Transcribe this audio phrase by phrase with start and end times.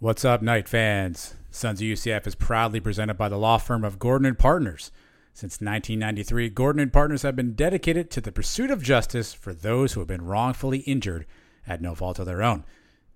[0.00, 1.34] What's up, Knight fans?
[1.50, 4.92] Sons of UCF is proudly presented by the law firm of Gordon and Partners.
[5.34, 9.92] Since 1993, Gordon and Partners have been dedicated to the pursuit of justice for those
[9.92, 11.26] who have been wrongfully injured
[11.66, 12.62] at no fault of their own.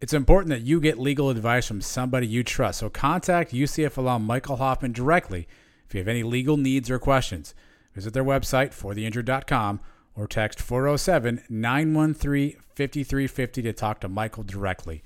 [0.01, 4.25] It's important that you get legal advice from somebody you trust, so contact UCF alum
[4.25, 5.47] Michael Hoffman directly
[5.87, 7.55] if you have any legal needs or questions.
[7.95, 9.79] Visit their website, fortheinjured.com,
[10.17, 15.05] or text 407 913 5350 to talk to Michael directly.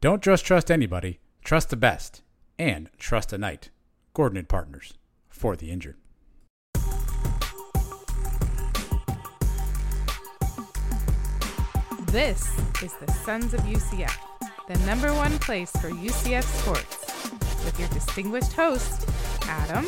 [0.00, 2.22] Don't just trust anybody, trust the best,
[2.56, 3.70] and trust a Knight.
[4.14, 4.94] Gordon and Partners,
[5.28, 5.96] for the injured.
[12.12, 12.48] This
[12.80, 14.16] is the Sons of UCF,
[14.68, 17.32] the number one place for UCF sports,
[17.64, 19.08] with your distinguished host,
[19.48, 19.84] Adam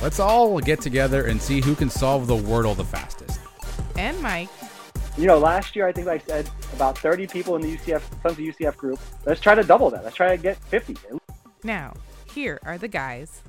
[0.00, 3.38] Let's all get together and see who can solve the Wordle the fastest.
[3.96, 4.48] and Mike.
[5.18, 8.38] You know, last year I think I said about 30 people in the UCF Sons
[8.38, 8.98] of UCF group.
[9.26, 10.04] Let's try to double that.
[10.04, 10.96] Let's try to get 50.
[11.62, 11.92] Now,
[12.32, 13.42] here are the guys.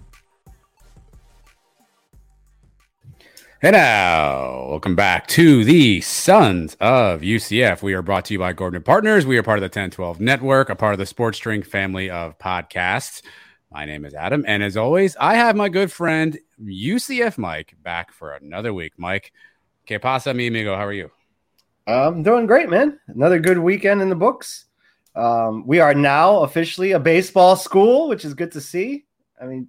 [3.62, 7.82] Hey now, welcome back to the Sons of UCF.
[7.82, 9.26] We are brought to you by Gordon and Partners.
[9.26, 12.38] We are part of the 1012 Network, a part of the Sports Drink family of
[12.38, 13.22] podcasts.
[13.72, 18.12] My name is Adam, and as always, I have my good friend UCF Mike back
[18.12, 18.92] for another week.
[18.98, 19.32] Mike,
[19.86, 20.76] que pasa, mi amigo?
[20.76, 21.10] How are you?
[21.86, 23.00] I'm doing great, man.
[23.08, 24.66] Another good weekend in the books.
[25.16, 29.06] Um, we are now officially a baseball school, which is good to see.
[29.42, 29.68] I mean,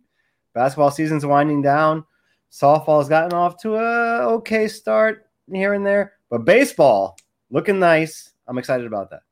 [0.54, 2.04] basketball season's winding down.
[2.52, 7.16] Softball's gotten off to a okay start here and there, but baseball
[7.50, 8.32] looking nice.
[8.46, 9.22] I'm excited about that.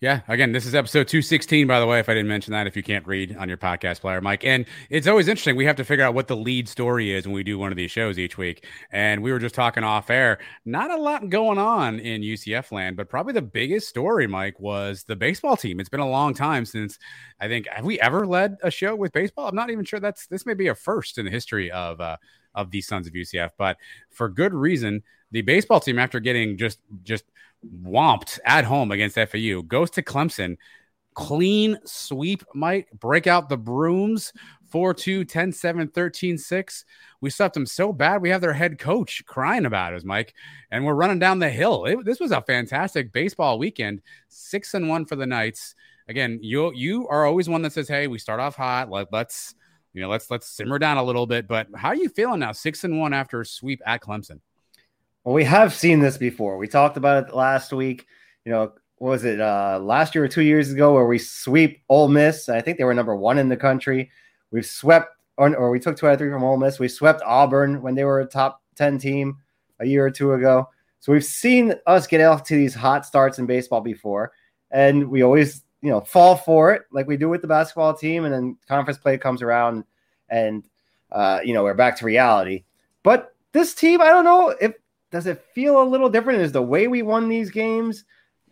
[0.00, 2.76] Yeah, again, this is episode 216, by the way, if I didn't mention that, if
[2.76, 4.44] you can't read on your podcast player, Mike.
[4.44, 5.56] And it's always interesting.
[5.56, 7.76] We have to figure out what the lead story is when we do one of
[7.76, 8.66] these shows each week.
[8.90, 10.38] And we were just talking off air.
[10.66, 15.04] Not a lot going on in UCF land, but probably the biggest story, Mike, was
[15.04, 15.80] the baseball team.
[15.80, 16.98] It's been a long time since
[17.40, 19.48] I think, have we ever led a show with baseball?
[19.48, 22.16] I'm not even sure that's this may be a first in the history of, uh,
[22.54, 23.78] of the Sons of UCF, but
[24.10, 25.02] for good reason.
[25.30, 27.24] The baseball team, after getting just just
[27.84, 30.56] whomped at home against FAU, goes to Clemson.
[31.14, 32.88] Clean sweep, Mike.
[32.98, 34.32] Break out the brooms.
[34.74, 36.84] 4 2, 10 7, 13 6.
[37.20, 40.34] We swept them so bad, we have their head coach crying about us, Mike.
[40.72, 41.84] And we're running down the hill.
[41.84, 44.02] It, this was a fantastic baseball weekend.
[44.28, 45.76] Six and one for the Knights.
[46.08, 48.90] Again, you you are always one that says, "Hey, we start off hot.
[48.90, 49.54] Let, let's
[49.92, 52.50] you know, let's let's simmer down a little bit." But how are you feeling now?
[52.50, 54.40] Six and one after a sweep at Clemson.
[55.24, 56.58] Well, we have seen this before.
[56.58, 58.06] We talked about it last week.
[58.44, 61.80] You know, what was it uh, last year or two years ago where we sweep
[61.88, 62.50] Ole Miss?
[62.50, 64.10] I think they were number one in the country.
[64.50, 66.78] We've swept, or, or we took two out of three from Ole Miss.
[66.78, 69.38] We swept Auburn when they were a top 10 team
[69.80, 70.68] a year or two ago.
[71.00, 74.32] So we've seen us get off to these hot starts in baseball before.
[74.72, 78.26] And we always, you know, fall for it like we do with the basketball team.
[78.26, 79.84] And then conference play comes around
[80.28, 80.68] and,
[81.10, 82.64] uh, you know, we're back to reality.
[83.02, 84.74] But this team, I don't know if
[85.14, 86.40] does it feel a little different?
[86.40, 88.04] Is the way we won these games?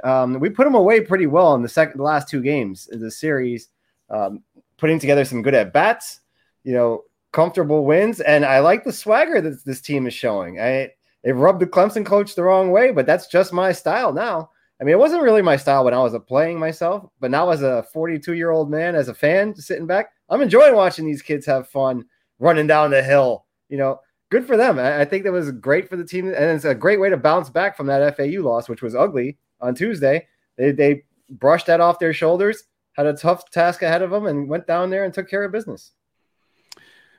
[0.05, 3.00] Um, we put them away pretty well in the second, the last two games of
[3.00, 3.69] the series,
[4.11, 4.45] um,
[4.77, 6.20] putting together some good at bats,
[6.62, 10.61] you know, comfortable wins, and I like the swagger that this team is showing.
[10.61, 10.93] I
[11.25, 14.50] it rubbed the Clemson coach the wrong way, but that's just my style now.
[14.81, 17.62] I mean, it wasn't really my style when I was playing myself, but now as
[17.62, 21.44] a 42 year old man, as a fan, sitting back, I'm enjoying watching these kids
[21.47, 22.05] have fun
[22.38, 23.47] running down the hill.
[23.69, 24.00] You know,
[24.32, 24.79] good for them.
[24.79, 27.19] I, I think that was great for the team, and it's a great way to
[27.19, 30.26] bounce back from that FAU loss, which was ugly on Tuesday.
[30.56, 32.64] They they brushed that off their shoulders,
[32.94, 35.52] had a tough task ahead of them, and went down there and took care of
[35.52, 35.93] business.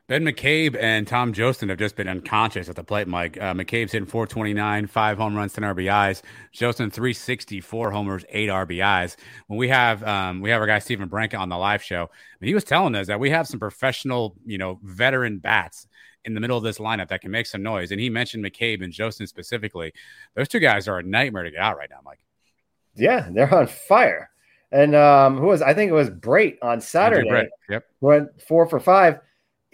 [0.07, 3.37] Ben McCabe and Tom Jostin have just been unconscious at the plate, Mike.
[3.39, 6.21] Uh, McCabe's hitting 429, five home runs, 10 RBIs.
[6.53, 9.15] Jostin 364 homers, eight RBIs.
[9.47, 12.09] When we have um, we have our guy Stephen Branca on the live show,
[12.41, 15.87] and he was telling us that we have some professional, you know, veteran bats
[16.25, 17.91] in the middle of this lineup that can make some noise.
[17.91, 19.93] And he mentioned McCabe and Jostin specifically.
[20.35, 22.19] Those two guys are a nightmare to get out right now, Mike.
[22.95, 24.29] Yeah, they're on fire.
[24.71, 27.29] And um, who was I think it was Brate on Saturday.
[27.29, 27.49] Brate.
[27.69, 27.85] Yep.
[28.01, 29.19] Went four for five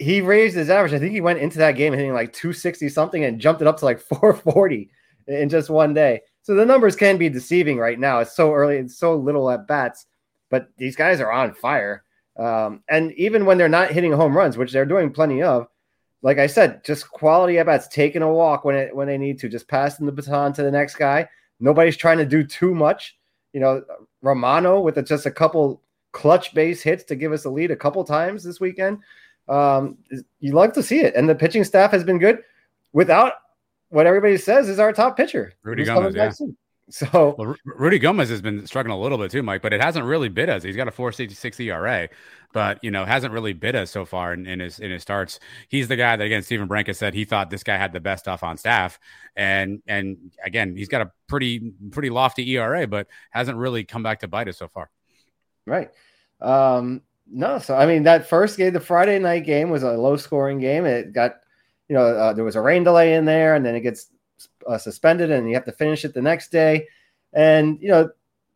[0.00, 0.94] he raised his average.
[0.94, 3.76] I think he went into that game hitting like 260 something and jumped it up
[3.78, 4.90] to like 440
[5.28, 6.22] in just one day.
[6.42, 8.20] So the numbers can be deceiving right now.
[8.20, 10.06] It's so early, it's so little at bats,
[10.48, 12.02] but these guys are on fire.
[12.38, 15.68] Um, and even when they're not hitting home runs, which they're doing plenty of,
[16.22, 19.38] like I said, just quality at bats, taking a walk when it when they need
[19.40, 21.28] to, just passing the baton to the next guy.
[21.60, 23.18] Nobody's trying to do too much.
[23.52, 23.82] You know,
[24.22, 25.82] Romano with a, just a couple
[26.12, 28.98] clutch base hits to give us a lead a couple times this weekend
[29.50, 29.98] um,
[30.38, 31.14] you love to see it.
[31.14, 32.38] And the pitching staff has been good
[32.92, 33.34] without
[33.88, 35.52] what everybody says is our top pitcher.
[35.62, 36.32] Rudy Gomez, yeah.
[36.90, 40.04] So well, Rudy Gomez has been struggling a little bit too, Mike, but it hasn't
[40.04, 40.62] really bit us.
[40.62, 42.08] He's got a 466 ERA,
[42.52, 45.38] but you know, hasn't really bit us so far in, in his in his starts.
[45.68, 48.24] He's the guy that again Stephen Branca said he thought this guy had the best
[48.24, 48.98] stuff on staff.
[49.36, 54.20] And and again, he's got a pretty pretty lofty ERA, but hasn't really come back
[54.20, 54.90] to bite us so far.
[55.66, 55.90] Right.
[56.40, 60.16] Um, no, so I mean that first game, the Friday night game was a low
[60.16, 60.84] scoring game.
[60.84, 61.36] It got,
[61.88, 64.10] you know, uh, there was a rain delay in there, and then it gets
[64.66, 66.86] uh, suspended, and you have to finish it the next day.
[67.32, 68.10] And you know,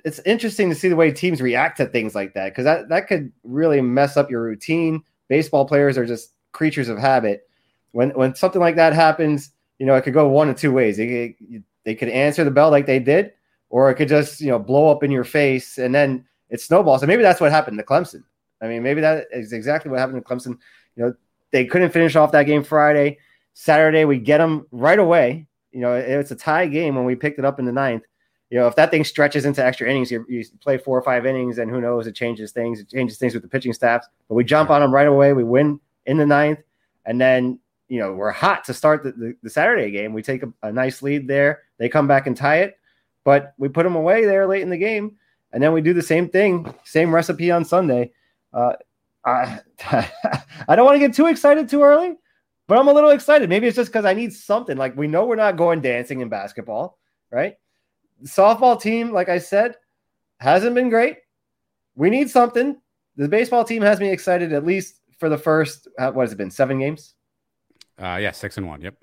[0.05, 3.09] it's interesting to see the way teams react to things like that because that that
[3.09, 5.03] could really mess up your routine.
[5.29, 7.49] Baseball players are just creatures of habit.
[7.93, 10.97] When when something like that happens, you know, it could go one of two ways.
[10.97, 11.37] They
[11.85, 13.33] they could answer the bell like they did,
[13.71, 17.03] or it could just you know blow up in your face, and then it snowballs.
[17.03, 18.25] And maybe that's what happened to Clemson
[18.65, 20.59] I mean, maybe that is exactly what happened to Clemson.
[20.97, 21.15] You know,
[21.51, 23.19] they couldn't finish off that game Friday.
[23.53, 25.47] Saturday, we get them right away.
[25.75, 28.05] You know, it's a tie game when we picked it up in the ninth.
[28.49, 31.27] You know, if that thing stretches into extra innings, you, you play four or five
[31.27, 32.79] innings, and who knows, it changes things.
[32.79, 34.07] It changes things with the pitching staffs.
[34.29, 35.33] But we jump on them right away.
[35.33, 36.61] We win in the ninth,
[37.05, 40.13] and then you know we're hot to start the, the, the Saturday game.
[40.13, 41.63] We take a, a nice lead there.
[41.79, 42.79] They come back and tie it,
[43.25, 45.17] but we put them away there late in the game,
[45.53, 48.13] and then we do the same thing, same recipe on Sunday.
[48.53, 48.75] Uh,
[49.25, 49.61] I
[50.69, 52.15] I don't want to get too excited too early,
[52.67, 53.49] but I'm a little excited.
[53.49, 54.77] Maybe it's just because I need something.
[54.77, 56.99] Like we know we're not going dancing in basketball,
[57.31, 57.57] right?
[58.21, 59.77] The softball team, like I said,
[60.39, 61.19] hasn't been great.
[61.95, 62.77] We need something.
[63.17, 65.89] The baseball team has me excited at least for the first.
[65.99, 66.51] Uh, what has it been?
[66.51, 67.15] Seven games.
[67.99, 68.81] Uh, yeah, six and one.
[68.81, 68.97] Yep.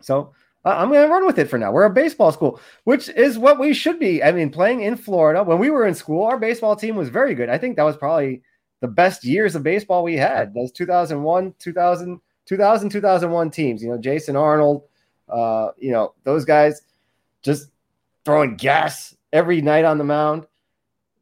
[0.00, 0.32] So
[0.64, 1.72] uh, I'm going to run with it for now.
[1.72, 4.22] We're a baseball school, which is what we should be.
[4.22, 7.34] I mean, playing in Florida when we were in school, our baseball team was very
[7.34, 7.48] good.
[7.48, 8.42] I think that was probably
[8.80, 10.54] the best years of baseball we had.
[10.54, 13.82] Those 2001, 2000, 2000, 2001 teams.
[13.82, 14.82] You know, Jason Arnold.
[15.28, 16.82] Uh, you know, those guys
[17.42, 17.68] just
[18.24, 20.46] throwing gas every night on the mound.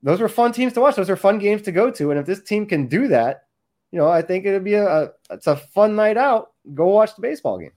[0.03, 0.95] Those were fun teams to watch.
[0.95, 2.11] Those are fun games to go to.
[2.11, 3.47] And if this team can do that,
[3.91, 6.53] you know, I think it'd be a, a it's a fun night out.
[6.75, 7.73] Go watch the baseball game.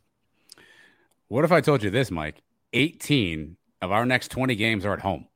[1.27, 2.41] What if I told you this, Mike?
[2.73, 5.27] 18 of our next 20 games are at home.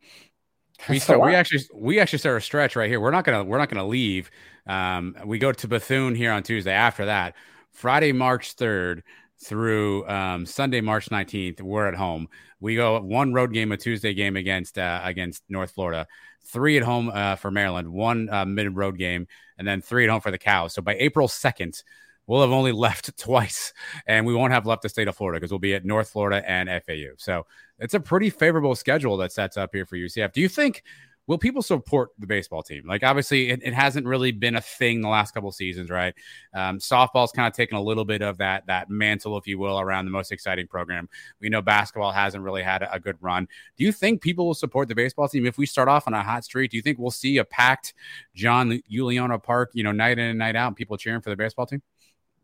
[0.90, 3.00] We start, we actually we actually start a stretch right here.
[3.00, 4.30] We're not gonna we're not gonna leave.
[4.68, 6.74] Um, we go to Bethune here on Tuesday.
[6.74, 7.36] After that,
[7.74, 9.04] Friday, March third
[9.44, 12.28] through um, Sunday, March nineteenth, we're at home.
[12.60, 16.08] We go one road game, a Tuesday game against uh, against North Florida,
[16.46, 19.28] three at home uh, for Maryland, one uh, mid road game,
[19.58, 20.74] and then three at home for the Cows.
[20.74, 21.84] So by April second,
[22.28, 23.74] we'll have only left twice,
[24.08, 26.48] and we won't have left the state of Florida because we'll be at North Florida
[26.50, 27.16] and FAU.
[27.18, 27.46] So
[27.80, 30.32] it's a pretty favorable schedule that sets up here for UCF.
[30.32, 30.84] Do you think?
[31.26, 32.84] Will people support the baseball team?
[32.86, 36.14] Like, obviously, it, it hasn't really been a thing the last couple seasons, right?
[36.54, 39.80] Um, softball's kind of taken a little bit of that that mantle, if you will,
[39.80, 41.08] around the most exciting program.
[41.40, 43.48] We know basketball hasn't really had a, a good run.
[43.78, 46.22] Do you think people will support the baseball team if we start off on a
[46.22, 46.72] hot streak?
[46.72, 47.94] Do you think we'll see a packed
[48.36, 51.38] John Euliano Park, you know, night in and night out, and people cheering for the
[51.38, 51.82] baseball team?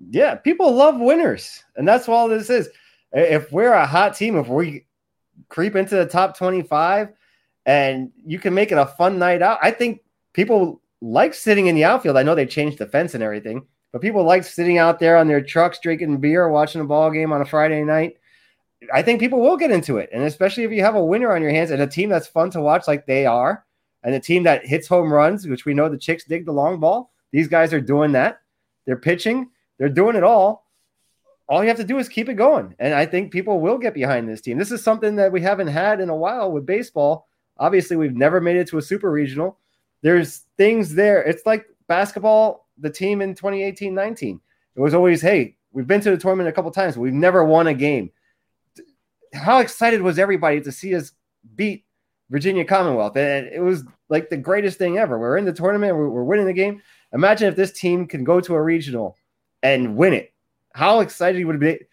[0.09, 2.69] Yeah, people love winners, and that's all this is.
[3.12, 4.86] If we're a hot team, if we
[5.50, 7.09] creep into the top 25
[7.69, 10.01] and you can make it a fun night out, I think
[10.33, 12.17] people like sitting in the outfield.
[12.17, 15.27] I know they changed the fence and everything, but people like sitting out there on
[15.27, 18.17] their trucks drinking beer, watching a ball game on a Friday night.
[18.93, 21.41] I think people will get into it, and especially if you have a winner on
[21.41, 23.65] your hands and a team that's fun to watch, like they are,
[24.03, 26.79] and a team that hits home runs, which we know the chicks dig the long
[26.79, 27.11] ball.
[27.31, 28.41] These guys are doing that.
[28.85, 29.49] They're pitching
[29.79, 30.67] they're doing it all.
[31.47, 32.75] All you have to do is keep it going.
[32.77, 34.59] And I think people will get behind this team.
[34.59, 37.27] This is something that we haven't had in a while with baseball.
[37.59, 39.59] Obviously, we've never made it to a super regional.
[40.01, 41.21] There's things there.
[41.21, 44.39] It's like basketball, the team in 2018 19.
[44.75, 47.67] It was always, hey, we've been to the tournament a couple times, we've never won
[47.67, 48.11] a game.
[49.33, 51.11] How excited was everybody to see us
[51.55, 51.85] beat
[52.29, 53.17] Virginia Commonwealth?
[53.17, 55.19] And it was like the greatest thing ever.
[55.19, 56.81] We're in the tournament, we're, we're winning the game.
[57.13, 59.17] Imagine if this team can go to a regional
[59.61, 60.33] and win it.
[60.73, 61.85] How excited would it be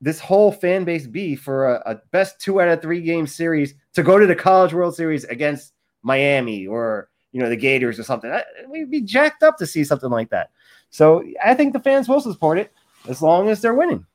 [0.00, 3.74] this whole fan base be for a, a, best two out of three game series
[3.92, 5.72] to go to the College World Series against
[6.02, 8.32] Miami or you know the Gators or something?
[8.68, 10.50] We'd be jacked up to see something like that.
[10.90, 12.72] So I think the fans will support it
[13.08, 14.06] as long as they're winning.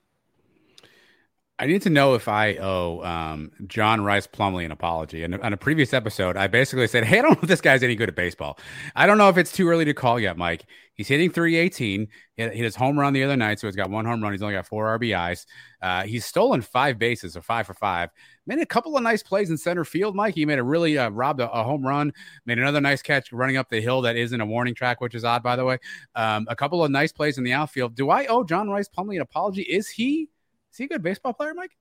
[1.60, 5.24] I need to know if I owe um, John Rice Plumlee an apology.
[5.24, 7.84] And on a previous episode, I basically said, Hey, I don't know if this guy's
[7.84, 8.58] any good at baseball.
[8.96, 10.66] I don't know if it's too early to call yet, Mike.
[10.94, 12.08] He's hitting 318.
[12.36, 13.60] He hit his home run the other night.
[13.60, 14.32] So he's got one home run.
[14.32, 15.46] He's only got four RBIs.
[15.82, 18.10] Uh, he's stolen five bases, so five for five.
[18.48, 20.36] Made a couple of nice plays in center field, Mike.
[20.36, 22.14] He made a really uh, robbed a, a, home run,
[22.46, 25.24] made another nice catch running up the hill that isn't a warning track, which is
[25.24, 25.78] odd, by the way.
[26.16, 27.96] Um, a couple of nice plays in the outfield.
[27.96, 29.62] Do I owe John Rice Plumlee an apology?
[29.64, 30.30] Is he?
[30.72, 31.72] Is he a good baseball player, Mike?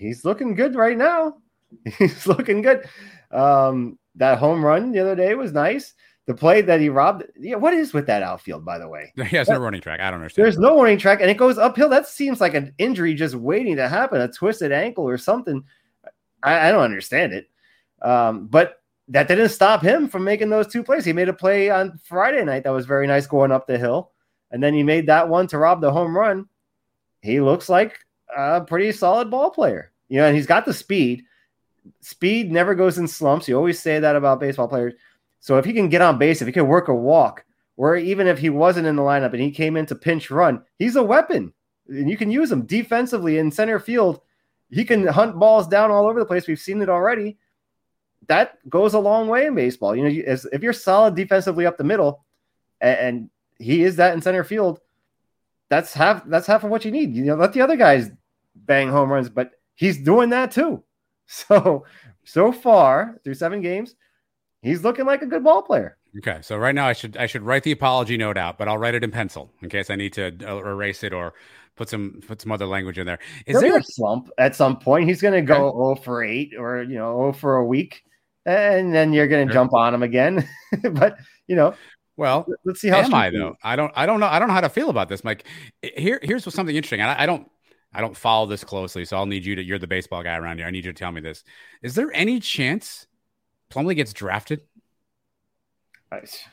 [0.00, 1.36] he's looking good right now.
[1.98, 2.84] He's looking good.
[3.30, 5.94] Um, that home run the other day was nice.
[6.26, 7.24] The play that he robbed.
[7.38, 9.12] Yeah, what is with that outfield, by the way?
[9.28, 10.00] He has no running track.
[10.00, 10.44] I don't understand.
[10.44, 11.88] There's no running track, and it goes uphill.
[11.88, 15.62] That seems like an injury just waiting to happen, a twisted ankle or something.
[16.42, 17.48] I, I don't understand it.
[18.02, 21.04] Um, but that didn't stop him from making those two plays.
[21.04, 24.10] He made a play on Friday night that was very nice going up the hill,
[24.50, 26.48] and then he made that one to rob the home run.
[27.22, 27.98] He looks like
[28.36, 29.92] a pretty solid ball player.
[30.08, 31.24] You know, and he's got the speed.
[32.00, 33.48] Speed never goes in slumps.
[33.48, 34.94] You always say that about baseball players.
[35.40, 37.44] So if he can get on base, if he can work a walk,
[37.76, 40.62] or even if he wasn't in the lineup and he came in to pinch run,
[40.78, 41.52] he's a weapon.
[41.88, 44.20] And you can use him defensively in center field.
[44.70, 46.46] He can hunt balls down all over the place.
[46.46, 47.38] We've seen it already.
[48.28, 49.96] That goes a long way in baseball.
[49.96, 52.24] You know, as, if you're solid defensively up the middle,
[52.80, 54.80] and, and he is that in center field,
[55.70, 57.14] that's half that's half of what you need.
[57.14, 58.10] You know, let the other guys
[58.54, 60.82] bang home runs, but he's doing that too.
[61.32, 61.84] So,
[62.24, 63.94] so far through seven games,
[64.62, 65.96] he's looking like a good ball player.
[66.18, 68.78] Okay, so right now I should I should write the apology note out, but I'll
[68.78, 71.34] write it in pencil in case I need to uh, erase it or
[71.76, 73.20] put some put some other language in there.
[73.46, 75.08] Is There'll there a slump at some point?
[75.08, 76.00] He's going to go okay.
[76.00, 78.02] 0 for 8 or you know 0 for a week
[78.46, 79.62] and then you're going to sure.
[79.62, 80.48] jump on him again.
[80.92, 81.74] but, you know,
[82.20, 83.56] well, let's see how am I though.
[83.62, 85.46] I don't I don't know I don't know how to feel about this, Mike.
[85.80, 87.00] Here here's something interesting.
[87.00, 87.50] I, I don't
[87.94, 89.62] I don't follow this closely, so I'll need you to.
[89.62, 90.66] You're the baseball guy around here.
[90.66, 91.44] I need you to tell me this.
[91.80, 93.06] Is there any chance
[93.72, 94.60] Plumlee gets drafted?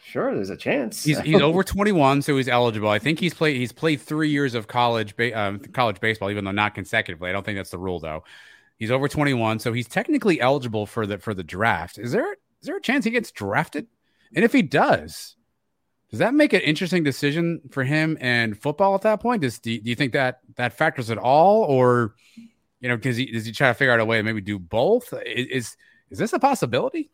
[0.06, 1.04] Sure, there's a chance.
[1.04, 2.88] He's, he's over 21, so he's eligible.
[2.88, 6.46] I think he's played he's played three years of college ba- um, college baseball, even
[6.46, 7.30] though not consecutively.
[7.30, 8.24] I don't think that's the rule though.
[8.78, 11.98] He's over 21, so he's technically eligible for the for the draft.
[11.98, 13.88] Is there is there a chance he gets drafted?
[14.36, 15.37] And if he does,
[16.10, 19.42] does that make an interesting decision for him and football at that point?
[19.42, 22.16] Does do you, do you think that that factors at all, or
[22.80, 24.58] you know, does he does he try to figure out a way to maybe do
[24.58, 25.14] both?
[25.26, 25.76] Is
[26.10, 27.12] is this a possibility?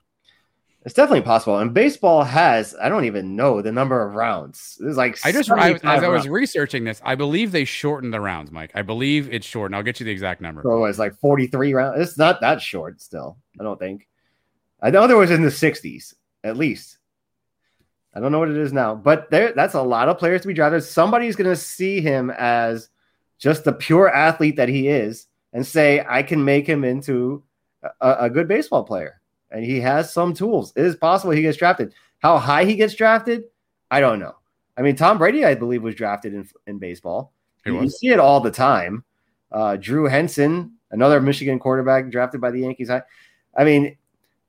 [0.85, 1.59] It's definitely possible.
[1.59, 4.77] And baseball has, I don't even know the number of rounds.
[4.81, 8.19] It's like I just I, as I was researching this, I believe they shortened the
[8.19, 8.71] rounds, Mike.
[8.75, 10.61] I believe it's short, and I'll get you the exact number.
[10.61, 12.01] So it's like 43 rounds.
[12.01, 14.09] It's not that short still, I don't think.
[14.81, 16.97] I know there was in the 60s, at least.
[18.15, 20.47] I don't know what it is now, but there that's a lot of players to
[20.47, 20.83] be drafted.
[20.83, 22.89] Somebody's going to see him as
[23.39, 27.43] just the pure athlete that he is and say, I can make him into
[28.01, 29.19] a, a good baseball player.
[29.51, 30.73] And he has some tools.
[30.75, 31.93] It is possible he gets drafted.
[32.19, 33.43] How high he gets drafted,
[33.91, 34.35] I don't know.
[34.77, 37.33] I mean, Tom Brady, I believe, was drafted in, in baseball.
[37.65, 39.03] You see it all the time.
[39.51, 42.89] Uh, Drew Henson, another Michigan quarterback drafted by the Yankees.
[42.89, 43.03] I,
[43.55, 43.97] I mean,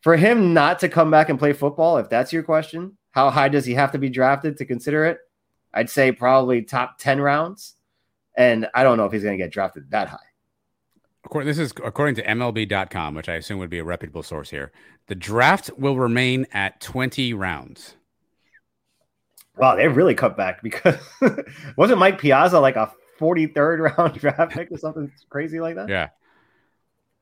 [0.01, 3.49] for him not to come back and play football, if that's your question, how high
[3.49, 5.21] does he have to be drafted to consider it?
[5.73, 7.75] I'd say probably top 10 rounds.
[8.37, 10.19] And I don't know if he's going to get drafted that high.
[11.25, 14.73] According, this is according to MLB.com, which I assume would be a reputable source here.
[15.07, 17.95] The draft will remain at 20 rounds.
[19.57, 20.97] Wow, they really cut back because
[21.77, 25.89] wasn't Mike Piazza like a 43rd round draft pick or something crazy like that?
[25.89, 26.09] Yeah.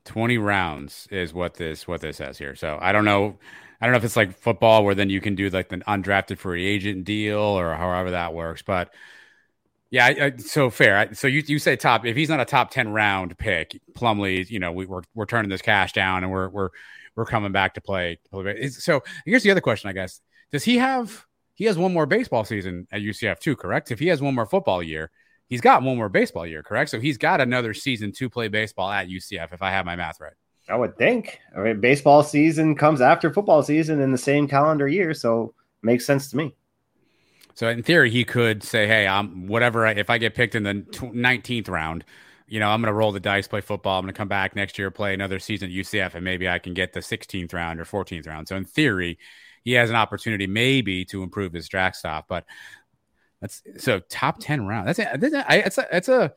[0.04, 2.54] 20 rounds is what this what this says here.
[2.54, 3.38] So I don't know
[3.80, 6.38] I don't know if it's like football where then you can do like the undrafted
[6.38, 8.92] free agent deal or however that works, but
[9.90, 11.12] yeah, I, I, so fair.
[11.12, 14.58] So you you say top if he's not a top ten round pick, Plumlee, you
[14.58, 16.70] know, we, we're we're turning this cash down and we're we're
[17.14, 18.18] we're coming back to play.
[18.70, 22.44] So here's the other question, I guess: Does he have he has one more baseball
[22.44, 23.54] season at UCF too?
[23.54, 23.90] Correct.
[23.90, 25.10] If he has one more football year,
[25.52, 26.62] he's got one more baseball year.
[26.62, 26.90] Correct.
[26.90, 29.52] So he's got another season to play baseball at UCF.
[29.52, 30.32] If I have my math right.
[30.66, 31.40] I would think.
[31.54, 36.06] I mean, baseball season comes after football season in the same calendar year, so makes
[36.06, 36.54] sense to me.
[37.52, 39.86] So in theory, he could say, "Hey, I'm whatever.
[39.86, 42.06] If I get picked in the 19th round,
[42.46, 43.98] you know, I'm going to roll the dice, play football.
[43.98, 46.60] I'm going to come back next year, play another season at UCF, and maybe I
[46.60, 48.48] can get the 16th round or 14th round.
[48.48, 49.18] So in theory,
[49.64, 52.24] he has an opportunity maybe to improve his draft stock.
[52.26, 52.46] But
[53.42, 54.88] that's so top 10 round.
[54.88, 56.32] That's a, it's a, it's a,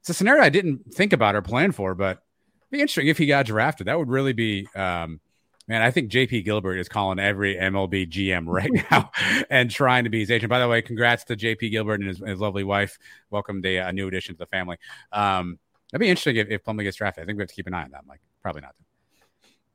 [0.00, 2.22] it's a scenario I didn't think about or plan for, but
[2.70, 3.88] be interesting if he got drafted.
[3.88, 5.20] That would really be, um,
[5.66, 9.10] Man, I think JP Gilbert is calling every MLB GM right now
[9.48, 10.50] and trying to be his agent.
[10.50, 12.98] By the way, congrats to JP Gilbert and his, his lovely wife.
[13.30, 14.76] Welcome to a new addition to the family.
[15.10, 15.58] Um,
[15.90, 17.22] that'd be interesting if, if Plumlee gets drafted.
[17.22, 18.20] I think we have to keep an eye on that, Mike.
[18.42, 18.74] Probably not.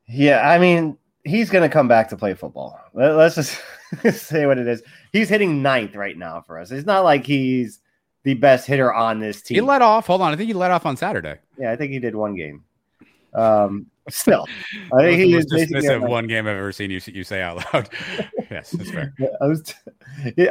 [0.05, 2.79] Yeah, I mean, he's going to come back to play football.
[2.93, 3.35] Let, us
[4.03, 4.81] just say what it is.
[5.11, 6.71] He's hitting ninth right now for us.
[6.71, 7.79] It's not like he's
[8.23, 9.55] the best hitter on this team.
[9.55, 10.07] He let off.
[10.07, 10.33] Hold on.
[10.33, 11.38] I think he let off on Saturday.
[11.57, 12.63] Yeah, I think he did one game.
[13.33, 14.47] Um, still,
[14.91, 17.89] I think he is dismissive one game I've ever seen you you say out loud.
[18.49, 19.13] yes, that's fair.
[19.41, 19.73] I, was,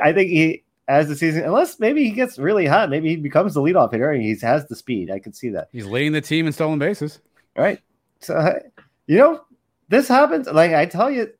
[0.01, 3.55] I think he as the season, unless maybe he gets really hot, maybe he becomes
[3.55, 4.13] the leadoff hitter.
[4.13, 5.11] And he has the speed.
[5.11, 5.69] I can see that.
[5.73, 7.21] He's leading the team in stolen bases.
[7.57, 7.81] All right.
[8.21, 8.61] So
[9.07, 9.41] you know
[9.89, 10.47] this happens.
[10.47, 11.33] Like I tell you,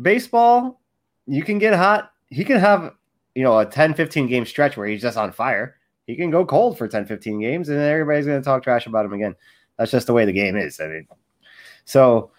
[0.00, 0.80] baseball,
[1.26, 2.12] you can get hot.
[2.28, 2.94] He can have
[3.34, 5.76] you know a 10, 15 game stretch where he's just on fire.
[6.06, 9.04] He can go cold for 10, 15 games, and everybody's going to talk trash about
[9.04, 9.36] him again.
[9.78, 10.80] That's just the way the game is.
[10.80, 11.06] I mean,
[11.84, 12.32] so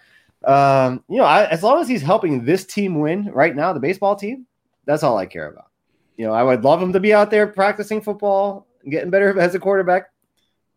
[0.44, 3.80] um, you know, I, as long as he's helping this team win right now, the
[3.80, 4.46] baseball team,
[4.84, 5.70] that's all I care about.
[6.16, 9.54] You know, I would love him to be out there practicing football, getting better as
[9.54, 10.10] a quarterback.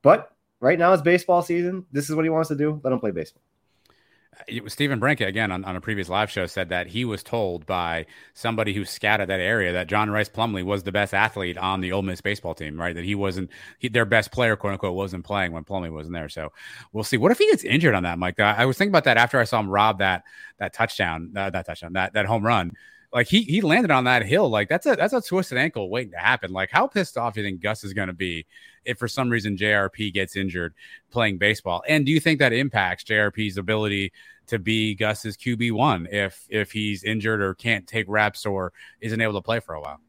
[0.01, 1.86] But right now it's baseball season.
[1.91, 2.79] This is what he wants to do.
[2.84, 3.44] Let him play baseball.
[4.67, 8.06] Stephen Branca again on, on a previous live show said that he was told by
[8.34, 11.91] somebody who scouted that area that John Rice Plumlee was the best athlete on the
[11.91, 12.96] Ole Miss baseball team, right?
[12.96, 16.29] That he wasn't he, their best player, quote unquote, wasn't playing when Plumlee wasn't there.
[16.29, 16.51] So
[16.94, 17.17] we'll see.
[17.17, 18.39] What if he gets injured on that, Mike?
[18.39, 20.24] I, I was thinking about that after I saw him rob that
[20.60, 22.72] that touchdown, uh, that touchdown, that that home run.
[23.17, 24.47] Like he he landed on that hill.
[24.47, 26.53] Like that's a that's a twisted ankle waiting to happen.
[26.53, 28.45] Like how pissed off do you think Gus is going to be
[28.86, 30.75] if for some reason JRP gets injured
[31.09, 31.83] playing baseball?
[31.88, 34.12] And do you think that impacts JRP's ability
[34.45, 38.71] to be Gus's QB one if if he's injured or can't take reps or
[39.01, 40.00] isn't able to play for a while.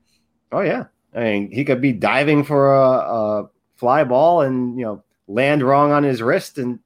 [0.53, 4.85] Oh yeah, I mean he could be diving for a, a fly ball and you
[4.85, 6.79] know land wrong on his wrist and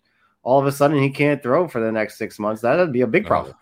[0.44, 2.62] all of a sudden he can't throw for the next six months.
[2.62, 3.56] That'd be a big problem.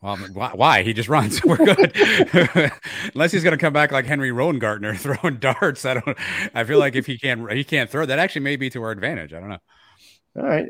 [0.00, 0.84] Oh, well, why?
[0.84, 1.44] He just runs.
[1.44, 1.92] We're good.
[3.14, 5.84] Unless he's going to come back like Henry Rowengartner throwing darts.
[5.84, 6.18] I don't.
[6.54, 8.06] I feel like if he can't, he can't throw.
[8.06, 9.32] That actually may be to our advantage.
[9.32, 9.58] I don't know.
[10.36, 10.68] All right.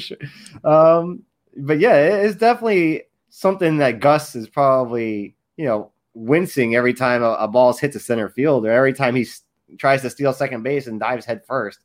[0.00, 0.18] sure.
[0.62, 1.24] Um,
[1.56, 7.32] but yeah, it's definitely something that Gus is probably, you know, wincing every time a,
[7.34, 9.42] a ball hits a center field or every time he s-
[9.78, 11.80] tries to steal second base and dives head first.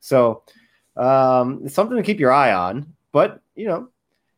[0.00, 0.42] So
[0.96, 2.94] um, it's something to keep your eye on.
[3.12, 3.88] But, you know,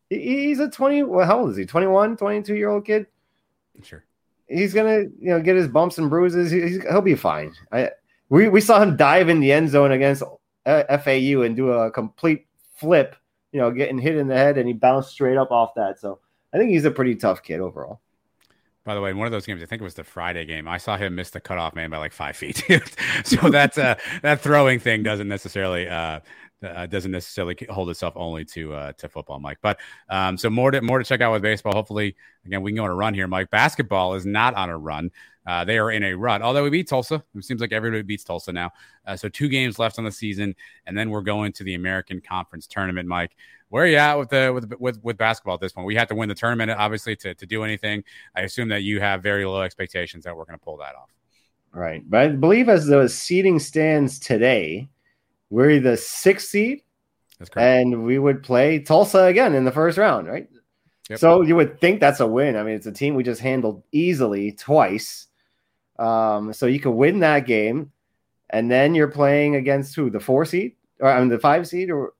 [0.09, 1.65] he's a 20, well, how old is he?
[1.65, 3.07] 21, 22 year old kid?
[3.81, 4.03] Sure.
[4.47, 6.51] He's going to, you know, get his bumps and bruises.
[6.51, 7.53] He, he'll be fine.
[7.71, 7.91] I,
[8.29, 10.23] we, we saw him dive in the end zone against
[10.65, 13.15] uh, FAU and do a complete flip
[13.55, 15.97] you know, getting hit in the head and he bounced straight up off that.
[15.97, 16.19] So
[16.53, 18.01] I think he's a pretty tough kid overall.
[18.83, 20.67] By the way, in one of those games, I think it was the Friday game.
[20.67, 22.65] I saw him miss the cutoff man by like five feet.
[23.23, 26.19] so that's uh, that throwing thing doesn't necessarily uh,
[26.65, 29.59] uh, doesn't necessarily hold itself only to uh, to football, Mike.
[29.61, 31.73] But um, so more to more to check out with baseball.
[31.73, 33.49] Hopefully, again, we can go on a run here, Mike.
[33.49, 35.11] Basketball is not on a run.
[35.45, 36.41] Uh, they are in a rut.
[36.41, 38.71] Although we beat Tulsa, it seems like everybody beats Tulsa now.
[39.05, 40.55] Uh, so two games left on the season,
[40.87, 43.07] and then we're going to the American Conference tournament.
[43.07, 43.35] Mike,
[43.69, 45.85] where are you at with the with with, with basketball at this point?
[45.85, 48.03] We have to win the tournament, obviously, to to do anything.
[48.35, 51.09] I assume that you have very low expectations that we're going to pull that off.
[51.71, 54.87] Right, but I believe as the seating stands today,
[55.55, 56.81] we're the sixth seed.
[57.39, 57.65] That's correct.
[57.65, 60.49] And we would play Tulsa again in the first round, right?
[61.09, 61.19] Yep.
[61.19, 62.57] So you would think that's a win.
[62.57, 65.27] I mean, it's a team we just handled easily twice.
[65.97, 67.93] Um, so you could win that game,
[68.49, 70.09] and then you're playing against who?
[70.09, 72.13] The four seed, or I mean the five seed, or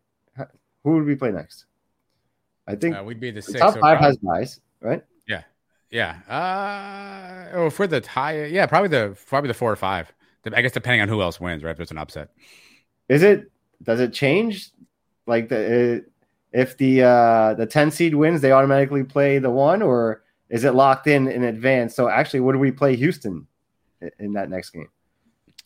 [0.86, 1.66] who would we play next?
[2.68, 5.04] I think uh, we'd be the, the top five has guys, right?
[5.28, 5.44] Yeah,
[5.90, 6.20] yeah.
[6.30, 10.14] Uh, oh, for the tie, yeah, probably the probably the four or five.
[10.46, 11.72] I guess depending on who else wins, right?
[11.72, 12.30] If there's an upset,
[13.10, 13.52] is it?
[13.84, 14.72] Does it change?
[15.28, 16.06] Like the
[16.52, 20.74] if the uh the ten seed wins, they automatically play the one, or is it
[20.74, 21.96] locked in in advance?
[21.96, 23.48] So actually, what do we play Houston
[24.20, 24.90] in that next game?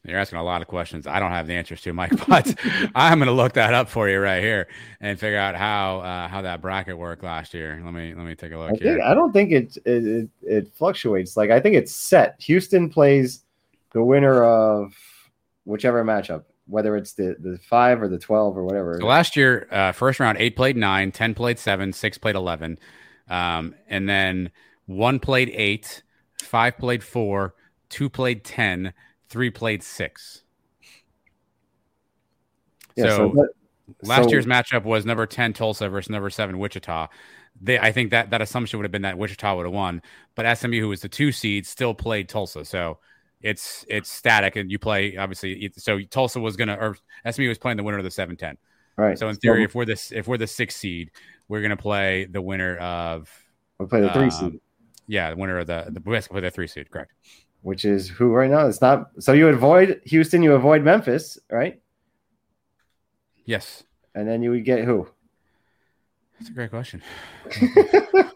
[0.05, 1.07] You're asking a lot of questions.
[1.07, 2.55] I don't have the answers to, Mike, but
[2.95, 4.67] I'm going to look that up for you right here
[5.01, 7.81] and figure out how uh, how that bracket worked last year.
[7.83, 8.93] Let me let me take a look I here.
[8.93, 11.35] Think, I don't think it, it, it it fluctuates.
[11.35, 12.35] Like I think it's set.
[12.39, 13.43] Houston plays
[13.91, 14.95] the winner of
[15.65, 18.97] whichever matchup, whether it's the the five or the twelve or whatever.
[18.99, 22.77] So last year, uh, first round, eight played nine, 10 played seven, six played eleven,
[23.29, 24.51] um, and then
[24.85, 26.03] one played eight,
[26.41, 27.55] five played four
[27.89, 28.93] two played 10,
[29.29, 30.43] three played six.
[32.95, 33.49] Yeah, so, so that-
[34.07, 37.07] last so- year's matchup was number 10 Tulsa versus number seven Wichita.
[37.61, 40.01] They, I think that that assumption would have been that Wichita would have won,
[40.35, 42.63] but SMU, who was the two seed, still played Tulsa.
[42.63, 42.99] So
[43.41, 45.71] it's it's static, and you play obviously.
[45.77, 46.97] So Tulsa was gonna, or
[47.29, 48.57] SMU was playing the winner of the seven ten.
[48.97, 49.17] right.
[49.17, 51.11] So in theory, if we're this, if we're the sixth seed,
[51.47, 53.29] we're gonna play the winner of,
[53.79, 54.59] we play the three um, seed,
[55.07, 57.13] yeah, the winner of the the we have to play the three seed, correct?
[57.61, 58.67] which is who right now?
[58.67, 59.09] It's not.
[59.19, 61.81] So you avoid Houston, you avoid Memphis, right?
[63.45, 65.07] Yes, And then you would get who?
[66.39, 67.01] That's a great question.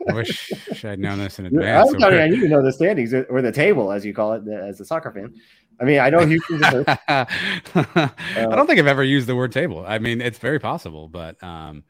[0.09, 0.51] I wish
[0.83, 1.93] I'd known this in advance.
[1.93, 4.45] I'm you, I need to know the standings or the table, as you call it,
[4.47, 5.33] as a soccer fan.
[5.79, 6.99] I mean, I know Houston's the first.
[8.37, 9.85] I don't think I've ever used the word table.
[9.87, 11.85] I mean, it's very possible, but um,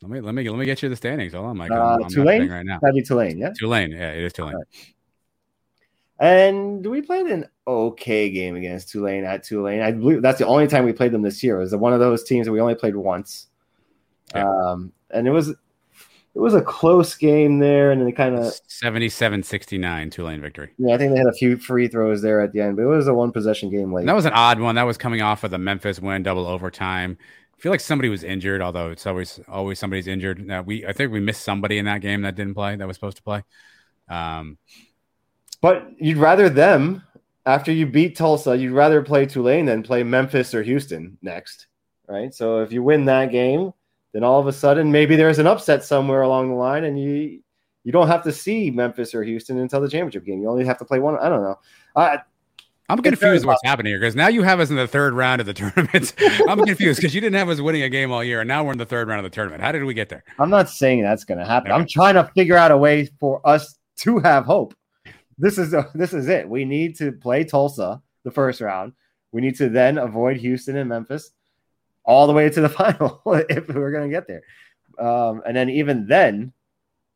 [0.00, 1.34] let me let me let me get you the standings.
[1.34, 1.70] Hold on, Mike.
[1.70, 2.48] I'm, Uh, I'm Tulane?
[2.48, 2.78] right now.
[2.80, 3.52] That'd be Tulane, yeah.
[3.58, 4.56] Tulane, yeah, it is Tulane.
[6.18, 9.80] And we played an okay game against Tulane at Tulane.
[9.80, 11.56] I believe that's the only time we played them this year.
[11.56, 13.46] It was one of those teams that we only played once.
[14.34, 14.48] Yeah.
[14.48, 18.44] Um, and it was it was a close game there, and then they kind of
[18.68, 20.70] 77-69 Tulane victory.
[20.78, 22.86] yeah, I think they had a few free throws there at the end, but it
[22.86, 24.02] was a one possession game late.
[24.02, 24.76] And that was an odd one.
[24.76, 27.18] That was coming off of the Memphis win, double overtime.
[27.20, 30.44] I feel like somebody was injured, although it's always always somebody's injured.
[30.46, 32.96] Now we I think we missed somebody in that game that didn't play that was
[32.96, 33.42] supposed to play.
[34.08, 34.56] Um,
[35.60, 37.02] But you'd rather them
[37.44, 41.66] after you beat Tulsa, you'd rather play Tulane than play Memphis or Houston next,
[42.06, 42.32] right?
[42.32, 43.72] So if you win that game,
[44.12, 47.40] then all of a sudden maybe there's an upset somewhere along the line, and you
[47.84, 50.42] you don't have to see Memphis or Houston until the championship game.
[50.42, 51.16] You only have to play one.
[51.18, 51.58] I don't know.
[51.96, 52.18] Uh,
[52.90, 55.46] I'm confused what's happening here because now you have us in the third round of
[55.46, 56.12] the tournament.
[56.48, 58.72] I'm confused because you didn't have us winning a game all year, and now we're
[58.72, 59.62] in the third round of the tournament.
[59.62, 60.24] How did we get there?
[60.38, 61.70] I'm not saying that's going to happen.
[61.72, 64.74] I'm trying to figure out a way for us to have hope.
[65.38, 66.48] This is this is it.
[66.48, 68.92] We need to play Tulsa the first round.
[69.32, 71.30] We need to then avoid Houston and Memphis
[72.10, 74.42] all the way to the final if we're going to get there.
[74.98, 76.52] Um, and then even then,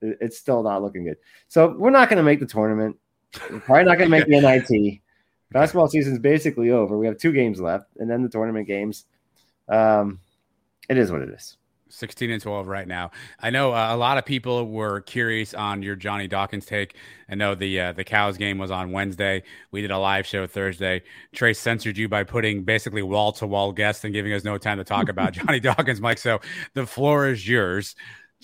[0.01, 1.17] it's still not looking good.
[1.49, 2.97] So we're not going to make the tournament.
[3.51, 5.01] We're probably not going to make the NIT.
[5.51, 6.97] Basketball season's basically over.
[6.97, 9.07] We have two games left, and then the tournament games.
[9.69, 10.21] Um,
[10.89, 11.57] it is what it is.
[11.89, 13.11] 16 and 12 right now.
[13.41, 16.97] I know uh, a lot of people were curious on your Johnny Dawkins take.
[17.29, 19.43] I know the uh, the Cows game was on Wednesday.
[19.71, 21.03] We did a live show Thursday.
[21.33, 24.79] Trace censored you by putting basically wall to wall guests and giving us no time
[24.79, 26.19] to talk about Johnny Dawkins, Mike.
[26.19, 26.41] So
[26.75, 27.95] the floor is yours.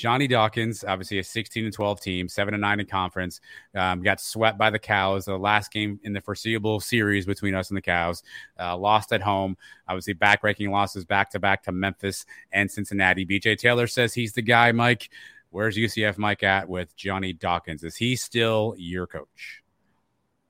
[0.00, 3.42] Johnny Dawkins, obviously a 16 and 12 team, seven and nine in conference,
[3.74, 5.26] um, got swept by the Cows.
[5.26, 8.22] The last game in the foreseeable series between us and the Cows,
[8.58, 9.58] uh, lost at home.
[9.86, 13.26] Obviously, back-breaking losses back to back to Memphis and Cincinnati.
[13.26, 14.72] BJ Taylor says he's the guy.
[14.72, 15.10] Mike,
[15.50, 17.84] where's UCF Mike at with Johnny Dawkins?
[17.84, 19.62] Is he still your coach?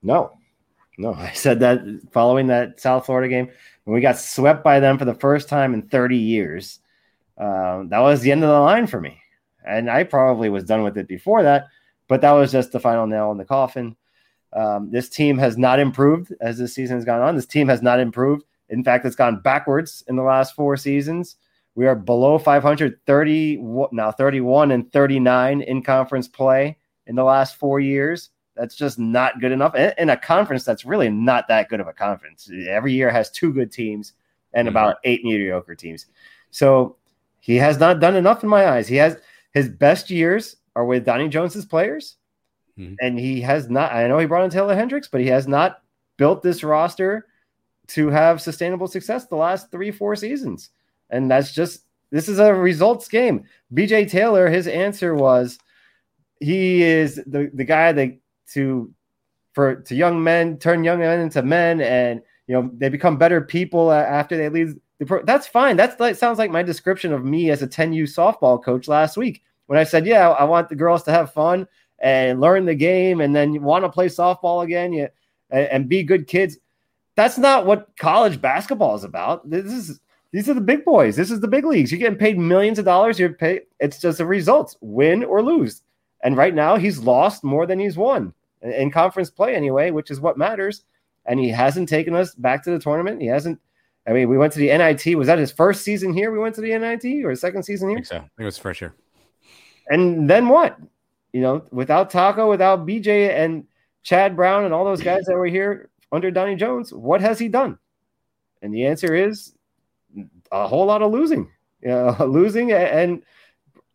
[0.01, 0.39] No,
[0.97, 1.15] no.
[1.15, 1.81] I said that
[2.13, 3.51] following that South Florida game
[3.83, 6.79] when we got swept by them for the first time in 30 years.
[7.37, 9.21] Um, that was the end of the line for me.
[9.65, 11.69] And I probably was done with it before that,
[12.09, 13.97] but that was just the final nail in the coffin.
[14.53, 17.37] Um, this team has not improved as this season has gone on.
[17.37, 18.45] This team has not improved.
[18.69, 21.37] In fact, it's gone backwards in the last four seasons.
[21.75, 23.59] We are below 530
[23.93, 28.31] now 31 and 39 in conference play in the last four years.
[28.57, 29.75] That's just not good enough.
[29.75, 32.51] In, a conference that's really not that good of a conference.
[32.69, 34.15] Every year has two good teams
[34.53, 34.73] and Mhm.
[34.73, 36.07] about eight mediocre teams.
[36.51, 36.97] So
[37.39, 38.89] he has not done enough in my eyes.
[38.89, 39.17] He has
[39.53, 42.17] his best years are with Donnie Jones's players,
[42.79, 42.97] Mhm.
[43.01, 43.93] and he has not.
[43.93, 45.83] I know he brought in Taylor Hendricks, but he has not
[46.17, 47.27] built this roster
[47.89, 50.71] to have sustainable success the last three, four seasons.
[51.11, 53.45] And that's just this is a results game.
[53.75, 55.59] BJ Taylor, his answer was
[56.41, 58.17] he is the, the guy that
[58.53, 58.93] to
[59.53, 63.41] for to young men turn young men into men and you know they become better
[63.41, 65.23] people after they leave pro.
[65.25, 65.77] That's fine.
[65.77, 69.43] That's that sounds like my description of me as a 10U softball coach last week
[69.67, 71.67] when I said, yeah, I want the girls to have fun
[72.01, 75.09] and learn the game and then want to play softball again you,
[75.51, 76.59] and, and be good kids.
[77.17, 79.49] That's not what college basketball is about.
[79.49, 80.01] This is
[80.33, 81.17] these are the big boys.
[81.17, 81.91] This is the big leagues.
[81.91, 83.19] You're getting paid millions of dollars.
[83.19, 83.63] You're paid.
[83.81, 85.83] It's just the results, win or lose.
[86.23, 88.33] And right now, he's lost more than he's won
[88.63, 90.85] in conference play, anyway, which is what matters.
[91.27, 93.21] And he hasn't taken us back to the tournament.
[93.21, 93.59] He hasn't.
[94.11, 95.17] I mean, we went to the NIT.
[95.17, 96.33] Was that his first season here?
[96.33, 97.99] We went to the NIT or his second season here?
[97.99, 98.17] I think so.
[98.17, 98.93] I think it was first year.
[99.89, 100.77] And then what?
[101.33, 103.67] You know, without Tacko, without BJ and
[104.03, 107.47] Chad Brown and all those guys that were here under Donnie Jones, what has he
[107.47, 107.79] done?
[108.63, 109.55] And the answer is
[110.51, 111.51] a whole lot of losing.
[111.83, 113.23] You know, losing and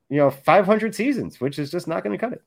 [0.09, 2.41] you know 500 seasons, which is just not going to cut it.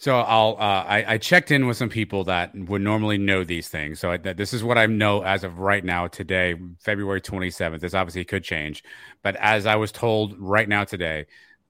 [0.00, 3.66] So I'll uh, I, I, checked in with some people that would normally know these
[3.66, 3.98] things.
[3.98, 7.80] So I, this is what I know as of right now today, February 27th.
[7.80, 8.84] This obviously could change,
[9.24, 11.26] but as I was told right now today,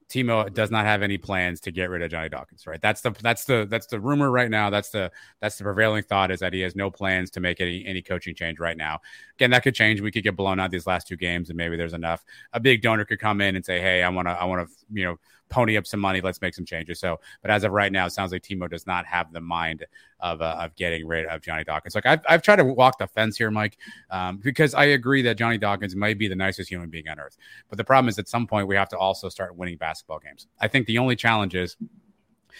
[0.09, 2.67] Timo does not have any plans to get rid of Johnny Dawkins.
[2.67, 2.79] Right?
[2.79, 4.69] That's the that's the that's the rumor right now.
[4.69, 5.11] That's the
[5.41, 8.35] that's the prevailing thought is that he has no plans to make any any coaching
[8.35, 8.99] change right now.
[9.37, 10.01] Again, that could change.
[10.01, 12.23] We could get blown out these last two games, and maybe there's enough.
[12.53, 14.75] A big donor could come in and say, "Hey, I want to I want to
[14.91, 15.17] you know."
[15.49, 16.21] Pony up some money.
[16.21, 16.99] Let's make some changes.
[16.99, 19.85] So, but as of right now, it sounds like Timo does not have the mind
[20.19, 21.95] of, uh, of getting rid of Johnny Dawkins.
[21.95, 23.77] Like I've, I've tried to walk the fence here, Mike,
[24.09, 27.37] um, because I agree that Johnny Dawkins might be the nicest human being on earth.
[27.69, 30.47] But the problem is at some point we have to also start winning basketball games.
[30.59, 31.77] I think the only challenge is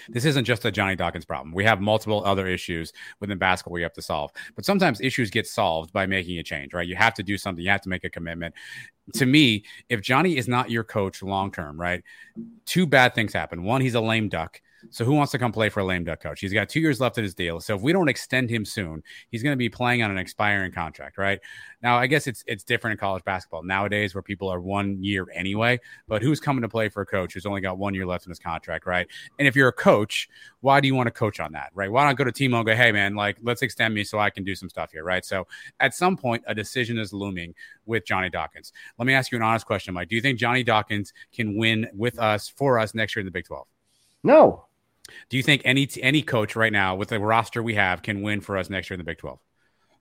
[0.07, 1.53] this isn't just a Johnny Dawkins problem.
[1.53, 4.31] We have multiple other issues within basketball we have to solve.
[4.55, 6.87] But sometimes issues get solved by making a change, right?
[6.87, 8.55] You have to do something, you have to make a commitment.
[9.13, 12.03] To me, if Johnny is not your coach long term, right?
[12.65, 13.63] Two bad things happen.
[13.63, 14.61] One, he's a lame duck.
[14.89, 16.39] So who wants to come play for a lame duck coach?
[16.39, 17.59] He's got two years left in his deal.
[17.59, 20.71] So if we don't extend him soon, he's going to be playing on an expiring
[20.71, 21.39] contract, right?
[21.81, 25.27] Now I guess it's it's different in college basketball nowadays where people are one year
[25.33, 25.79] anyway.
[26.07, 28.31] But who's coming to play for a coach who's only got one year left in
[28.31, 29.07] his contract, right?
[29.37, 30.29] And if you're a coach,
[30.61, 31.91] why do you want to coach on that, right?
[31.91, 34.29] Why not go to Timo and go, hey man, like let's extend me so I
[34.29, 35.23] can do some stuff here, right?
[35.25, 35.47] So
[35.79, 37.53] at some point, a decision is looming
[37.85, 38.73] with Johnny Dawkins.
[38.97, 40.09] Let me ask you an honest question, Mike.
[40.09, 43.31] Do you think Johnny Dawkins can win with us for us next year in the
[43.31, 43.67] Big Twelve?
[44.23, 44.65] No,
[45.29, 48.41] do you think any any coach right now with the roster we have can win
[48.41, 49.39] for us next year in the Big 12?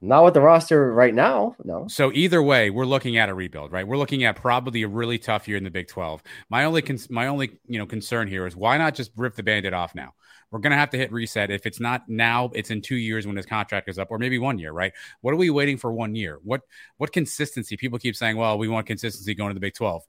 [0.01, 1.88] Not with the roster right now, no.
[1.88, 3.87] So either way, we're looking at a rebuild, right?
[3.87, 6.23] We're looking at probably a really tough year in the Big 12.
[6.49, 9.42] My only cons- my only, you know, concern here is why not just rip the
[9.42, 10.14] band-aid off now?
[10.53, 11.51] We're going to have to hit reset.
[11.51, 14.38] If it's not now, it's in 2 years when his contract is up or maybe
[14.38, 14.92] 1 year, right?
[15.21, 16.38] What are we waiting for 1 year?
[16.44, 16.62] What
[16.99, 17.77] what consistency?
[17.77, 20.05] People keep saying, "Well, we want consistency going to the Big 12."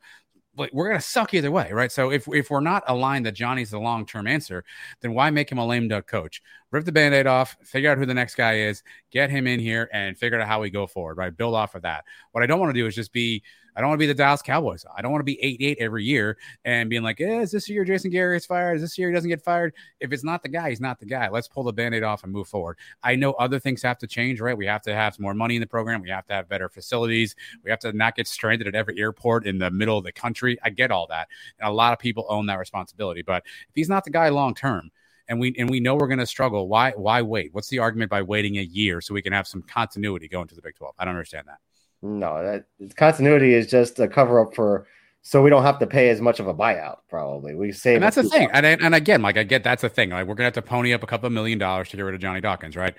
[0.60, 1.91] Like we're gonna suck either way, right?
[1.91, 4.63] So if if we're not aligned that Johnny's the long term answer,
[5.02, 6.41] then why make him a lame duck coach?
[6.72, 9.89] Rip the band-aid off, figure out who the next guy is, get him in here,
[9.91, 11.36] and figure out how we go forward, right?
[11.36, 12.04] Build off of that.
[12.32, 13.41] What I don't want to do is just be
[13.75, 14.86] I don't want to be the Dallas Cowboys.
[14.95, 17.69] I don't want to be 8 8 every year and being like, eh, is this
[17.69, 18.75] year Jason Garrett is fired?
[18.75, 19.73] Is this year he doesn't get fired?
[19.99, 21.29] If it's not the guy, he's not the guy.
[21.29, 22.77] Let's pull the band aid off and move forward.
[23.03, 24.58] I know other things have to change, right?
[24.58, 26.01] We have to have more money in the program.
[26.01, 27.36] We have to have better facilities.
[27.63, 30.58] We have to not get stranded at every airport in the middle of the country.
[30.63, 31.27] I get all that.
[31.60, 33.21] And a lot of people own that responsibility.
[33.21, 34.91] But if he's not the guy long term,
[35.29, 36.67] and we and we know we're going to struggle.
[36.67, 37.53] Why why wait?
[37.53, 40.55] What's the argument by waiting a year so we can have some continuity going to
[40.55, 40.95] the Big Twelve?
[40.97, 41.60] I don't understand that.
[42.02, 42.42] No,
[42.80, 44.88] that continuity is just a cover up for
[45.22, 47.00] so we don't have to pay as much of a buyout.
[47.10, 47.96] Probably we save.
[47.96, 48.50] And that's the thing.
[48.54, 50.12] And, and again, like I get that's the thing.
[50.12, 52.16] Like we're gonna have to pony up a couple of million dollars to get rid
[52.16, 52.96] of Johnny Dawkins, right?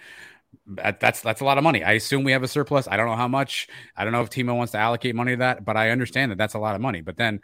[0.66, 1.82] That's that's a lot of money.
[1.82, 2.88] I assume we have a surplus.
[2.88, 3.68] I don't know how much.
[3.96, 6.38] I don't know if Timo wants to allocate money to that, but I understand that
[6.38, 7.00] that's a lot of money.
[7.00, 7.40] But then,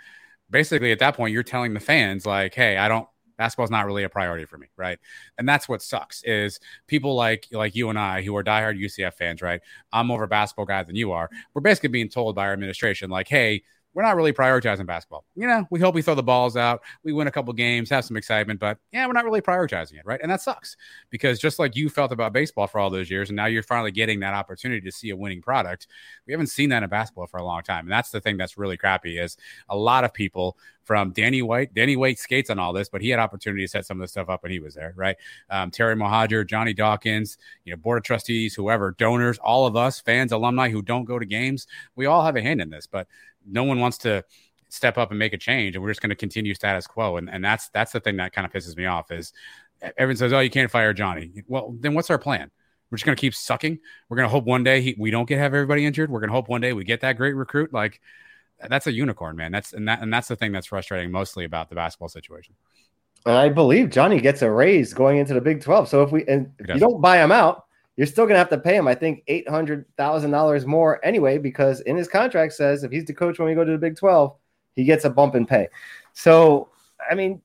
[0.51, 4.05] basically, at that point, you're telling the fans like, "Hey, I don't basketball's not really
[4.05, 4.99] a priority for me, right?
[5.39, 9.15] And that's what sucks is people like like you and I who are diehard UCF
[9.15, 9.61] fans, right?
[9.93, 11.31] I'm more of a basketball guy than you are.
[11.55, 13.63] We're basically being told by our administration, like, hey,
[13.97, 15.25] we're not really prioritizing basketball.
[15.37, 18.05] You know, we hope we throw the balls out, we win a couple games, have
[18.05, 20.21] some excitement, but yeah, we're not really prioritizing it, right?
[20.23, 20.77] And that sucks
[21.09, 23.91] because just like you felt about baseball for all those years, and now you're finally
[23.91, 25.87] getting that opportunity to see a winning product.
[26.27, 28.59] We haven't seen that in basketball for a long time, and that's the thing that's
[28.59, 29.39] really crappy is
[29.71, 31.73] a lot of people from Danny White.
[31.73, 34.13] Danny White skates on all this, but he had opportunity to set some of this
[34.13, 35.17] stuff up when he was there, right?
[35.51, 40.01] Um, Terry Mohajir, Johnny Dawkins, you know, board of trustees, whoever, donors, all of us,
[40.01, 43.09] fans, alumni who don't go to games, we all have a hand in this, but
[43.49, 44.25] no one wants to
[44.69, 47.17] step up and make a change and we're just going to continue status quo.
[47.17, 49.33] And, and that's that's the thing that kind of pisses me off is
[49.97, 51.31] everyone says oh you can't fire johnny.
[51.47, 52.51] Well then what's our plan?
[52.91, 53.79] We're just going to keep sucking?
[54.09, 56.11] We're going to hope one day he, we don't get have everybody injured?
[56.11, 57.73] We're going to hope one day we get that great recruit?
[57.73, 58.01] Like
[58.69, 59.53] that's a unicorn man.
[59.53, 62.55] That's and that and that's the thing that's frustrating mostly about the basketball situation.
[63.25, 66.25] And i believe johnny gets a raise going into the big 12 so if we
[66.29, 67.66] and if you don't buy him out
[67.97, 71.05] you're still going to have to pay him, I think, eight hundred thousand dollars more
[71.05, 73.79] anyway, because in his contract says if he's the coach when we go to the
[73.79, 74.37] Big Twelve,
[74.75, 75.69] he gets a bump in pay.
[76.13, 76.69] So,
[77.11, 77.41] I mean,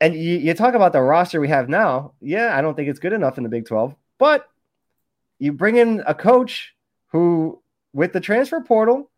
[0.00, 2.12] and you, you talk about the roster we have now.
[2.20, 4.48] Yeah, I don't think it's good enough in the Big Twelve, but
[5.38, 6.74] you bring in a coach
[7.08, 9.10] who, with the transfer portal,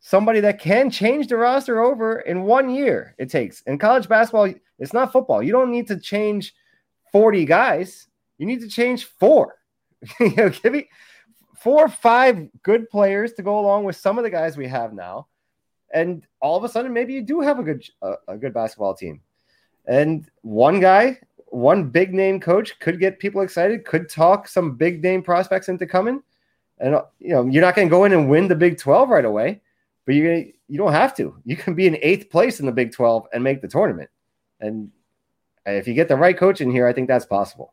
[0.00, 3.14] somebody that can change the roster over in one year.
[3.18, 4.52] It takes in college basketball.
[4.78, 5.42] It's not football.
[5.42, 6.54] You don't need to change
[7.12, 8.08] forty guys.
[8.38, 9.54] You need to change four
[10.20, 10.88] you know, give me
[11.56, 14.92] four or five good players to go along with some of the guys we have
[14.92, 15.26] now,
[15.92, 18.94] and all of a sudden maybe you do have a good uh, a good basketball
[18.94, 19.20] team.
[19.86, 25.02] And one guy, one big name coach could get people excited, could talk some big
[25.02, 26.22] name prospects into coming.
[26.78, 29.08] And uh, you know, you're not going to go in and win the Big 12
[29.08, 29.62] right away,
[30.04, 31.36] but you're gonna, you don't have to.
[31.44, 34.10] You can be in eighth place in the Big 12 and make the tournament.
[34.60, 34.90] And
[35.64, 37.72] if you get the right coach in here, I think that's possible.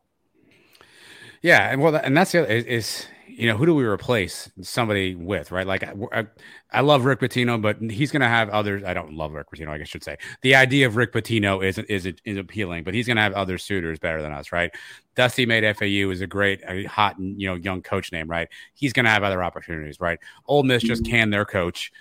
[1.44, 4.50] Yeah, and well, and that's the other is, is you know who do we replace
[4.62, 5.66] somebody with, right?
[5.66, 6.26] Like I,
[6.72, 8.82] I love Rick Pitino, but he's going to have others.
[8.82, 9.68] I don't love Rick Pitino.
[9.68, 12.94] I guess I should say the idea of Rick Pitino is is is appealing, but
[12.94, 14.74] he's going to have other suitors better than us, right?
[15.16, 18.48] Dusty made FAU is a great, a hot, you know, young coach name, right?
[18.72, 20.18] He's going to have other opportunities, right?
[20.46, 21.10] Ole Miss just mm-hmm.
[21.10, 21.92] canned their coach,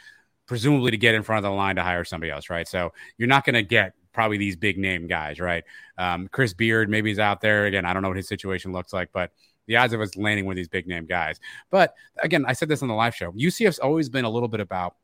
[0.48, 2.66] presumably to get in front of the line to hire somebody else, right?
[2.66, 5.64] So you're not going to get probably these big name guys, right?
[5.98, 7.86] Um, Chris Beard maybe he's out there again.
[7.86, 9.32] I don't know what his situation looks like, but
[9.68, 11.40] the odds of us landing with these big name guys.
[11.70, 13.32] But again, I said this on the live show.
[13.32, 14.96] UCF's always been a little bit about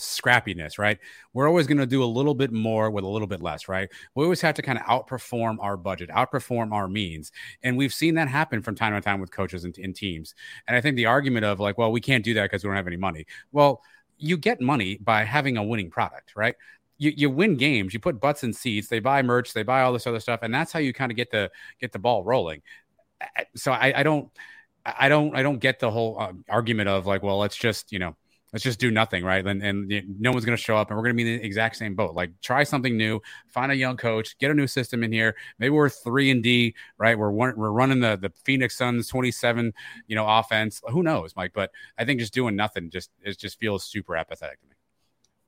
[0.00, 0.98] scrappiness, right?
[1.32, 3.88] We're always going to do a little bit more with a little bit less, right?
[4.14, 7.32] We always have to kind of outperform our budget, outperform our means.
[7.62, 10.34] And we've seen that happen from time to time with coaches and, and teams.
[10.66, 12.76] And I think the argument of like, well, we can't do that because we don't
[12.76, 13.26] have any money.
[13.52, 13.82] Well,
[14.18, 16.54] you get money by having a winning product, right?
[17.02, 19.92] You, you win games, you put butts in seats, they buy merch, they buy all
[19.92, 22.62] this other stuff, and that's how you kind of get the get the ball rolling.
[23.56, 24.30] So I, I don't,
[24.84, 27.98] I don't, I don't get the whole uh, argument of like, well, let's just you
[27.98, 28.14] know,
[28.52, 29.44] let's just do nothing, right?
[29.44, 31.44] And, and no one's going to show up, and we're going to be in the
[31.44, 32.14] exact same boat.
[32.14, 35.34] Like, try something new, find a young coach, get a new system in here.
[35.58, 37.18] Maybe we're three and D, right?
[37.18, 39.72] We're one, we're running the the Phoenix Suns twenty seven,
[40.06, 40.80] you know, offense.
[40.90, 41.52] Who knows, Mike?
[41.52, 44.71] But I think just doing nothing just it just feels super apathetic to me.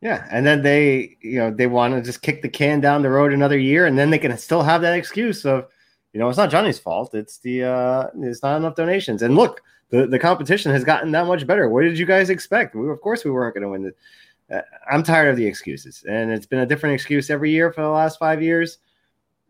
[0.04, 3.08] Yeah, and then they, you know, they want to just kick the can down the
[3.08, 5.66] road another year, and then they can still have that excuse of,
[6.12, 7.14] you know, it's not Johnny's fault.
[7.14, 9.22] It's the, uh, it's not enough donations.
[9.22, 11.70] And look, the the competition has gotten that much better.
[11.70, 12.74] What did you guys expect?
[12.74, 13.94] We, of course, we weren't going to win.
[14.50, 17.72] The, uh, I'm tired of the excuses, and it's been a different excuse every year
[17.72, 18.78] for the last five years.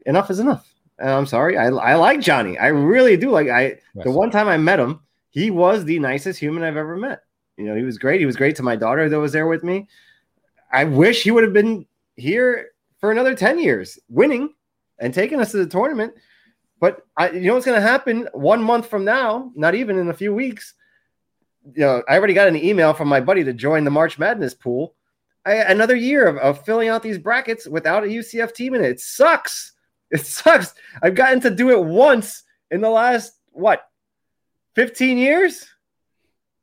[0.07, 0.73] Enough is enough.
[1.01, 1.59] And I'm sorry.
[1.59, 2.57] I, I like Johnny.
[2.59, 3.31] I really do.
[3.31, 3.63] Like I,
[3.97, 4.05] yes.
[4.05, 7.23] the one time I met him, he was the nicest human I've ever met.
[7.57, 8.21] You know, he was great.
[8.21, 9.89] He was great to my daughter that was there with me.
[10.75, 14.53] I wish he would have been here for another 10 years, winning
[14.99, 16.15] and taking us to the tournament.
[16.81, 20.09] But I, you know what's going to happen one month from now, not even in
[20.09, 20.75] a few weeks.
[21.75, 24.53] You know, I already got an email from my buddy to join the March Madness
[24.53, 24.95] pool.
[25.47, 28.91] I, another year of, of filling out these brackets without a UCF team in it.
[28.91, 29.73] It sucks.
[30.11, 30.75] It sucks.
[31.03, 33.89] I've gotten to do it once in the last, what,
[34.75, 35.67] 15 years?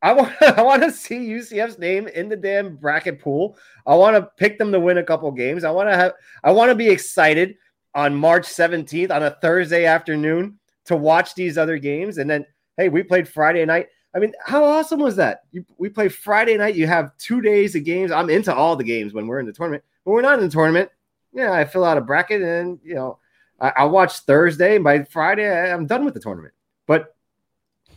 [0.02, 3.56] I want I want to see UCF's name in the damn bracket pool.
[3.86, 5.64] I want to pick them to win a couple games.
[5.64, 6.12] I want to have
[6.44, 7.56] I want to be excited
[7.94, 12.44] on March 17th on a Thursday afternoon to watch these other games and then
[12.76, 13.88] hey, we played Friday night.
[14.14, 15.42] I mean, how awesome was that?
[15.52, 18.10] You, we play Friday night, you have 2 days of games.
[18.10, 19.84] I'm into all the games when we're in the tournament.
[20.04, 20.90] When we're not in the tournament.
[21.32, 23.18] Yeah, I fill out a bracket and, you know,
[23.58, 26.52] I, I watch Thursday by Friday I, I'm done with the tournament.
[26.86, 27.14] But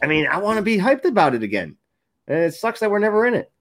[0.01, 1.75] I mean, I want to be hyped about it again.
[2.27, 3.51] And it sucks that we're never in it.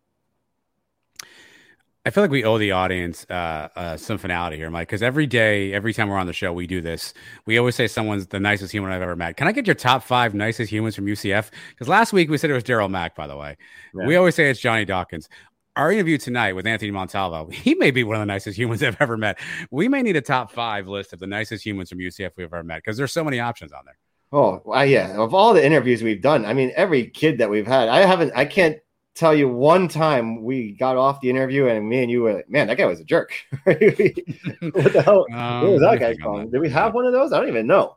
[2.06, 5.26] I feel like we owe the audience uh, uh, some finality here, Mike, because every
[5.26, 7.14] day, every time we're on the show, we do this.
[7.46, 9.38] We always say someone's the nicest human I've ever met.
[9.38, 11.50] Can I get your top five nicest humans from UCF?
[11.70, 13.56] Because last week we said it was Darriel Mack, by the way.
[13.94, 14.06] Yeah.
[14.06, 15.30] We always say it's Johnny Dawkins.
[15.76, 18.98] Our interview tonight with Anthony Montalvo, he may be one of the nicest humans I've
[19.00, 19.38] ever met.
[19.70, 22.62] We may need a top five list of the nicest humans from UCF we've ever
[22.62, 23.96] met because there's so many options on there.
[24.34, 25.16] Oh, well, yeah.
[25.16, 28.32] Of all the interviews we've done, I mean, every kid that we've had, I haven't,
[28.34, 28.78] I can't
[29.14, 32.50] tell you one time we got off the interview and me and you were like,
[32.50, 33.32] man, that guy was a jerk.
[33.62, 35.24] what the hell?
[35.32, 36.50] Um, what was that guy called?
[36.50, 37.32] Did we have one of those?
[37.32, 37.96] I don't even know.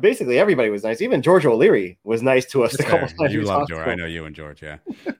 [0.00, 1.02] Basically, everybody was nice.
[1.02, 3.34] Even George O'Leary was nice to us a couple times.
[3.34, 3.86] You love George.
[3.86, 4.78] I know you and George, yeah.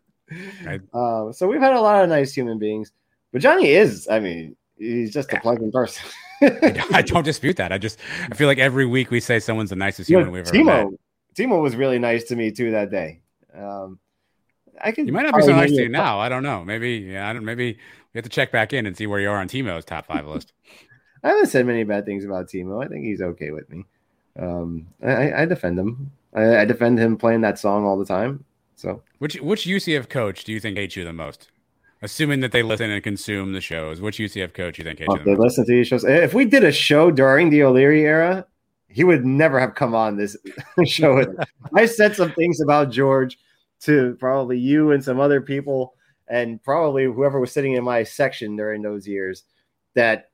[0.64, 0.80] right.
[0.94, 2.92] uh, so we've had a lot of nice human beings,
[3.30, 6.08] but Johnny is, I mean, he's just a pleasant person.
[6.42, 7.72] I don't dispute that.
[7.72, 7.98] I just
[8.30, 10.86] I feel like every week we say someone's the nicest human we've ever met.
[10.86, 10.98] Timo
[11.36, 13.20] Timo was really nice to me too that day.
[13.54, 13.98] Um,
[14.80, 15.06] I can.
[15.06, 16.18] You might not be so nice to you now.
[16.18, 16.64] I don't know.
[16.64, 17.28] Maybe yeah.
[17.28, 17.44] I don't.
[17.44, 17.78] Maybe
[18.12, 20.26] we have to check back in and see where you are on Timo's top five
[20.26, 20.52] list.
[21.22, 22.84] I haven't said many bad things about Timo.
[22.84, 23.84] I think he's okay with me.
[24.38, 26.12] Um, I, I defend him.
[26.34, 28.44] I, I defend him playing that song all the time.
[28.76, 31.48] So which which UCF coach do you think hates you the most?
[32.02, 35.34] Assuming that they listen and consume the shows, which UCF coach you think oh, They
[35.34, 36.04] listen to these shows.
[36.04, 38.46] If we did a show during the O'Leary era,
[38.88, 40.36] he would never have come on this
[40.84, 41.24] show.
[41.74, 43.38] I said some things about George
[43.80, 45.94] to probably you and some other people,
[46.28, 49.44] and probably whoever was sitting in my section during those years.
[49.94, 50.28] That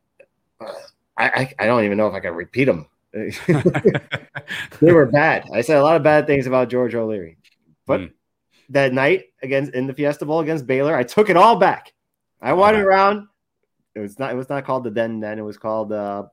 [0.60, 0.74] I,
[1.16, 2.88] I, I don't even know if I can repeat them.
[4.80, 5.44] they were bad.
[5.54, 7.38] I said a lot of bad things about George O'Leary,
[7.86, 8.00] but.
[8.00, 8.12] Mm
[8.70, 10.94] that night against in the Fiesta Bowl against Baylor.
[10.94, 11.92] I took it all back.
[12.40, 13.28] I wandered around.
[13.94, 14.32] It was not.
[14.32, 15.20] It was not called the Den.
[15.20, 16.24] Then it was called uh,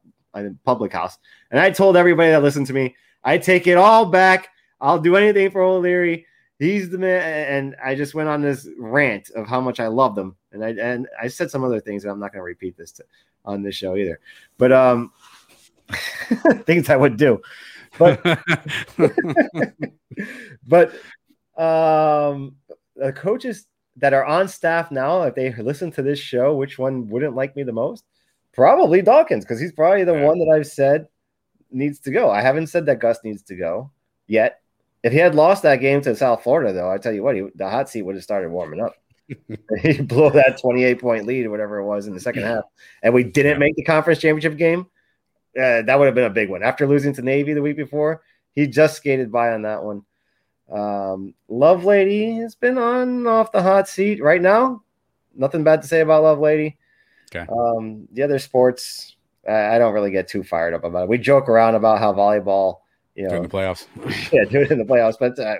[0.63, 1.17] Public House.
[1.51, 4.49] And I told everybody that listened to me, I take it all back.
[4.81, 6.25] I'll do anything for O'Leary.
[6.57, 7.21] He's the man.
[7.47, 10.35] And I just went on this rant of how much I love them.
[10.51, 12.03] And I and I said some other things.
[12.03, 13.03] And I'm not going to repeat this to,
[13.45, 14.19] on this show either.
[14.57, 15.11] But um,
[16.65, 17.41] things I would do.
[17.97, 18.21] But
[20.67, 20.93] but
[21.59, 22.55] um,
[22.95, 27.07] the coaches that are on staff now, if they listen to this show, which one
[27.09, 28.05] wouldn't like me the most?
[28.53, 30.25] Probably Dawkins, because he's probably the yeah.
[30.25, 31.07] one that I've said
[31.71, 32.31] needs to go.
[32.31, 33.91] I haven't said that Gus needs to go
[34.27, 34.61] yet.
[35.03, 37.47] If he had lost that game to South Florida, though, I tell you what, he,
[37.55, 38.93] the hot seat would have started warming up.
[39.81, 42.63] he blew that 28 point lead or whatever it was in the second half,
[43.03, 43.59] and we didn't yeah.
[43.59, 44.87] make the conference championship game.
[45.57, 46.63] Uh, that would have been a big one.
[46.63, 48.21] After losing to Navy the week before,
[48.53, 50.03] he just skated by on that one.
[50.71, 54.83] Um, Lovelady has been on off the hot seat right now.
[55.35, 56.75] Nothing bad to say about Lovelady.
[57.33, 57.45] Okay.
[57.51, 59.15] Um, the other sports,
[59.47, 61.09] I, I don't really get too fired up about it.
[61.09, 62.79] We joke around about how volleyball,
[63.15, 63.87] you know, doing the playoffs.
[64.31, 65.57] yeah, do it in the playoffs, but uh,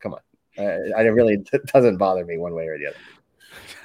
[0.00, 0.20] come on,
[0.58, 2.96] uh, I really it doesn't bother me one way or the other.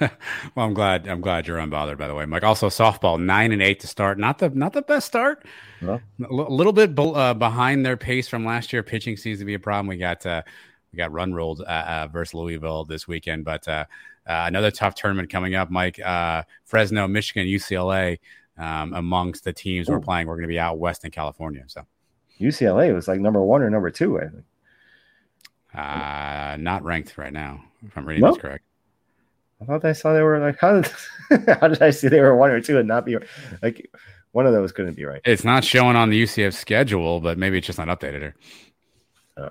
[0.54, 1.08] well, I'm glad.
[1.08, 1.98] I'm glad you're unbothered.
[1.98, 2.44] By the way, Mike.
[2.44, 4.18] Also, softball nine and eight to start.
[4.18, 5.44] Not the not the best start.
[5.80, 6.00] No.
[6.24, 8.82] A little bit uh, behind their pace from last year.
[8.82, 9.88] Pitching seems to be a problem.
[9.88, 10.42] We got uh,
[10.92, 13.84] we got run rolled uh, uh, versus Louisville this weekend, but uh,
[14.26, 15.70] uh, another tough tournament coming up.
[15.70, 16.00] Mike,
[16.64, 18.18] Fresno, Michigan, UCLA,
[18.56, 19.92] um, amongst the teams Ooh.
[19.92, 20.26] we're playing.
[20.26, 21.64] We're going to be out west in California.
[21.66, 21.86] So
[22.40, 24.18] UCLA was like number one or number two.
[24.18, 24.44] I think.
[25.74, 27.62] Uh, not ranked right now.
[27.86, 28.34] If I'm reading nope.
[28.34, 28.64] this correct.
[29.60, 30.92] I thought I saw they were like how did
[31.60, 33.16] how did I see they were one or two and not be
[33.62, 33.90] like
[34.32, 35.20] one of those couldn't be right.
[35.24, 38.34] It's not showing on the UCF schedule, but maybe it's just not updated here.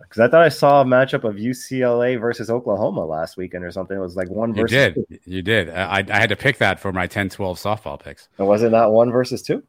[0.01, 3.71] Because uh, I thought I saw a matchup of UCLA versus Oklahoma last weekend or
[3.71, 3.95] something.
[3.95, 4.71] It was like one versus.
[4.71, 4.93] You did.
[4.95, 5.19] Two.
[5.25, 5.69] You did.
[5.69, 8.27] I, I had to pick that for my 10 12 softball picks.
[8.37, 9.63] And was it not one versus two?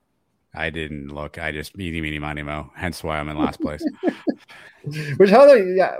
[0.54, 1.38] I didn't look.
[1.38, 2.72] I just meeny, meeny, miny, mo.
[2.74, 3.84] Hence why I'm in last place.
[5.18, 5.96] Which, how they, yeah.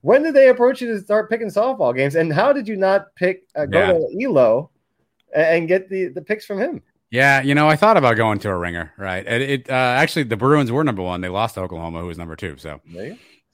[0.00, 2.14] When did they approach you to start picking softball games?
[2.14, 3.92] And how did you not pick, uh, go yeah.
[3.92, 4.70] to Elo
[5.34, 6.82] and get the, the picks from him?
[7.10, 9.24] Yeah, you know, I thought about going to a ringer, right?
[9.24, 11.20] It, it uh, actually the Bruins were number one.
[11.20, 12.56] They lost to Oklahoma, who was number two.
[12.56, 12.80] So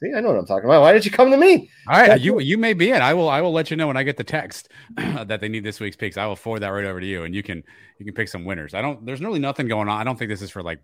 [0.02, 0.80] See, I know what I'm talking about.
[0.80, 1.70] Why did you come to me?
[1.86, 3.02] All right, That's you you may be it.
[3.02, 5.62] I will I will let you know when I get the text that they need
[5.62, 6.16] this week's picks.
[6.16, 7.62] I will forward that right over to you, and you can
[7.98, 8.72] you can pick some winners.
[8.72, 9.04] I don't.
[9.04, 10.00] There's really nothing going on.
[10.00, 10.80] I don't think this is for like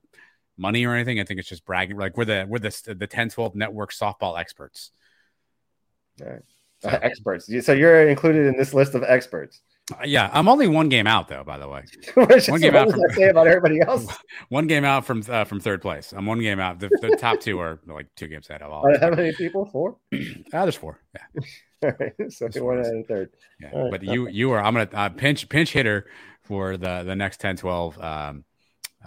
[0.58, 1.18] money or anything.
[1.18, 1.96] I think it's just bragging.
[1.96, 4.90] Like we're the we're the the 10 12 network softball experts.
[6.20, 6.42] All right.
[6.80, 6.90] So.
[6.90, 7.50] Uh, experts.
[7.64, 9.62] So you're included in this list of experts.
[10.04, 11.44] Yeah, I'm only one game out though.
[11.44, 11.84] By the way,
[12.48, 12.90] one game out.
[12.90, 14.06] From, say about everybody else?
[14.48, 16.12] One game out from uh, from third place.
[16.12, 16.80] I'm one game out.
[16.80, 18.84] The, the top two are like two games ahead of all.
[19.00, 19.66] how many people?
[19.66, 19.96] Four.
[20.12, 20.18] uh,
[20.52, 21.00] there's four.
[21.14, 21.42] Yeah.
[21.84, 22.12] all right.
[22.32, 23.30] So there's one and a third.
[23.60, 23.70] Yeah.
[23.76, 23.90] Right.
[23.90, 24.62] But you you are.
[24.62, 26.06] I'm gonna uh, pinch pinch hitter
[26.42, 28.44] for the the next 10, 12 um,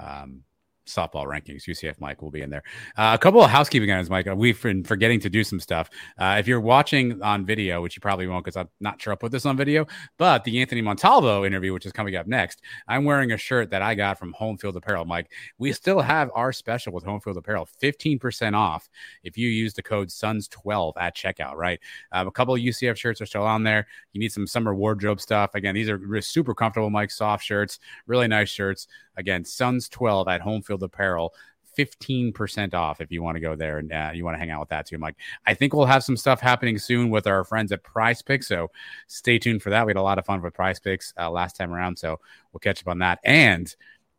[0.02, 0.44] um,
[0.90, 1.64] softball rankings.
[1.64, 2.64] UCF Mike will be in there.
[2.98, 4.28] Uh, a couple of housekeeping items, Mike.
[4.36, 5.90] We've been forgetting to do some stuff.
[6.18, 9.18] Uh, if you're watching on video, which you probably won't because I'm not sure I'll
[9.18, 9.86] put this on video,
[10.18, 13.82] but the Anthony Montalvo interview, which is coming up next, I'm wearing a shirt that
[13.82, 15.32] I got from Home Field Apparel, Mike.
[15.58, 18.90] We still have our special with Home Field Apparel, 15% off
[19.24, 21.80] if you use the code SONS12 at checkout, right?
[22.12, 23.88] Um, a couple of UCF shirts are still on there.
[24.14, 25.56] You need some summer wardrobe stuff.
[25.56, 28.88] Again, these are super comfortable, Mike, soft shirts, really nice shirts.
[29.18, 31.34] Again, SONS12 at Home Field Apparel.
[31.78, 34.60] 15% off if you want to go there and uh, you want to hang out
[34.60, 35.16] with that too, Mike.
[35.46, 38.48] I think we'll have some stuff happening soon with our friends at Prize Picks.
[38.48, 38.70] So
[39.08, 39.86] stay tuned for that.
[39.86, 41.98] We had a lot of fun with Prize Picks uh, last time around.
[41.98, 42.20] So
[42.52, 43.20] we'll catch up on that.
[43.24, 43.74] And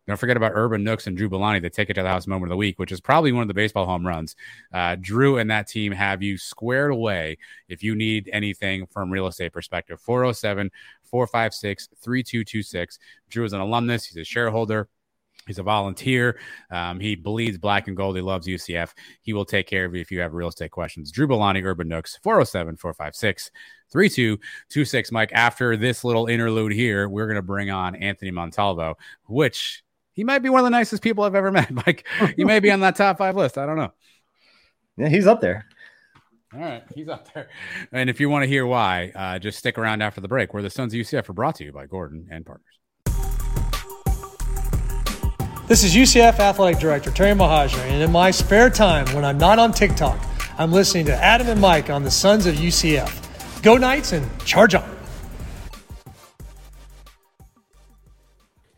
[0.06, 2.54] don't forget about Urban Nooks and Drew Belani, the ticket to the house moment of
[2.54, 4.34] the week, which is probably one of the baseball home runs.
[4.72, 7.38] Uh, Drew and that team have you squared away
[7.68, 10.00] if you need anything from real estate perspective.
[10.00, 10.70] 407
[11.04, 12.98] 456 3226.
[13.28, 14.88] Drew is an alumnus, he's a shareholder.
[15.46, 16.38] He's a volunteer.
[16.70, 18.14] Um, he bleeds black and gold.
[18.14, 18.92] He loves UCF.
[19.22, 21.10] He will take care of you if you have real estate questions.
[21.10, 23.50] Drew Belani, Urban Nooks, 407 456
[23.90, 25.12] 3226.
[25.12, 29.82] Mike, after this little interlude here, we're going to bring on Anthony Montalvo, which
[30.12, 31.70] he might be one of the nicest people I've ever met.
[31.70, 33.58] Mike, he may be on that top five list.
[33.58, 33.92] I don't know.
[34.96, 35.66] Yeah, he's up there.
[36.52, 37.48] All right, he's up there.
[37.92, 40.62] And if you want to hear why, uh, just stick around after the break, where
[40.62, 42.79] the Sons of UCF are brought to you by Gordon and Partners.
[45.70, 49.60] This is UCF Athletic Director Terry Mohajir, and in my spare time, when I'm not
[49.60, 50.20] on TikTok,
[50.58, 53.62] I'm listening to Adam and Mike on the Sons of UCF.
[53.62, 54.96] Go Knights and charge on!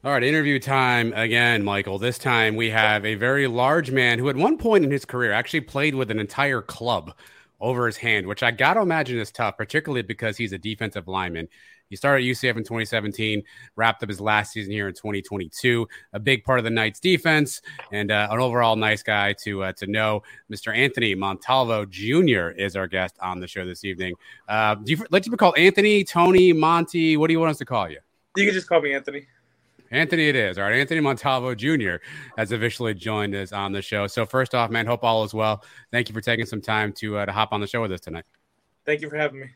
[0.05, 1.99] All right, interview time again, Michael.
[1.99, 5.33] This time we have a very large man who, at one point in his career,
[5.33, 7.15] actually played with an entire club
[7.59, 11.09] over his hand, which I got to imagine is tough, particularly because he's a defensive
[11.09, 11.49] lineman.
[11.93, 13.43] He started at UCF in 2017,
[13.77, 15.87] wrapped up his last season here in 2022.
[16.15, 17.61] A big part of the Knights defense
[17.93, 20.23] and uh, an overall nice guy to uh, to know.
[20.51, 20.75] Mr.
[20.75, 22.49] Anthony Montalvo Jr.
[22.57, 24.15] is our guest on the show this evening.
[24.49, 27.19] Uh, do you like to be called Anthony, Tony, Monty?
[27.19, 27.99] What do you want us to call you?
[28.39, 29.27] You can just call me Anthony.
[29.91, 30.57] Anthony, it is.
[30.57, 30.73] All right.
[30.73, 31.97] Anthony Montalvo Jr.
[32.39, 34.07] has officially joined us on the show.
[34.07, 35.63] So, first off, man, hope all is well.
[35.91, 38.01] Thank you for taking some time to, uh, to hop on the show with us
[38.01, 38.25] tonight.
[38.87, 39.51] Thank you for having me.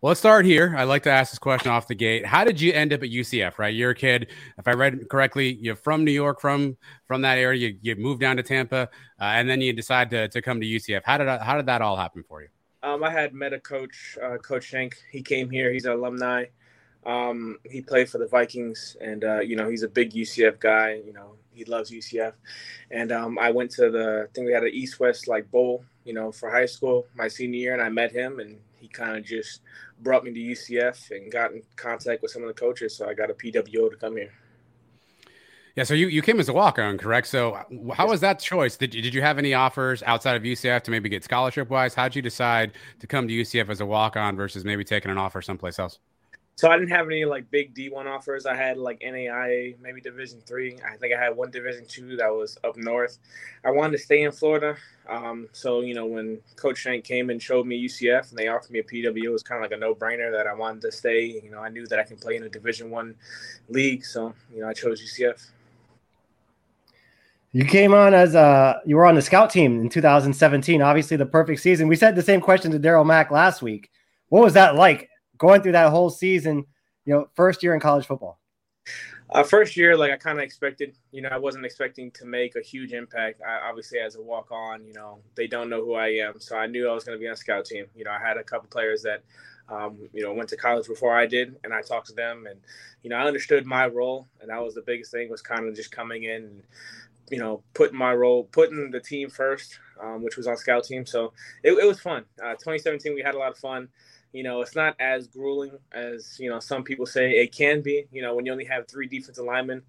[0.00, 0.74] Well, let's start here.
[0.76, 2.26] I like to ask this question off the gate.
[2.26, 3.58] How did you end up at UCF?
[3.58, 4.30] Right, you're a kid.
[4.58, 6.76] If I read correctly, you're from New York, from
[7.06, 7.68] from that area.
[7.68, 8.88] You, you moved down to Tampa,
[9.20, 11.02] uh, and then you decide to, to come to UCF.
[11.04, 12.48] How did how did that all happen for you?
[12.82, 14.96] Um, I had met a coach, uh, Coach Shank.
[15.10, 15.72] He came here.
[15.72, 16.44] He's an alumni.
[17.06, 21.00] Um, he played for the Vikings, and uh, you know he's a big UCF guy.
[21.04, 22.32] You know he loves UCF,
[22.90, 25.84] and um, I went to the I think we had an East West like bowl,
[26.04, 29.16] you know, for high school my senior year, and I met him, and he kind
[29.16, 29.62] of just
[30.00, 33.14] brought me to UCF and got in contact with some of the coaches, so I
[33.14, 34.30] got a PWO to come here.
[35.74, 37.26] Yeah, so you, you came as a walk on, correct?
[37.26, 37.58] So
[37.94, 38.76] how was that choice?
[38.76, 41.94] Did you, did you have any offers outside of UCF to maybe get scholarship wise?
[41.94, 45.10] How did you decide to come to UCF as a walk on versus maybe taking
[45.10, 45.98] an offer someplace else?
[46.56, 48.46] So I didn't have any like big D1 offers.
[48.46, 50.78] I had like NAIA, maybe Division three.
[50.88, 53.18] I think I had one Division two that was up north.
[53.64, 54.76] I wanted to stay in Florida.
[55.08, 58.70] Um, so you know when Coach Shank came and showed me UCF and they offered
[58.70, 60.92] me a PW, it was kind of like a no brainer that I wanted to
[60.92, 61.24] stay.
[61.42, 63.16] You know I knew that I can play in a Division one
[63.68, 65.50] league, so you know I chose UCF.
[67.50, 70.80] You came on as a you were on the scout team in 2017.
[70.80, 71.88] Obviously, the perfect season.
[71.88, 73.90] We said the same question to Darriel Mack last week.
[74.28, 75.08] What was that like
[75.38, 76.64] going through that whole season?
[77.04, 78.40] You know, first year in college football.
[79.30, 80.96] Uh, first year, like I kind of expected.
[81.10, 83.40] You know, I wasn't expecting to make a huge impact.
[83.46, 86.56] I, obviously, as a walk on, you know, they don't know who I am, so
[86.56, 87.86] I knew I was going to be on a scout team.
[87.94, 89.22] You know, I had a couple players that
[89.68, 92.60] um, you know, went to college before I did, and I talked to them, and
[93.02, 95.74] you know, I understood my role, and that was the biggest thing was kind of
[95.74, 96.62] just coming in and
[97.30, 101.06] you know, putting my role, putting the team first, um, which was on scout team.
[101.06, 101.32] So
[101.62, 102.24] it, it was fun.
[102.42, 103.88] Uh, 2017, we had a lot of fun.
[104.34, 108.06] You know, it's not as grueling as you know some people say it can be.
[108.10, 109.80] You know, when you only have three defensive linemen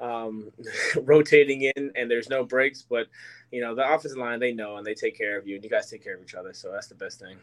[0.00, 0.50] um,
[1.02, 3.06] rotating in and there's no breaks, but
[3.52, 5.70] you know the offensive line they know and they take care of you, and you
[5.70, 6.52] guys take care of each other.
[6.52, 7.36] So that's the best thing.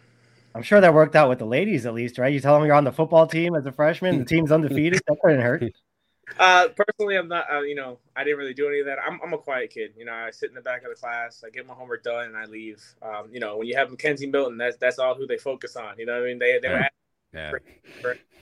[0.54, 2.34] I'm sure that worked out with the ladies at least, right?
[2.34, 5.02] You tell them you're on the football team as a freshman, the team's undefeated.
[5.08, 5.64] That couldn't hurt.
[6.38, 7.46] Uh, personally, I'm not.
[7.52, 8.98] Uh, you know, I didn't really do any of that.
[9.06, 9.94] I'm, I'm a quiet kid.
[9.98, 12.26] You know, I sit in the back of the class, I get my homework done,
[12.26, 12.84] and I leave.
[13.02, 15.98] Um, you know, when you have McKenzie Milton, that's that's all who they focus on.
[15.98, 16.88] You know, what I mean, they they were.
[17.34, 17.52] Yeah.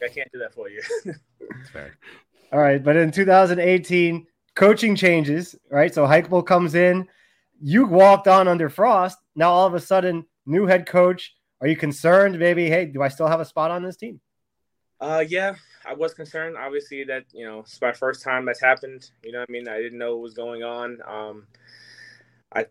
[0.04, 0.82] I can't do that for you.
[1.74, 1.98] fair.
[2.54, 4.26] All right, but in 2018,
[4.56, 5.56] coaching changes.
[5.70, 7.08] Right, so Heupel comes in.
[7.62, 9.18] You walked on under Frost.
[9.36, 11.36] Now all of a sudden, new head coach.
[11.60, 12.38] Are you concerned?
[12.38, 14.22] Maybe, hey, do I still have a spot on this team?
[15.02, 15.56] Uh, yeah,
[15.88, 16.58] I was concerned.
[16.58, 19.10] Obviously, that you know it's my first time that's happened.
[19.24, 21.00] You know, I mean, I didn't know what was going on.
[21.08, 21.48] Um,
[22.54, 22.66] I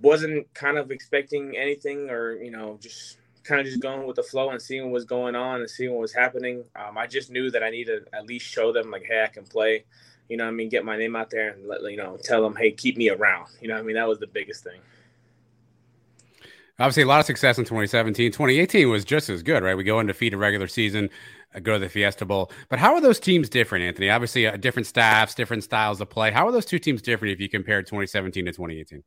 [0.00, 4.22] wasn't kind of expecting anything, or you know, just kind of just going with the
[4.22, 6.64] flow and seeing what was going on and seeing what was happening.
[6.76, 9.28] Um, I just knew that I needed to at least show them like, hey, I
[9.28, 9.84] can play.
[10.28, 12.54] You know, I mean, get my name out there and let you know, tell them,
[12.56, 13.48] hey, keep me around.
[13.60, 14.80] You know, I mean, that was the biggest thing.
[16.78, 18.32] Obviously, a lot of success in 2017.
[18.32, 19.76] 2018 was just as good, right?
[19.76, 21.10] We go undefeated regular season,
[21.60, 22.50] go to the Fiesta Bowl.
[22.68, 24.10] But how are those teams different, Anthony?
[24.10, 26.30] Obviously, uh, different staffs, different styles of play.
[26.30, 29.02] How are those two teams different if you compare 2017 to 2018?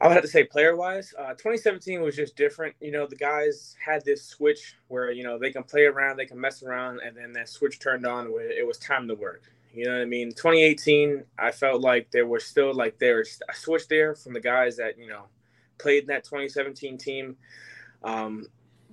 [0.00, 2.74] I would have to say player wise, uh, 2017 was just different.
[2.80, 6.26] You know, the guys had this switch where, you know, they can play around, they
[6.26, 9.42] can mess around, and then that switch turned on where it was time to work.
[9.72, 10.30] You know what I mean?
[10.30, 14.40] 2018, I felt like there was still like there was a switch there from the
[14.40, 15.24] guys that, you know,
[15.78, 17.36] played in that 2017 team.
[18.02, 18.46] Um,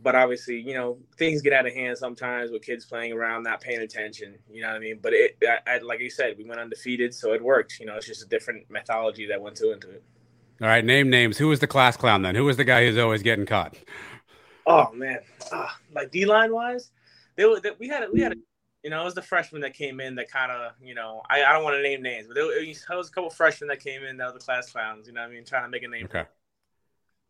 [0.03, 3.61] but obviously, you know, things get out of hand sometimes with kids playing around, not
[3.61, 4.35] paying attention.
[4.51, 4.99] You know what I mean?
[5.01, 7.79] But it, I, I, like you said, we went undefeated, so it worked.
[7.79, 10.03] You know, it's just a different methodology that went to into it.
[10.61, 11.37] All right, name names.
[11.37, 12.35] Who was the class clown then?
[12.35, 13.75] Who was the guy who's always getting caught?
[14.67, 15.19] Oh man,
[15.51, 16.91] uh, like D line wise,
[17.35, 18.35] they, were, they, we had we had a,
[18.83, 21.43] you know it was the freshman that came in that kind of you know I,
[21.43, 24.17] I don't want to name names, but there, was a couple freshmen that came in
[24.17, 25.07] that were the class clowns.
[25.07, 25.45] You know what I mean?
[25.45, 26.05] Trying to make a name.
[26.05, 26.25] Okay.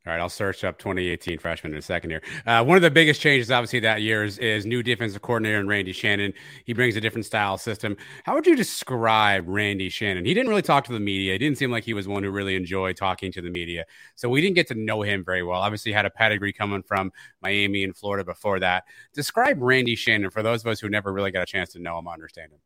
[0.07, 2.23] All right, I'll search up 2018 freshman in a second here.
[2.47, 5.69] Uh, one of the biggest changes, obviously, that year is, is new defensive coordinator and
[5.69, 6.33] Randy Shannon.
[6.65, 7.95] He brings a different style system.
[8.23, 10.25] How would you describe Randy Shannon?
[10.25, 11.35] He didn't really talk to the media.
[11.35, 13.85] It didn't seem like he was one who really enjoyed talking to the media.
[14.15, 15.61] So we didn't get to know him very well.
[15.61, 17.11] Obviously, had a pedigree coming from
[17.43, 18.85] Miami and Florida before that.
[19.13, 21.99] Describe Randy Shannon for those of us who never really got a chance to know
[21.99, 22.59] him, understand him.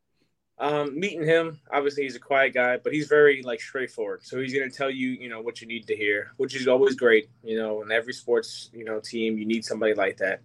[0.57, 4.23] Um, meeting him, obviously he's a quiet guy, but he's very like straightforward.
[4.23, 6.95] So he's gonna tell you, you know, what you need to hear, which is always
[6.95, 7.29] great.
[7.43, 10.41] You know, in every sports, you know, team, you need somebody like that.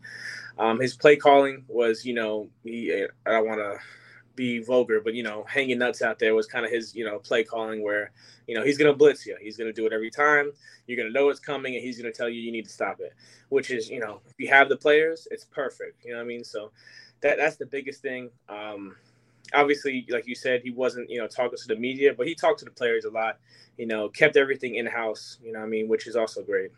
[0.59, 2.93] Um, his play calling was, you know, he
[3.25, 3.79] I don't want to
[4.35, 7.21] be vulgar, but you know, hanging nuts out there was kind of his, you know,
[7.21, 8.11] play calling where,
[8.49, 9.37] you know, he's gonna blitz you.
[9.41, 10.51] He's gonna do it every time.
[10.89, 13.15] You're gonna know it's coming, and he's gonna tell you you need to stop it.
[13.49, 16.05] Which is, you know, if you have the players, it's perfect.
[16.05, 16.43] You know what I mean?
[16.43, 16.73] So
[17.21, 18.31] that that's the biggest thing.
[18.49, 18.97] Um,
[19.55, 22.59] obviously, like you said, he wasn't you know talking to the media, but he talked
[22.61, 23.39] to the players a lot.
[23.77, 25.39] You know, kept everything in house.
[25.43, 26.71] You know, I mean, which is also great.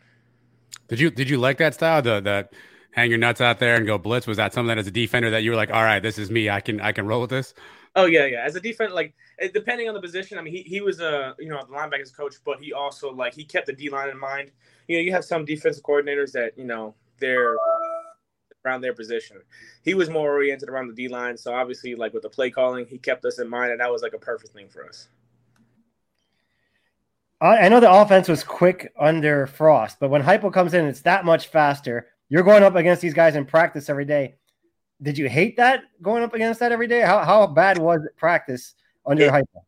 [0.89, 2.03] Did you did you like that style?
[2.03, 2.53] The that
[2.93, 4.27] hang your nuts out there and go blitz.
[4.27, 6.31] Was that something that as a defender that you were like, all right, this is
[6.31, 6.49] me.
[6.51, 7.55] I can I can roll with this.
[7.95, 8.43] Oh yeah, yeah.
[8.45, 11.35] As a defender, like eh, depending on the position, I mean, he, he was a
[11.39, 14.19] you know the linebackers coach, but he also like he kept the D line in
[14.19, 14.51] mind.
[14.89, 17.57] You know, you have some defensive coordinators that you know they're
[18.65, 19.39] around their position.
[19.83, 22.87] He was more oriented around the D line, so obviously, like with the play calling,
[22.87, 25.09] he kept us in mind, and that was like a perfect thing for us.
[27.41, 31.25] I know the offense was quick under Frost, but when Heupel comes in, it's that
[31.25, 32.07] much faster.
[32.29, 34.37] You're going up against these guys in practice every day.
[35.03, 37.01] Did you hate that going up against that every day?
[37.01, 39.63] How how bad was practice under it, Heupel?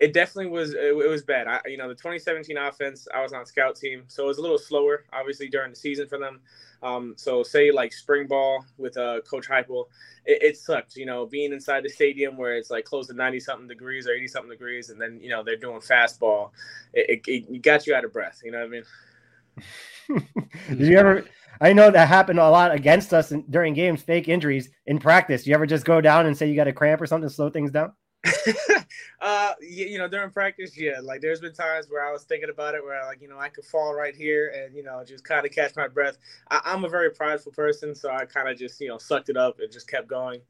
[0.00, 0.72] It definitely was.
[0.72, 1.46] It, it, was bad.
[1.46, 3.06] I, you know, the 2017 offense.
[3.14, 6.08] I was on scout team, so it was a little slower, obviously during the season
[6.08, 6.40] for them.
[6.82, 9.84] Um, so say like spring ball with uh, Coach Heupel,
[10.24, 10.96] it, it, sucked.
[10.96, 14.12] You know, being inside the stadium where it's like close to 90 something degrees or
[14.12, 16.52] 80 something degrees, and then you know they're doing fastball.
[16.94, 18.40] It, it, got you out of breath.
[18.42, 20.26] You know what I mean?
[20.70, 21.26] Did you ever?
[21.60, 24.00] I know that happened a lot against us in, during games.
[24.00, 25.46] Fake injuries in practice.
[25.46, 27.70] You ever just go down and say you got a cramp or something, slow things
[27.70, 27.92] down?
[29.20, 31.00] uh, you know, during practice, yeah.
[31.02, 33.38] Like, there's been times where I was thinking about it, where I, like, you know,
[33.38, 36.18] I could fall right here and you know just kind of catch my breath.
[36.50, 39.36] I, am a very prideful person, so I kind of just you know sucked it
[39.36, 40.40] up and just kept going.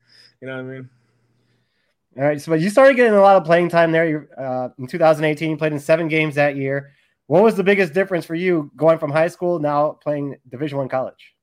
[0.40, 0.90] You know what I mean?
[2.18, 2.40] All right.
[2.40, 4.28] So, you started getting a lot of playing time there.
[4.36, 6.92] Uh, in 2018, you played in seven games that year.
[7.28, 10.88] What was the biggest difference for you going from high school now playing Division One
[10.88, 11.34] college?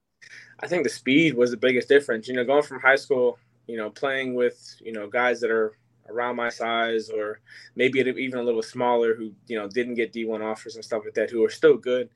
[0.60, 2.28] I think the speed was the biggest difference.
[2.28, 5.78] You know, going from high school, you know, playing with you know guys that are
[6.10, 7.40] around my size or
[7.76, 11.14] maybe even a little smaller who you know didn't get D1 offers and stuff like
[11.16, 12.10] that who are still good.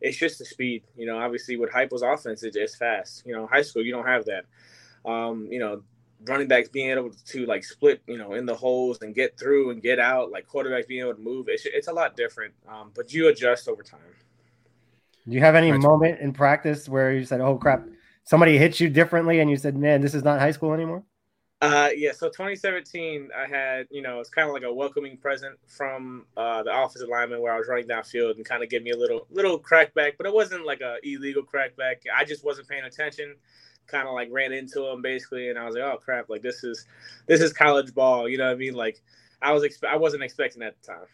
[0.00, 1.18] It's just the speed, you know.
[1.18, 3.22] Obviously, with Heupel's offense, it's, it's fast.
[3.26, 4.44] You know, high school you don't have that.
[5.04, 5.82] Um, you know,
[6.26, 9.70] running backs being able to like split, you know, in the holes and get through
[9.70, 11.46] and get out, like quarterbacks being able to move.
[11.48, 14.00] It's it's a lot different, um, but you adjust over time.
[15.28, 15.80] Do you have any right.
[15.80, 17.86] moment in practice where you said, "Oh crap"?
[18.24, 21.02] Somebody hit you differently, and you said, "Man, this is not high school anymore."
[21.60, 25.58] Uh, yeah, so 2017, I had, you know, it's kind of like a welcoming present
[25.66, 28.92] from uh, the offensive lineman where I was running downfield and kind of give me
[28.92, 31.96] a little little crackback, but it wasn't like a illegal crackback.
[32.16, 33.34] I just wasn't paying attention,
[33.88, 36.64] kind of like ran into him basically, and I was like, oh crap, like this
[36.64, 36.86] is
[37.26, 38.74] this is college ball, you know what I mean?
[38.74, 39.02] Like
[39.42, 41.06] I was expe- I wasn't expecting at the time.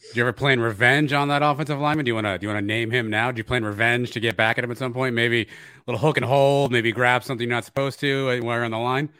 [0.00, 2.04] Did you ever plan revenge on that offensive lineman?
[2.04, 3.30] Do you want to do you want to name him now?
[3.30, 5.14] Do you plan revenge to get back at him at some point?
[5.14, 5.46] Maybe a
[5.86, 8.70] little hook and hold, maybe grab something you're not supposed to uh, while you're on
[8.70, 9.10] the line.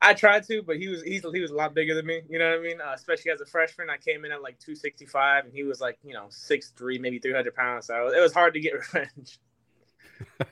[0.00, 2.22] I tried to, but he was he's, he was a lot bigger than me.
[2.28, 2.80] You know what I mean?
[2.80, 5.98] Uh, especially as a freshman, I came in at like 265, and he was like
[6.04, 7.86] you know six three, maybe 300 pounds.
[7.86, 9.38] So it was hard to get revenge.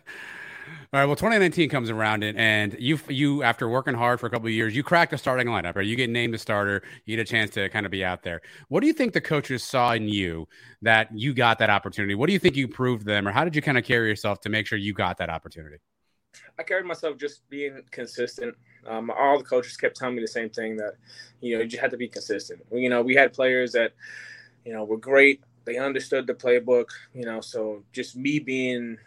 [0.93, 1.07] All right.
[1.07, 4.53] Well, 2019 comes around, and, and you you after working hard for a couple of
[4.53, 5.87] years, you cracked the starting lineup, right?
[5.87, 6.83] You get named a starter.
[7.05, 8.41] You get a chance to kind of be out there.
[8.69, 10.49] What do you think the coaches saw in you
[10.83, 12.15] that you got that opportunity?
[12.15, 14.41] What do you think you proved them, or how did you kind of carry yourself
[14.43, 15.79] to make sure you got that opportunity?
[16.59, 18.55] I carried myself just being consistent.
[18.87, 20.95] Um, all the coaches kept telling me the same thing that
[21.41, 22.61] you know you just had to be consistent.
[22.73, 23.93] You know, we had players that
[24.65, 25.43] you know were great.
[25.65, 26.87] They understood the playbook.
[27.13, 28.99] You know, so just me being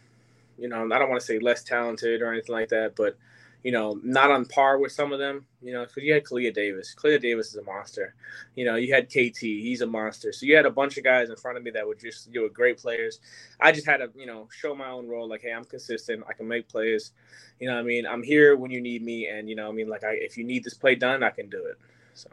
[0.59, 3.17] you know, I don't want to say less talented or anything like that, but
[3.63, 5.45] you know, not on par with some of them.
[5.61, 6.95] You know, because you had Kalia Davis.
[6.97, 8.15] Kalia Davis is a monster.
[8.55, 9.39] You know, you had KT.
[9.41, 10.31] He's a monster.
[10.31, 12.41] So you had a bunch of guys in front of me that were just you
[12.41, 13.19] were great players.
[13.59, 15.27] I just had to you know show my own role.
[15.27, 16.23] Like, hey, I'm consistent.
[16.29, 17.11] I can make plays.
[17.59, 19.89] You know, I mean, I'm here when you need me, and you know, I mean,
[19.89, 21.77] like, I if you need this play done, I can do it.
[22.13, 22.29] So.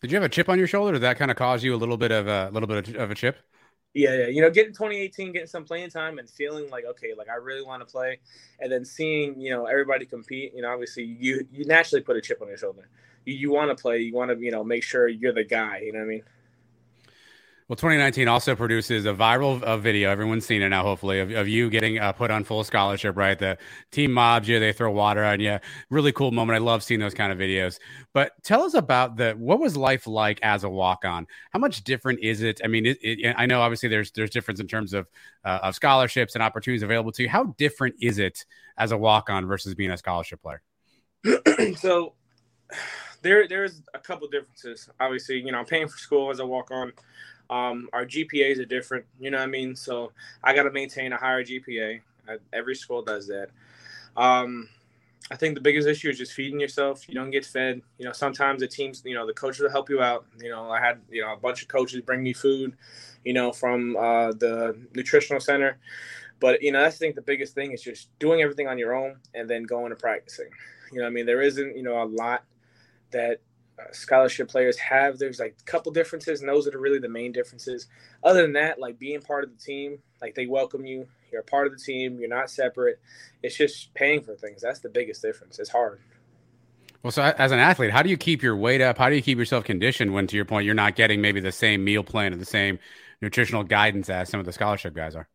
[0.00, 0.92] Did you have a chip on your shoulder?
[0.92, 3.14] Did that kind of cause you a little bit of a little bit of a
[3.14, 3.36] chip?
[3.94, 4.26] Yeah, yeah.
[4.28, 7.62] You know, getting 2018, getting some playing time and feeling like, okay, like I really
[7.62, 8.20] want to play.
[8.60, 12.20] And then seeing, you know, everybody compete, you know, obviously you you naturally put a
[12.20, 12.88] chip on your shoulder.
[13.24, 15.80] You, you want to play, you want to, you know, make sure you're the guy,
[15.84, 16.22] you know what I mean?
[17.68, 20.08] Well, 2019 also produces a viral uh, video.
[20.10, 23.38] Everyone's seen it now, hopefully, of, of you getting uh, put on full scholarship, right?
[23.38, 23.58] The
[23.90, 25.58] team mobs you, they throw water on you.
[25.90, 26.56] Really cool moment.
[26.56, 27.78] I love seeing those kind of videos.
[28.14, 31.26] But tell us about the what was life like as a walk on?
[31.50, 32.58] How much different is it?
[32.64, 35.06] I mean, it, it, I know obviously there's there's difference in terms of
[35.44, 37.28] uh, of scholarships and opportunities available to you.
[37.28, 38.46] How different is it
[38.78, 40.62] as a walk on versus being a scholarship player?
[41.76, 42.14] so
[43.20, 44.88] there there's a couple differences.
[44.98, 46.94] Obviously, you know, I'm paying for school as a walk on.
[47.50, 49.74] Um, our GPAs are different, you know what I mean?
[49.74, 50.12] So
[50.44, 52.00] I got to maintain a higher GPA.
[52.52, 53.48] every school does that.
[54.16, 54.68] Um,
[55.30, 57.08] I think the biggest issue is just feeding yourself.
[57.08, 57.82] You don't get fed.
[57.98, 60.26] You know, sometimes the teams, you know, the coaches will help you out.
[60.42, 62.76] You know, I had, you know, a bunch of coaches bring me food,
[63.24, 65.78] you know, from uh, the nutritional center.
[66.40, 69.16] But you know, I think the biggest thing is just doing everything on your own
[69.34, 70.50] and then going to practicing.
[70.92, 72.44] You know, I mean, there isn't you know a lot
[73.10, 73.47] that uh,
[73.78, 75.18] Uh, scholarship players have.
[75.18, 77.86] There's like a couple differences, and those are really the main differences.
[78.24, 81.06] Other than that, like being part of the team, like they welcome you.
[81.30, 82.18] You're a part of the team.
[82.18, 82.98] You're not separate.
[83.42, 84.62] It's just paying for things.
[84.62, 85.58] That's the biggest difference.
[85.58, 86.00] It's hard.
[87.02, 88.98] Well, so as an athlete, how do you keep your weight up?
[88.98, 91.52] How do you keep yourself conditioned when, to your point, you're not getting maybe the
[91.52, 92.80] same meal plan or the same
[93.22, 95.28] nutritional guidance as some of the scholarship guys are?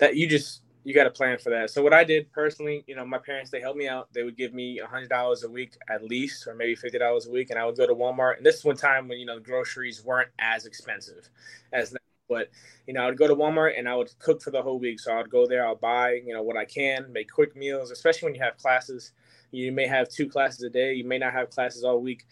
[0.00, 1.70] That you just you got to plan for that.
[1.70, 4.12] So what I did personally, you know, my parents they helped me out.
[4.12, 7.26] They would give me a hundred dollars a week at least, or maybe fifty dollars
[7.26, 8.36] a week, and I would go to Walmart.
[8.36, 11.28] And this is one time when you know the groceries weren't as expensive
[11.72, 11.98] as now.
[12.28, 12.50] But
[12.86, 15.00] you know, I would go to Walmart and I would cook for the whole week.
[15.00, 18.26] So I'd go there, I'll buy you know what I can, make quick meals, especially
[18.26, 19.12] when you have classes.
[19.52, 20.94] You may have two classes a day.
[20.94, 22.26] You may not have classes all week.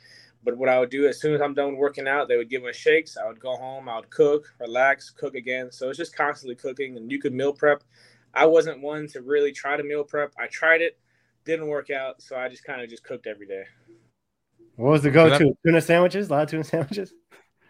[0.45, 2.63] But what I would do as soon as I'm done working out, they would give
[2.63, 3.17] me shakes.
[3.17, 5.71] I would go home, I would cook, relax, cook again.
[5.71, 7.85] So it's just constantly cooking, and you could meal prep
[8.35, 10.33] I wasn't one to really try to meal prep.
[10.39, 10.99] I tried it,
[11.45, 13.65] didn't work out, so I just kind of just cooked every day.
[14.77, 15.55] What was the go-to?
[15.65, 16.29] Tuna sandwiches?
[16.29, 17.13] A lot of tuna sandwiches.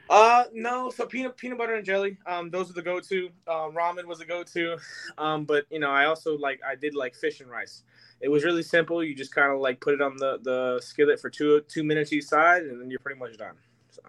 [0.09, 0.91] Uh, no.
[0.91, 2.19] So peanut peanut butter and jelly.
[2.27, 3.31] Um, those are the go-to.
[3.47, 4.77] Uh, ramen was a go-to.
[5.19, 7.83] Um, but you know, I also like I did like fish and rice.
[8.21, 9.03] It was really simple.
[9.03, 12.13] You just kind of like put it on the the skillet for two two minutes
[12.13, 13.57] each side, and then you're pretty much done.
[13.91, 14.03] So.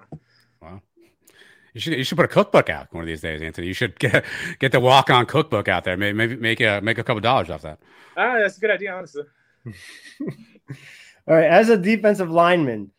[0.62, 0.82] Wow.
[1.74, 3.68] You should you should put a cookbook out one of these days, Anthony.
[3.68, 4.24] You should get
[4.60, 5.98] get the walk on cookbook out there.
[5.98, 7.80] Maybe, maybe make a make a couple dollars off that.
[8.16, 9.24] Ah, that's a good idea, honestly.
[9.66, 12.92] all right, as a defensive lineman,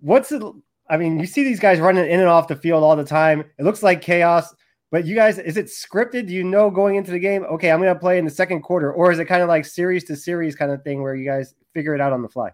[0.00, 0.42] what's it?
[0.88, 3.40] I mean, you see these guys running in and off the field all the time.
[3.58, 4.54] It looks like chaos.
[4.90, 6.26] But you guys, is it scripted?
[6.26, 7.44] Do you know going into the game?
[7.44, 9.64] Okay, I'm going to play in the second quarter, or is it kind of like
[9.64, 12.50] series to series kind of thing where you guys figure it out on the fly?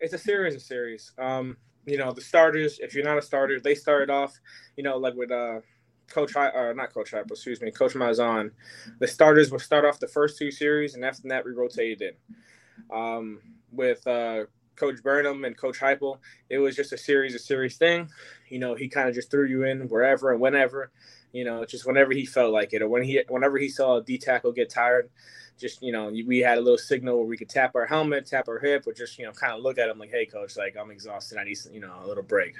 [0.00, 1.12] It's a series of series.
[1.18, 4.40] Um, you know, the starters, if you're not a starter, they started off,
[4.76, 5.60] you know, like with uh
[6.08, 8.50] Coach Hy- or not Coach Hype, excuse me, Coach Malzahn.
[8.98, 12.96] The starters would start off the first two series, and after that, we rotated in.
[12.96, 13.40] Um,
[13.72, 14.44] with uh,
[14.76, 16.18] Coach Burnham and Coach Heupel,
[16.50, 18.08] it was just a series of series thing.
[18.48, 20.90] You know, he kind of just threw you in wherever and whenever.
[21.32, 24.02] You know, just whenever he felt like it, or when he, whenever he saw a
[24.02, 25.10] D tackle get tired,
[25.58, 28.48] just you know we had a little signal where we could tap our helmet, tap
[28.48, 30.76] our hip, or just you know kind of look at him like, "Hey, coach, like
[30.80, 31.38] I'm exhausted.
[31.38, 32.54] I need you know a little break."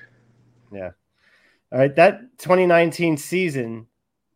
[0.73, 0.91] Yeah.
[1.73, 3.87] All right, that 2019 season,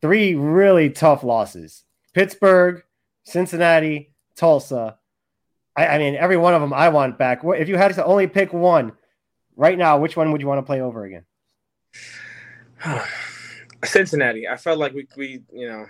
[0.01, 1.85] three really tough losses:
[2.15, 2.83] Pittsburgh,
[3.25, 4.99] Cincinnati, Tulsa.
[5.77, 7.43] I, I mean, every one of them I want back.
[7.45, 8.93] If you had to only pick one
[9.57, 11.25] right now, which one would you want to play over again?
[13.85, 14.49] Cincinnati.
[14.49, 15.87] I felt like we, we, you know,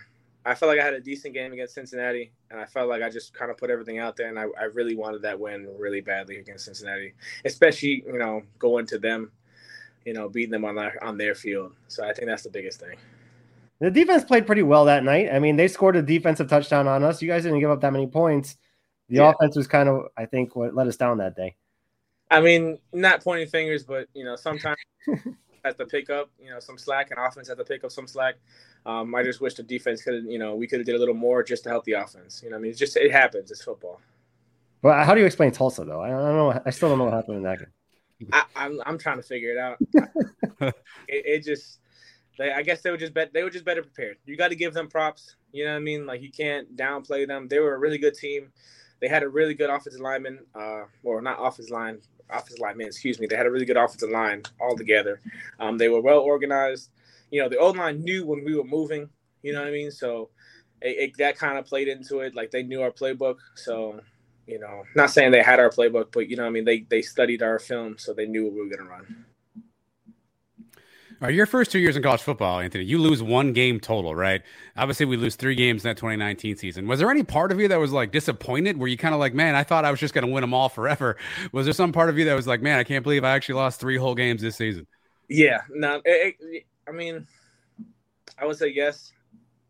[0.49, 3.11] I felt like I had a decent game against Cincinnati, and I felt like I
[3.11, 6.01] just kind of put everything out there, and I, I really wanted that win really
[6.01, 7.13] badly against Cincinnati,
[7.45, 9.31] especially you know going to them,
[10.07, 11.73] you know beating them on their on their field.
[11.89, 12.97] So I think that's the biggest thing.
[13.81, 15.29] The defense played pretty well that night.
[15.31, 17.21] I mean, they scored a defensive touchdown on us.
[17.21, 18.57] You guys didn't give up that many points.
[19.09, 19.31] The yeah.
[19.31, 21.57] offense was kind of, I think, what let us down that day.
[22.31, 24.79] I mean, not pointing fingers, but you know, sometimes
[25.65, 28.37] at the pickup, you know, some slack, and offense at the pick up some slack.
[28.87, 31.15] Um, I just wish the defense could, you know, we could have did a little
[31.15, 32.43] more just to help the offense.
[32.43, 33.51] You know, I mean, it's just it happens.
[33.51, 34.01] It's football.
[34.83, 36.01] Well, how do you explain Tulsa though?
[36.01, 36.63] I don't know.
[36.65, 38.29] I still don't know what happened in that game.
[38.33, 39.79] I, am I'm, I'm trying to figure it out.
[40.61, 40.75] it,
[41.09, 41.79] it, just,
[42.37, 44.19] they, I guess they were just bet they were just better prepared.
[44.25, 45.37] You got to give them props.
[45.53, 46.07] You know what I mean?
[46.07, 47.49] Like you can't downplay them.
[47.49, 48.53] They were a really good team.
[49.01, 52.01] They had a really good offensive lineman, uh, or not offensive line,
[52.31, 52.87] offensive lineman.
[52.89, 53.27] Excuse me.
[53.27, 55.21] They had a really good offensive line all together.
[55.59, 56.91] Um, they were well organized
[57.31, 59.09] you know, the old line knew when we were moving.
[59.43, 59.91] You know what I mean?
[59.91, 60.31] So
[60.81, 62.35] it, it, that kind of played into it.
[62.35, 63.37] Like they knew our playbook.
[63.55, 64.01] So
[64.47, 67.03] you know, not saying they had our playbook, but you know, I mean, they they
[67.03, 69.25] studied our film, so they knew what we were going to run.
[71.21, 74.41] Your first two years in college football, Anthony, you lose one game total, right?
[74.77, 76.87] Obviously, we lose three games in that 2019 season.
[76.87, 78.77] Was there any part of you that was like disappointed?
[78.77, 80.55] Where you kind of like, man, I thought I was just going to win them
[80.55, 81.17] all forever?
[81.53, 83.57] Was there some part of you that was like, man, I can't believe I actually
[83.57, 84.87] lost three whole games this season?
[85.29, 87.27] Yeah, no, it, it, I mean,
[88.39, 89.13] I would say yes.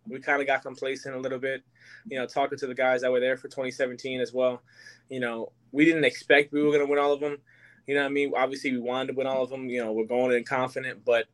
[0.07, 1.62] We kind of got complacent a little bit.
[2.11, 4.62] You know, talking to the guys that were there for 2017 as well.
[5.09, 7.38] You know, we didn't expect we were going to win all of them.
[7.86, 8.32] You know I mean?
[8.36, 9.68] Obviously, we wanted to win all of them.
[9.70, 11.26] You know, we're going in confident, but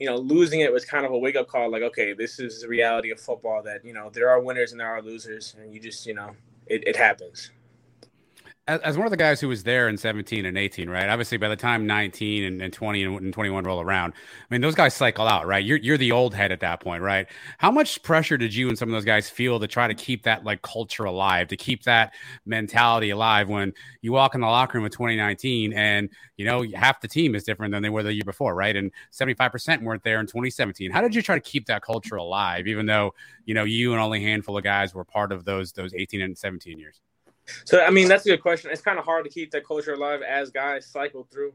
[0.00, 1.70] you know, losing it was kind of a wake up call.
[1.70, 3.62] Like, okay, this is the reality of football.
[3.62, 6.34] That you know, there are winners and there are losers, and you just, you know,
[6.66, 7.50] it, it happens.
[8.68, 11.08] As, one of the guys who was there in 17 and 18, right?
[11.08, 14.60] Obviously, by the time 19 and, and 20 and, and 21 roll around, I mean,
[14.60, 15.64] those guys cycle out, right?
[15.64, 17.26] You're, you're the old head at that point, right?
[17.58, 20.22] How much pressure did you and some of those guys feel to try to keep
[20.24, 22.14] that like culture alive, to keep that
[22.46, 27.00] mentality alive when you walk in the locker room in 2019 and, you know, half
[27.00, 28.76] the team is different than they were the year before, right?
[28.76, 30.90] And 75% weren't there in 2017.
[30.90, 33.14] How did you try to keep that culture alive, even though,
[33.46, 36.20] you know, you and only a handful of guys were part of those, those 18
[36.22, 37.00] and 17 years?
[37.64, 38.70] So I mean, that's a good question.
[38.70, 41.54] It's kind of hard to keep that culture alive as guys cycle through.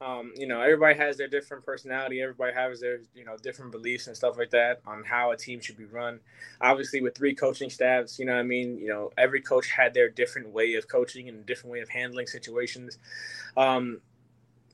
[0.00, 2.22] Um, you know, everybody has their different personality.
[2.22, 5.60] Everybody has their you know different beliefs and stuff like that on how a team
[5.60, 6.20] should be run.
[6.60, 10.08] Obviously, with three coaching staffs, you know, I mean, you know, every coach had their
[10.08, 12.98] different way of coaching and different way of handling situations.
[13.56, 14.00] Um,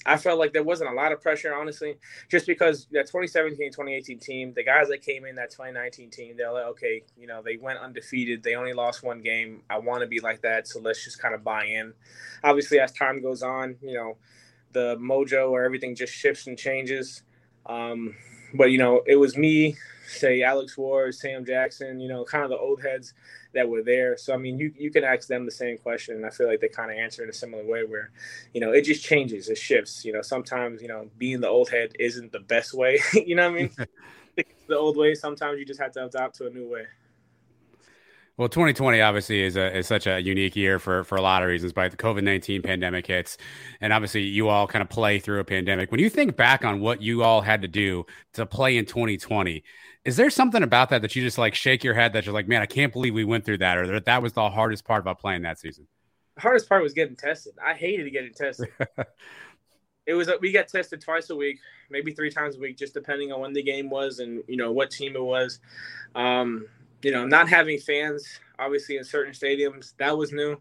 [0.07, 1.97] I felt like there wasn't a lot of pressure, honestly,
[2.31, 6.53] just because that 2017, 2018 team, the guys that came in that 2019 team, they're
[6.53, 8.43] like, okay, you know, they went undefeated.
[8.43, 9.63] They only lost one game.
[9.71, 10.69] I want to be like that.
[10.69, 11.95] So let's just kind of buy in.
[12.43, 14.17] Obviously, as time goes on, you know,
[14.73, 17.23] the mojo or everything just shifts and changes.
[17.65, 18.15] Um,
[18.53, 19.77] but, you know, it was me,
[20.07, 23.15] say Alex Ward, Sam Jackson, you know, kind of the old heads
[23.53, 24.17] that were there.
[24.17, 26.61] So I mean, you you can ask them the same question, and I feel like
[26.61, 28.11] they kind of answer in a similar way, where
[28.53, 30.05] you know it just changes, it shifts.
[30.05, 33.01] You know, sometimes you know being the old head isn't the best way.
[33.13, 33.71] you know what I mean?
[34.67, 35.15] the old way.
[35.15, 36.87] Sometimes you just have to adapt to a new way.
[38.37, 41.49] Well, 2020 obviously is a is such a unique year for for a lot of
[41.49, 41.73] reasons.
[41.73, 43.37] But the COVID 19 pandemic hits,
[43.81, 45.93] and obviously you all kind of play through a pandemic.
[45.93, 49.63] When you think back on what you all had to do to play in 2020,
[50.05, 52.49] is there something about that that you just like shake your head that you're like,
[52.49, 55.01] man, I can't believe we went through that, or that that was the hardest part
[55.01, 55.87] about playing that season?
[56.35, 57.53] The hardest part was getting tested.
[57.65, 58.69] I hated getting tested.
[60.07, 63.31] it was we got tested twice a week, maybe three times a week, just depending
[63.31, 65.61] on when the game was and you know what team it was.
[66.17, 66.67] Um,
[67.05, 70.57] you know, not having fans obviously in certain stadiums that was new.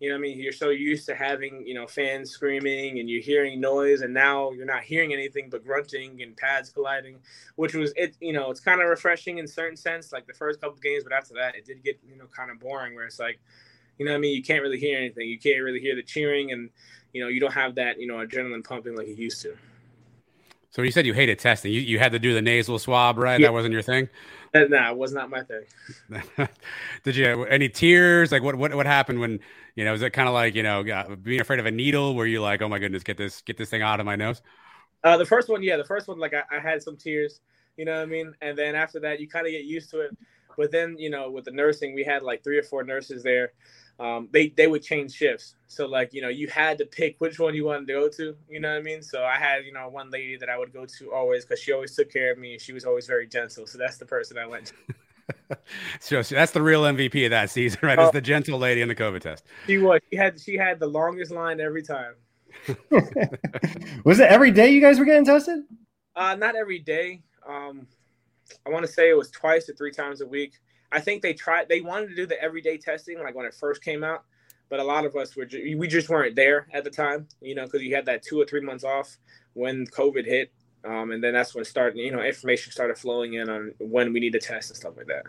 [0.00, 3.22] You know, I mean, you're so used to having you know fans screaming and you're
[3.22, 7.18] hearing noise, and now you're not hearing anything but grunting and pads colliding,
[7.56, 8.16] which was it.
[8.20, 11.12] You know, it's kind of refreshing in certain sense, like the first couple games, but
[11.12, 13.40] after that, it did get you know kind of boring, where it's like,
[13.98, 16.52] you know, I mean, you can't really hear anything, you can't really hear the cheering,
[16.52, 16.70] and
[17.12, 19.56] you know, you don't have that you know adrenaline pumping like you used to.
[20.70, 21.72] So you said you hated testing.
[21.72, 23.40] You you had to do the nasal swab, right?
[23.40, 23.48] Yeah.
[23.48, 24.08] That wasn't your thing.
[24.54, 26.48] No, nah, it was not my thing.
[27.04, 28.32] Did you any tears?
[28.32, 29.40] Like what what what happened when
[29.76, 29.92] you know?
[29.92, 30.84] Was it kind of like you know
[31.22, 32.14] being afraid of a needle?
[32.14, 34.42] Where you like, oh my goodness, get this get this thing out of my nose?
[35.04, 37.40] Uh, the first one, yeah, the first one, like I, I had some tears.
[37.76, 38.34] You know what I mean?
[38.42, 40.16] And then after that, you kind of get used to it.
[40.56, 43.52] But then you know, with the nursing, we had like three or four nurses there
[43.98, 45.56] um, they they would change shifts.
[45.66, 48.36] So like you know you had to pick which one you wanted to go to.
[48.48, 49.02] You know what I mean?
[49.02, 51.72] So I had you know one lady that I would go to always because she
[51.72, 53.66] always took care of me and she was always very gentle.
[53.66, 54.74] So that's the person I went to.
[56.00, 57.98] so, so, that's the real MVP of that season, right?
[57.98, 58.10] Is oh.
[58.12, 59.44] the gentle lady in the COVID test.
[59.66, 60.00] She was.
[60.10, 62.14] She had she had the longest line every time.
[64.04, 65.60] was it every day you guys were getting tested?
[66.16, 67.22] Uh, not every day.
[67.46, 67.86] Um,
[68.66, 70.54] I want to say it was twice or three times a week.
[70.90, 71.68] I think they tried.
[71.68, 74.24] They wanted to do the everyday testing like when it first came out,
[74.68, 77.28] but a lot of us were we just weren't there at the time.
[77.40, 79.18] You know, because you had that two or three months off
[79.54, 80.52] when COVID hit,
[80.84, 81.98] um, and then that's when started.
[81.98, 85.06] You know, information started flowing in on when we need to test and stuff like
[85.06, 85.24] that.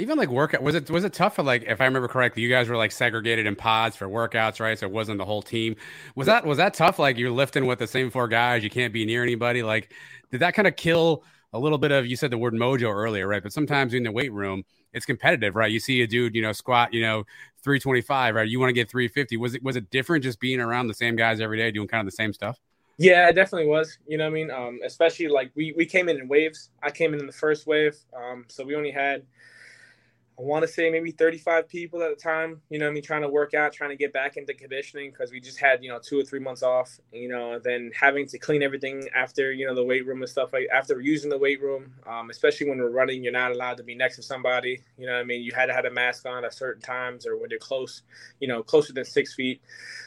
[0.00, 2.48] Even like workout was it was it tough for like if I remember correctly, you
[2.48, 4.78] guys were like segregated in pods for workouts, right?
[4.78, 5.74] So it wasn't the whole team.
[6.14, 7.00] Was that was that tough?
[7.00, 9.64] Like you're lifting with the same four guys, you can't be near anybody.
[9.64, 9.92] Like,
[10.30, 11.24] did that kind of kill?
[11.52, 13.42] A little bit of you said the word mojo earlier, right?
[13.42, 15.70] But sometimes in the weight room, it's competitive, right?
[15.70, 17.24] You see a dude, you know, squat, you know,
[17.62, 18.48] 325, right?
[18.48, 19.36] You want to get 350.
[19.36, 22.00] Was it was it different just being around the same guys every day doing kind
[22.00, 22.58] of the same stuff?
[22.98, 23.98] Yeah, it definitely was.
[24.06, 24.50] You know I mean?
[24.50, 26.70] Um, especially like we we came in in waves.
[26.82, 27.96] I came in in the first wave.
[28.16, 29.22] Um, so we only had
[30.38, 33.22] I want to say maybe 35 people at the time, you know I mean, trying
[33.22, 35.98] to work out, trying to get back into conditioning because we just had, you know,
[35.98, 39.66] two or three months off, you know, and then having to clean everything after, you
[39.66, 42.78] know, the weight room and stuff like after using the weight room, um, especially when
[42.78, 45.42] we're running, you're not allowed to be next to somebody, you know I mean?
[45.42, 48.02] You had to have a mask on at certain times or when you're close,
[48.38, 49.60] you know, closer than six feet.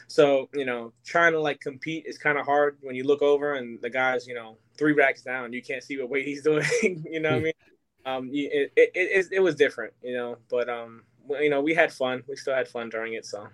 [0.06, 3.54] So, you know, trying to like compete is kind of hard when you look over
[3.54, 6.64] and the guy's, you know, three racks down, you can't see what weight he's doing,
[6.82, 7.44] you know what I hmm.
[7.44, 7.52] mean?
[8.04, 11.92] Um, it, it, it, it was different, you know, but, um, you know, we had
[11.92, 12.22] fun.
[12.28, 13.24] We still had fun during it.
[13.24, 13.48] So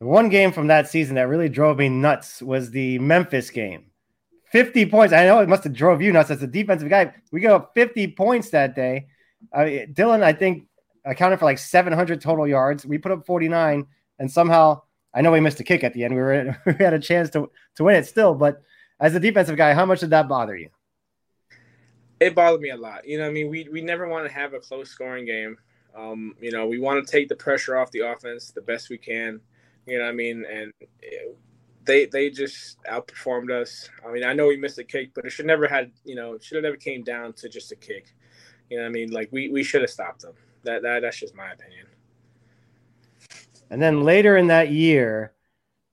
[0.00, 3.86] the one game from that season that really drove me nuts was the Memphis game.
[4.52, 5.12] 50 points.
[5.12, 7.12] I know it must have drove you nuts as a defensive guy.
[7.32, 9.08] We got up 50 points that day.
[9.52, 10.68] Uh, Dillon, I think,
[11.04, 12.86] accounted for like 700 total yards.
[12.86, 13.86] We put up 49,
[14.18, 14.82] and somehow
[15.14, 16.14] I know we missed a kick at the end.
[16.14, 18.62] We were we had a chance to to win it still, but
[19.00, 20.70] as a defensive guy, how much did that bother you?
[22.20, 23.06] It bothered me a lot.
[23.06, 25.56] You know, I mean, we we never want to have a close scoring game.
[25.96, 28.98] Um, you know, we want to take the pressure off the offense the best we
[28.98, 29.40] can.
[29.86, 30.44] You know what I mean?
[30.50, 30.72] And
[31.84, 33.88] they they just outperformed us.
[34.06, 36.38] I mean, I know we missed a kick, but it should never had you know
[36.38, 38.14] should have never came down to just a kick.
[38.70, 39.10] You know what I mean?
[39.10, 40.34] Like we we should have stopped them.
[40.64, 41.86] That that that's just my opinion.
[43.70, 45.32] And then later in that year,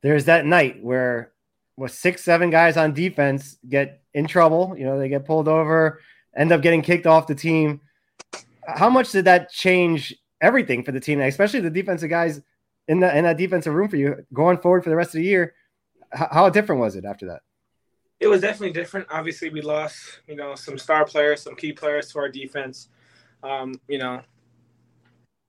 [0.02, 1.32] there's that night where
[1.78, 4.76] with six, seven guys on defense get in trouble.
[4.78, 6.00] You know, they get pulled over,
[6.36, 7.82] end up getting kicked off the team.
[8.68, 12.42] How much did that change everything for the team, especially the defensive guys
[12.88, 15.26] in the in that defensive room for you going forward for the rest of the
[15.26, 15.54] year?
[16.12, 17.42] How, different was it after that?
[18.20, 19.08] It was definitely different.
[19.10, 22.88] Obviously, we lost, you know, some star players, some key players to our defense.
[23.44, 24.22] Um, you know,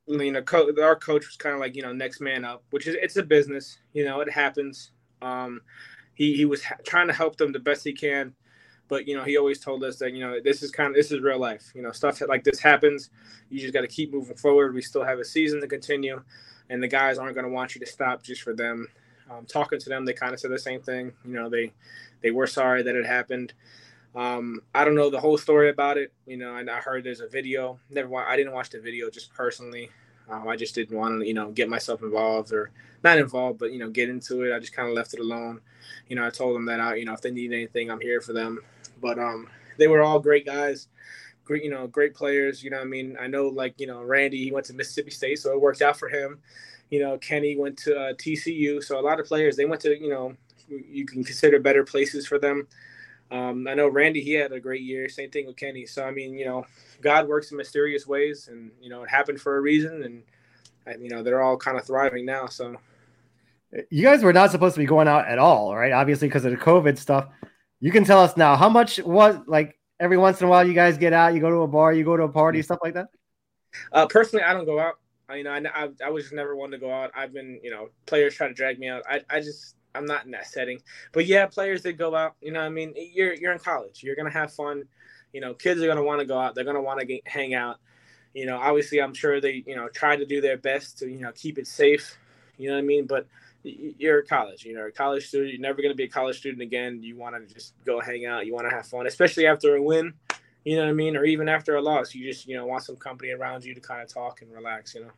[0.07, 2.87] you know, co- our coach was kind of like, you know, next man up, which
[2.87, 3.79] is it's a business.
[3.93, 4.91] You know, it happens.
[5.23, 5.61] Um,
[6.15, 8.35] he he was ha- trying to help them the best he can,
[8.89, 11.11] but you know, he always told us that you know this is kind of this
[11.11, 11.73] is real life.
[11.75, 13.11] You know, stuff like this happens.
[13.51, 14.75] You just got to keep moving forward.
[14.75, 16.23] We still have a season to continue,
[16.71, 18.89] and the guys aren't going to want you to stop just for them.
[19.31, 21.13] Um, talking to them, they kind of said the same thing.
[21.25, 21.73] You know, they
[22.23, 23.53] they were sorry that it happened.
[24.15, 26.13] Um, I don't know the whole story about it.
[26.27, 27.79] You know, and I heard there's a video.
[27.91, 29.91] Never, I didn't watch the video just personally.
[30.29, 32.71] Um, I just didn't want to, you know, get myself involved or
[33.05, 34.55] not involved, but you know, get into it.
[34.55, 35.61] I just kind of left it alone.
[36.09, 38.21] You know, I told them that I, you know, if they need anything, I'm here
[38.21, 38.61] for them.
[39.01, 40.89] But um, they were all great guys,
[41.45, 42.63] great, you know, great players.
[42.63, 45.39] You know, I mean, I know like you know, Randy, he went to Mississippi State,
[45.39, 46.39] so it worked out for him.
[46.91, 50.01] You know, Kenny went to uh, TCU, so a lot of players they went to,
[50.01, 50.35] you know,
[50.69, 52.67] you can consider better places for them.
[53.31, 55.09] Um, I know Randy, he had a great year.
[55.09, 55.85] Same thing with Kenny.
[55.87, 56.65] So I mean, you know,
[57.01, 60.23] God works in mysterious ways, and you know, it happened for a reason, and,
[60.87, 62.47] and you know, they're all kind of thriving now.
[62.47, 62.77] So
[63.91, 65.93] you guys were not supposed to be going out at all, right?
[65.93, 67.29] Obviously, because of the COVID stuff.
[67.87, 70.75] You can tell us now how much was like every once in a while you
[70.75, 72.95] guys get out, you go to a bar, you go to a party, stuff like
[72.95, 73.07] that.
[73.93, 74.95] Uh, personally, I don't go out.
[75.29, 77.13] I, you know, I, I, I was just never one to go out.
[77.15, 79.05] I've been, you know, players try to drag me out.
[79.09, 80.81] I, I just I'm not in that setting.
[81.13, 84.03] But yeah, players that go out, you know, I mean, you're you're in college.
[84.03, 84.83] You're gonna have fun.
[85.33, 86.57] You know, kids are gonna want to go out.
[86.57, 87.77] They're gonna want to hang out.
[88.35, 91.21] You know, obviously, I'm sure they you know try to do their best to you
[91.21, 92.19] know keep it safe.
[92.59, 93.07] You know what I mean?
[93.07, 93.29] But
[93.67, 94.65] you're a college.
[94.65, 95.53] You know, a college student.
[95.53, 97.03] You're never gonna be a college student again.
[97.03, 98.47] You want to just go hang out.
[98.47, 100.15] You want to have fun, especially after a win.
[100.65, 101.17] You know what I mean?
[101.17, 103.81] Or even after a loss, you just you know want some company around you to
[103.81, 104.95] kind of talk and relax.
[104.95, 105.11] You know.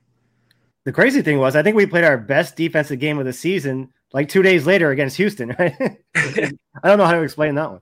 [0.84, 3.92] The crazy thing was, I think we played our best defensive game of the season
[4.12, 5.54] like two days later against Houston.
[5.58, 5.74] Right?
[6.14, 7.80] I don't know how to explain that one.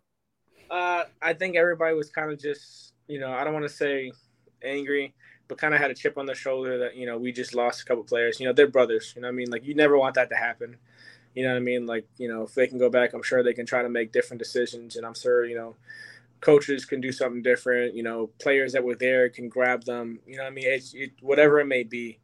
[0.70, 4.10] Uh, I think everybody was kind of just, you know, I don't want to say
[4.62, 5.14] angry,
[5.48, 7.82] but kind of had a chip on their shoulder that you know we just lost
[7.82, 8.40] a couple players.
[8.40, 9.12] You know, they're brothers.
[9.16, 10.76] You know, I mean, like you never want that to happen.
[11.34, 11.86] You know what I mean?
[11.86, 14.12] Like you know, if they can go back, I'm sure they can try to make
[14.12, 15.76] different decisions, and I'm sure you know
[16.40, 17.94] coaches can do something different.
[17.94, 20.20] You know, players that were there can grab them.
[20.26, 22.18] You know, I mean, it's it, whatever it may be.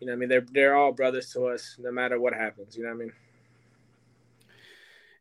[0.00, 2.76] You know, I mean, they're they're all brothers to us, no matter what happens.
[2.76, 3.12] You know I mean?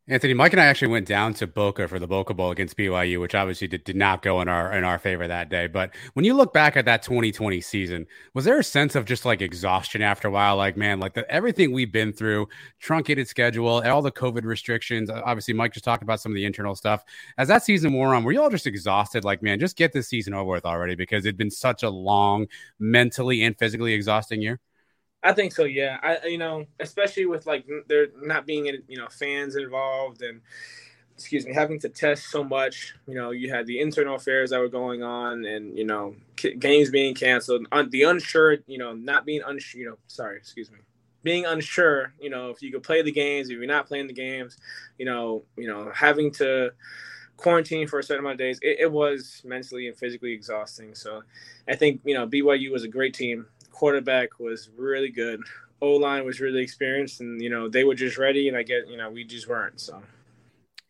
[0.07, 3.19] Anthony, Mike and I actually went down to Boca for the Boca Bowl against BYU,
[3.19, 5.65] which obviously did, did not go in our in our favor that day.
[5.65, 9.25] But when you look back at that 2020 season, was there a sense of just
[9.25, 10.57] like exhaustion after a while?
[10.57, 12.47] Like, man, like the, everything we've been through,
[12.79, 15.09] truncated schedule, all the COVID restrictions.
[15.09, 17.03] Uh, obviously, Mike just talked about some of the internal stuff.
[17.39, 19.23] As that season wore on, were you all just exhausted?
[19.23, 22.45] Like, man, just get this season over with already because it'd been such a long,
[22.77, 24.59] mentally and physically exhausting year.
[25.25, 25.63] I think so.
[25.63, 30.41] Yeah, I you know, especially with like there not being you know fans involved and
[31.15, 32.93] excuse me having to test so much.
[33.07, 36.15] You know, you had the internal affairs that were going on, and you know
[36.59, 37.65] games being canceled.
[37.89, 39.81] the unsure, you know, not being unsure.
[39.81, 40.77] You know, sorry, excuse me,
[41.23, 42.13] being unsure.
[42.19, 44.57] You know, if you could play the games, if you're not playing the games,
[44.99, 46.71] you know, you know, having to
[47.37, 50.93] quarantine for a certain amount of days, it, it was mentally and physically exhausting.
[50.95, 51.23] So,
[51.67, 55.41] I think you know BYU was a great team quarterback was really good.
[55.81, 58.47] O line was really experienced, and you know they were just ready.
[58.47, 59.79] And I get you know we just weren't.
[59.79, 60.01] So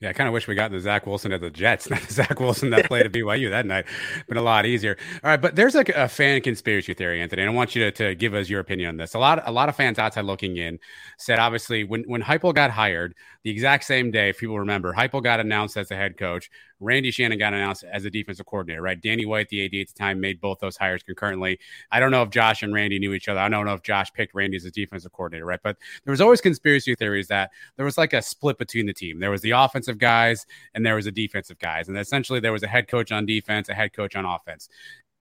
[0.01, 2.13] yeah, I kind of wish we got the Zach Wilson at the Jets, not the
[2.13, 3.85] Zach Wilson that played at BYU that night.
[4.27, 4.97] Been a lot easier.
[5.23, 7.91] All right, but there's like a fan conspiracy theory, Anthony, and I want you to,
[7.91, 9.13] to give us your opinion on this.
[9.13, 10.79] A lot, a lot of fans outside looking in
[11.17, 15.23] said, obviously, when when Heupel got hired, the exact same day, if people remember, Heupel
[15.23, 16.51] got announced as the head coach.
[16.79, 18.99] Randy Shannon got announced as a defensive coordinator, right?
[18.99, 21.59] Danny White, the AD at the time, made both those hires concurrently.
[21.91, 23.39] I don't know if Josh and Randy knew each other.
[23.39, 25.59] I don't know if Josh picked Randy as a defensive coordinator, right?
[25.63, 29.19] But there was always conspiracy theories that there was like a split between the team.
[29.19, 32.63] There was the offensive guys and there was the defensive guys, and essentially there was
[32.63, 34.69] a head coach on defense, a head coach on offense.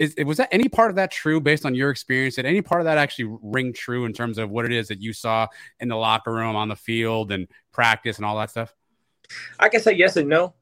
[0.01, 2.35] Is, was that any part of that true based on your experience?
[2.35, 5.01] Did any part of that actually ring true in terms of what it is that
[5.01, 5.47] you saw
[5.79, 8.75] in the locker room, on the field, and practice and all that stuff?
[9.61, 10.55] I can say yes and no.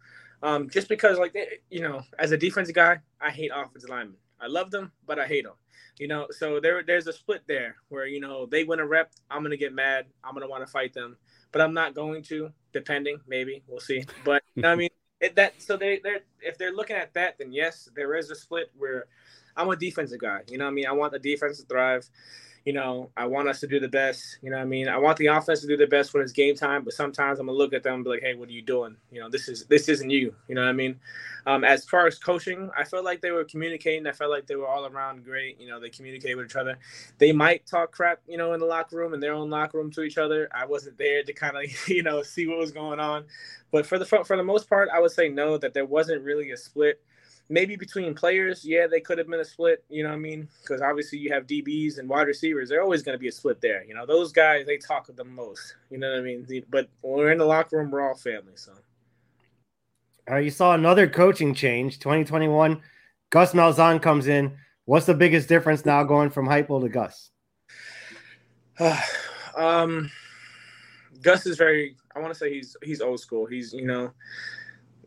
[0.42, 1.36] Um, just because, like,
[1.70, 4.16] you know, as a defensive guy, I hate offensive linemen.
[4.40, 5.54] I love them, but I hate them.
[5.98, 9.12] You know, so there there's a split there where you know they win a rep,
[9.30, 11.16] I'm gonna get mad, I'm gonna want to fight them,
[11.52, 12.50] but I'm not going to.
[12.72, 14.04] Depending, maybe we'll see.
[14.24, 14.88] But you know, I mean,
[15.20, 18.34] it, that so they they're if they're looking at that, then yes, there is a
[18.34, 19.06] split where
[19.56, 20.40] I'm a defensive guy.
[20.48, 22.08] You know, I mean, I want the defense to thrive
[22.64, 24.38] you know, I want us to do the best.
[24.42, 26.54] You know, I mean, I want the offense to do the best when it's game
[26.54, 26.84] time.
[26.84, 28.96] But sometimes I'm gonna look at them and be like, "Hey, what are you doing?
[29.10, 30.98] You know, this is this isn't you." You know what I mean?
[31.44, 34.06] Um, as far as coaching, I felt like they were communicating.
[34.06, 35.60] I felt like they were all around great.
[35.60, 36.78] You know, they communicate with each other.
[37.18, 39.90] They might talk crap, you know, in the locker room in their own locker room
[39.92, 40.48] to each other.
[40.54, 43.24] I wasn't there to kind of, you know, see what was going on.
[43.72, 45.58] But for the for the most part, I would say no.
[45.58, 47.00] That there wasn't really a split
[47.52, 49.84] maybe between players, yeah, they could have been a split.
[49.90, 50.48] You know what I mean?
[50.62, 52.70] Because obviously you have DBs and wide receivers.
[52.70, 53.84] They're always going to be a split there.
[53.84, 55.76] You know, those guys they talk the most.
[55.90, 56.46] You know what I mean?
[56.70, 58.54] But when we're in the locker room, we're all family.
[58.54, 58.72] So.
[60.30, 61.98] Uh, you saw another coaching change.
[61.98, 62.80] 2021,
[63.30, 64.56] Gus Malzahn comes in.
[64.86, 67.30] What's the biggest difference now going from Heupel to Gus?
[69.56, 70.10] um,
[71.20, 71.96] Gus is very.
[72.16, 73.44] I want to say he's he's old school.
[73.46, 74.12] He's you know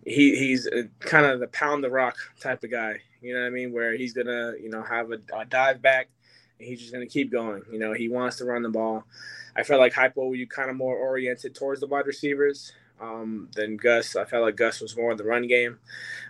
[0.06, 3.00] he he's kind of the pound the rock type of guy.
[3.22, 3.74] You know what I mean?
[3.74, 6.10] Where he's gonna you know have a, a dive back,
[6.60, 7.64] and he's just gonna keep going.
[7.72, 9.04] You know, he wants to run the ball.
[9.56, 13.78] I felt like Heupel, you kind of more oriented towards the wide receivers um, than
[13.78, 14.16] Gus.
[14.16, 15.80] I felt like Gus was more in the run game,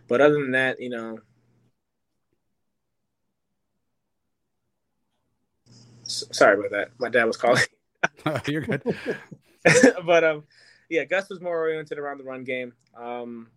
[0.07, 1.19] but other than that, you know.
[6.07, 6.89] Sorry about that.
[6.99, 7.63] My dad was calling.
[8.47, 8.83] You're good.
[10.05, 10.43] but um,
[10.89, 12.73] yeah, Gus was more oriented around the run game.
[12.95, 13.47] Um,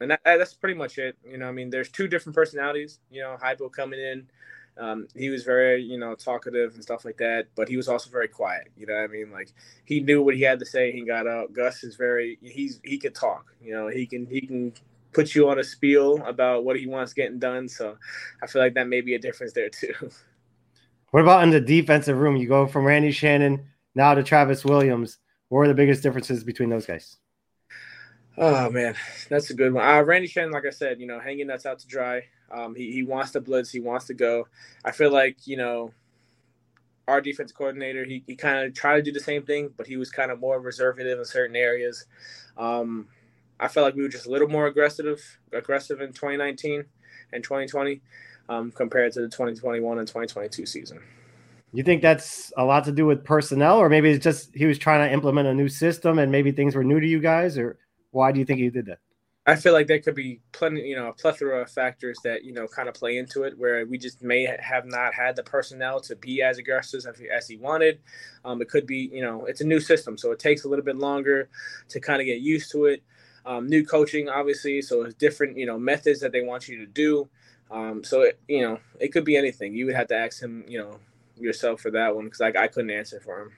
[0.00, 1.16] and that, that's pretty much it.
[1.28, 3.00] You know, I mean, there's two different personalities.
[3.10, 4.26] You know, Heupel coming in,
[4.78, 8.10] um, he was very, you know, talkative and stuff like that, but he was also
[8.10, 8.68] very quiet.
[8.76, 9.52] You know, I mean, like
[9.84, 10.92] he knew what he had to say.
[10.92, 11.52] He got out.
[11.52, 13.54] Gus is very, he's he could talk.
[13.62, 14.72] You know, he can he can
[15.12, 17.68] put you on a spiel about what he wants getting done.
[17.68, 17.96] So
[18.42, 19.94] I feel like that may be a difference there too.
[21.12, 22.36] What about in the defensive room?
[22.36, 25.18] You go from Randy Shannon now to Travis Williams.
[25.48, 27.16] What are the biggest differences between those guys?
[28.38, 28.94] Oh man,
[29.28, 29.86] that's a good one.
[29.86, 32.22] Uh, Randy Shannon, like I said, you know, hanging nuts out to dry.
[32.50, 33.70] Um, he he wants to blitz.
[33.70, 34.46] He wants to go.
[34.84, 35.92] I feel like you know,
[37.08, 39.96] our defense coordinator, he, he kind of tried to do the same thing, but he
[39.96, 42.06] was kind of more reservative in certain areas.
[42.56, 43.08] Um,
[43.58, 46.84] I felt like we were just a little more aggressive, aggressive in 2019
[47.32, 48.00] and 2020
[48.48, 51.00] um, compared to the 2021 and 2022 season.
[51.72, 54.78] You think that's a lot to do with personnel, or maybe it's just he was
[54.78, 57.78] trying to implement a new system and maybe things were new to you guys, or
[58.16, 58.98] why do you think he did that?
[59.48, 62.52] I feel like there could be plenty, you know, a plethora of factors that you
[62.52, 66.00] know kind of play into it, where we just may have not had the personnel
[66.00, 67.02] to be as aggressive
[67.32, 68.00] as, he wanted.
[68.44, 70.84] Um, it could be, you know, it's a new system, so it takes a little
[70.84, 71.48] bit longer
[71.90, 73.04] to kind of get used to it.
[73.44, 76.86] Um, new coaching, obviously, so it's different, you know, methods that they want you to
[76.86, 77.28] do.
[77.70, 79.74] Um, so it, you know, it could be anything.
[79.74, 80.98] You would have to ask him, you know,
[81.36, 83.52] yourself for that one because I, I couldn't answer for him.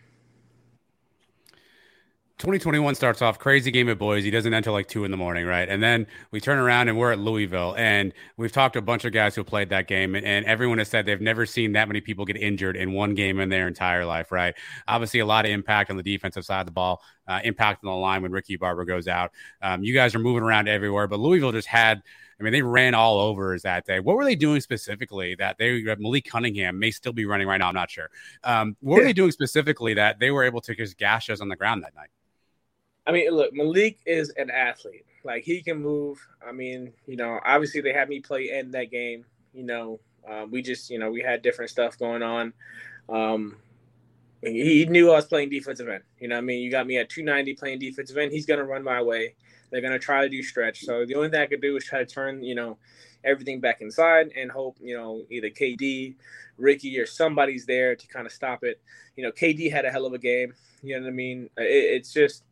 [2.38, 4.26] 2021 starts off crazy game at Boise.
[4.26, 5.68] He doesn't enter like two in the morning, right?
[5.68, 9.04] And then we turn around and we're at Louisville, and we've talked to a bunch
[9.04, 11.88] of guys who played that game, and, and everyone has said they've never seen that
[11.88, 14.54] many people get injured in one game in their entire life, right?
[14.86, 17.90] Obviously, a lot of impact on the defensive side of the ball, uh, impact on
[17.90, 19.32] the line when Ricky Barber goes out.
[19.60, 22.02] Um, you guys are moving around everywhere, but Louisville just had.
[22.40, 23.98] I mean, they ran all over us that day.
[23.98, 27.66] What were they doing specifically that they Malik Cunningham may still be running right now?
[27.66, 28.10] I'm not sure.
[28.44, 31.48] Um, what were they doing specifically that they were able to just gash us on
[31.48, 32.10] the ground that night?
[33.08, 35.06] I mean, look, Malik is an athlete.
[35.24, 36.18] Like he can move.
[36.46, 39.24] I mean, you know, obviously they had me play in that game.
[39.54, 40.00] You know,
[40.30, 42.52] uh, we just, you know, we had different stuff going on.
[43.08, 43.56] Um,
[44.42, 46.04] he knew I was playing defensive end.
[46.20, 48.30] You know, I mean, you got me at 290 playing defensive end.
[48.30, 49.34] He's gonna run my way.
[49.70, 50.82] They're gonna try to do stretch.
[50.82, 52.78] So the only thing I could do is try to turn, you know,
[53.24, 56.14] everything back inside and hope, you know, either KD,
[56.58, 58.80] Ricky, or somebody's there to kind of stop it.
[59.16, 60.52] You know, KD had a hell of a game.
[60.82, 61.50] You know what I mean?
[61.56, 62.44] It, it's just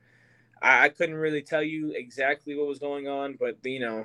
[0.60, 4.04] I, I couldn't really tell you exactly what was going on, but you know,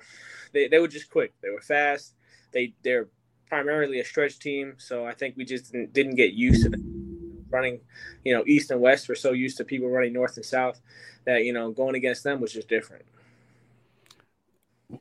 [0.54, 1.34] they, they were just quick.
[1.42, 2.16] They were fast.
[2.52, 3.08] They they're
[3.48, 7.46] primarily a stretch team, so I think we just didn't, didn't get used to them
[7.50, 7.80] running.
[8.24, 9.10] You know, east and west.
[9.10, 10.80] We're so used to people running north and south
[11.26, 13.06] that you know going against them was just different.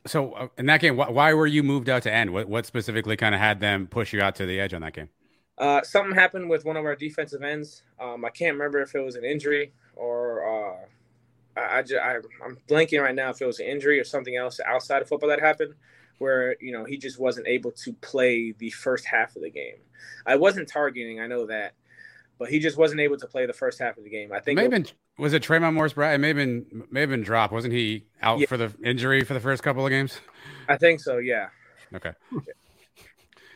[0.05, 2.31] So uh, in that game, wh- why were you moved out to end?
[2.31, 4.93] What what specifically kind of had them push you out to the edge on that
[4.93, 5.09] game?
[5.57, 7.83] Uh, something happened with one of our defensive ends.
[7.99, 10.85] Um, I can't remember if it was an injury or uh,
[11.57, 14.35] I, I, just, I I'm blanking right now if it was an injury or something
[14.35, 15.73] else outside of football that happened,
[16.17, 19.77] where you know he just wasn't able to play the first half of the game.
[20.25, 21.73] I wasn't targeting, I know that,
[22.39, 24.31] but he just wasn't able to play the first half of the game.
[24.31, 24.87] I think it may been
[25.17, 26.15] was it Tre'Mon Morris Brash?
[26.15, 27.53] It may have been may have been dropped.
[27.53, 28.47] Wasn't he out yeah.
[28.47, 30.19] for the injury for the first couple of games?
[30.67, 31.17] I think so.
[31.17, 31.49] Yeah.
[31.93, 32.13] Okay.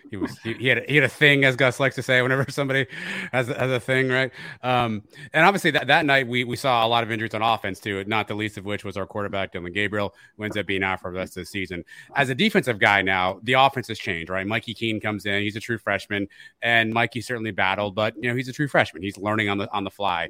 [0.09, 2.21] He was he, he, had a, he had a thing, as Gus likes to say,
[2.21, 2.87] whenever somebody
[3.31, 4.31] has, has a thing, right?
[4.63, 5.03] Um,
[5.33, 8.03] and obviously that, that night we we saw a lot of injuries on offense too,
[8.05, 11.01] not the least of which was our quarterback Dillon Gabriel, who ends up being out
[11.01, 11.83] for the rest of the season.
[12.15, 14.45] As a defensive guy now, the offense has changed, right?
[14.45, 16.27] Mikey Keene comes in, he's a true freshman,
[16.61, 19.71] and Mikey certainly battled, but you know he's a true freshman, he's learning on the
[19.71, 20.29] on the fly.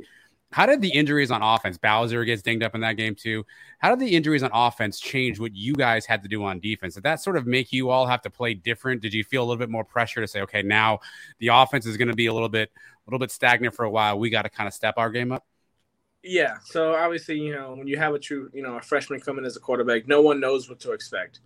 [0.55, 1.77] How did the injuries on offense?
[1.77, 3.45] Bowser gets dinged up in that game too.
[3.79, 6.93] How did the injuries on offense change what you guys had to do on defense?
[6.93, 9.01] Did that sort of make you all have to play different?
[9.01, 10.99] Did you feel a little bit more pressure to say, okay, now
[11.39, 13.89] the offense is going to be a little bit, a little bit stagnant for a
[13.89, 14.17] while.
[14.17, 15.45] We got to kind of step our game up.
[16.27, 16.57] Yeah.
[16.63, 19.55] So obviously, you know, when you have a true, you know, a freshman coming as
[19.57, 21.39] a quarterback, no one knows what to expect.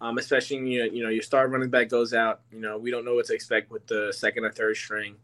[0.00, 2.40] Um, especially you know, you know your star running back goes out.
[2.50, 5.14] You know, we don't know what to expect with the second or third string.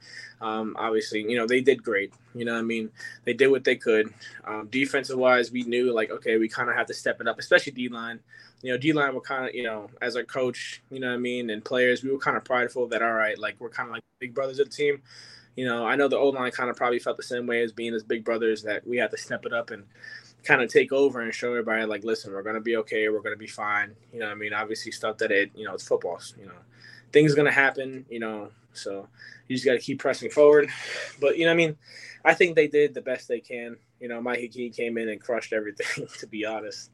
[0.41, 2.15] Um, obviously, you know they did great.
[2.37, 2.89] You know, I mean,
[3.25, 4.15] they did what they could.
[4.45, 7.41] Um, defensive wise, we knew like okay, we kind of have to step it up,
[7.41, 8.21] especially D line.
[8.63, 11.15] You know, D line were kind of you know as a coach, you know what
[11.15, 13.89] I mean, and players, we were kind of prideful that all right, like we're kind
[13.89, 15.03] of like big brothers of the team
[15.57, 17.73] you know, I know the old line kind of probably felt the same way as
[17.73, 19.85] being as big brothers that we had to step it up and
[20.45, 23.37] kind of take over and show everybody like, listen, we're gonna be okay, we're gonna
[23.37, 23.95] be fine.
[24.13, 26.21] You know, I mean, obviously stuff that it, you know, it's football.
[26.39, 26.59] You know,
[27.13, 28.07] things gonna happen.
[28.09, 29.09] You know, so
[29.49, 30.71] you just got to keep pressing forward.
[31.21, 31.77] But you know, I mean,
[32.25, 33.77] I think they did the best they can.
[34.01, 36.07] You know, Mike came in and crushed everything.
[36.21, 36.91] To be honest.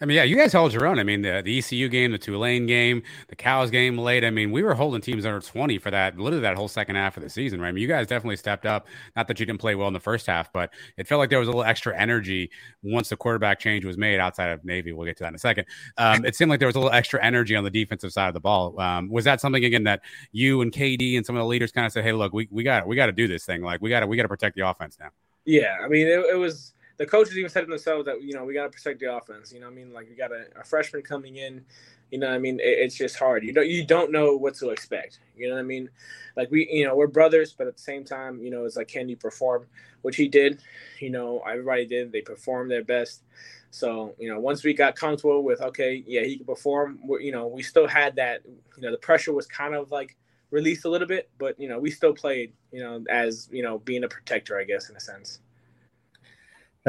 [0.00, 0.98] I mean, yeah, you guys held your own.
[0.98, 4.24] I mean, the, the ECU game, the Tulane game, the Cows game late.
[4.24, 7.16] I mean, we were holding teams under 20 for that, literally that whole second half
[7.16, 7.68] of the season, right?
[7.68, 8.86] I mean, you guys definitely stepped up.
[9.16, 11.40] Not that you didn't play well in the first half, but it felt like there
[11.40, 12.50] was a little extra energy
[12.82, 14.92] once the quarterback change was made outside of Navy.
[14.92, 15.66] We'll get to that in a second.
[15.96, 18.34] Um, it seemed like there was a little extra energy on the defensive side of
[18.34, 18.78] the ball.
[18.80, 21.86] Um, was that something, again, that you and KD and some of the leaders kind
[21.86, 23.62] of said, hey, look, we, we got we got to do this thing.
[23.62, 25.10] Like, we got to we got to protect the offense now?
[25.44, 25.76] Yeah.
[25.82, 28.52] I mean, it, it was the coaches even said to themselves that you know we
[28.52, 29.52] got to protect the offense.
[29.52, 31.64] You know, I mean, like we got a, a, freshman coming in.
[32.10, 33.44] You know, I mean, it, it's just hard.
[33.44, 35.20] You don't you don't know what to expect.
[35.36, 35.88] You know what I mean?
[36.36, 38.88] Like we, you know, we're brothers, but at the same time, you know, it's like
[38.88, 39.66] can you perform?
[40.02, 40.60] Which he did.
[41.00, 42.10] You know, everybody did.
[42.10, 43.22] They performed their best.
[43.70, 46.98] So you know, once we got comfortable with okay, yeah, he can perform.
[47.20, 48.42] you know, we still had that.
[48.76, 50.16] You know, the pressure was kind of like
[50.50, 52.54] released a little bit, but you know, we still played.
[52.72, 55.38] You know, as you know, being a protector, I guess, in a sense.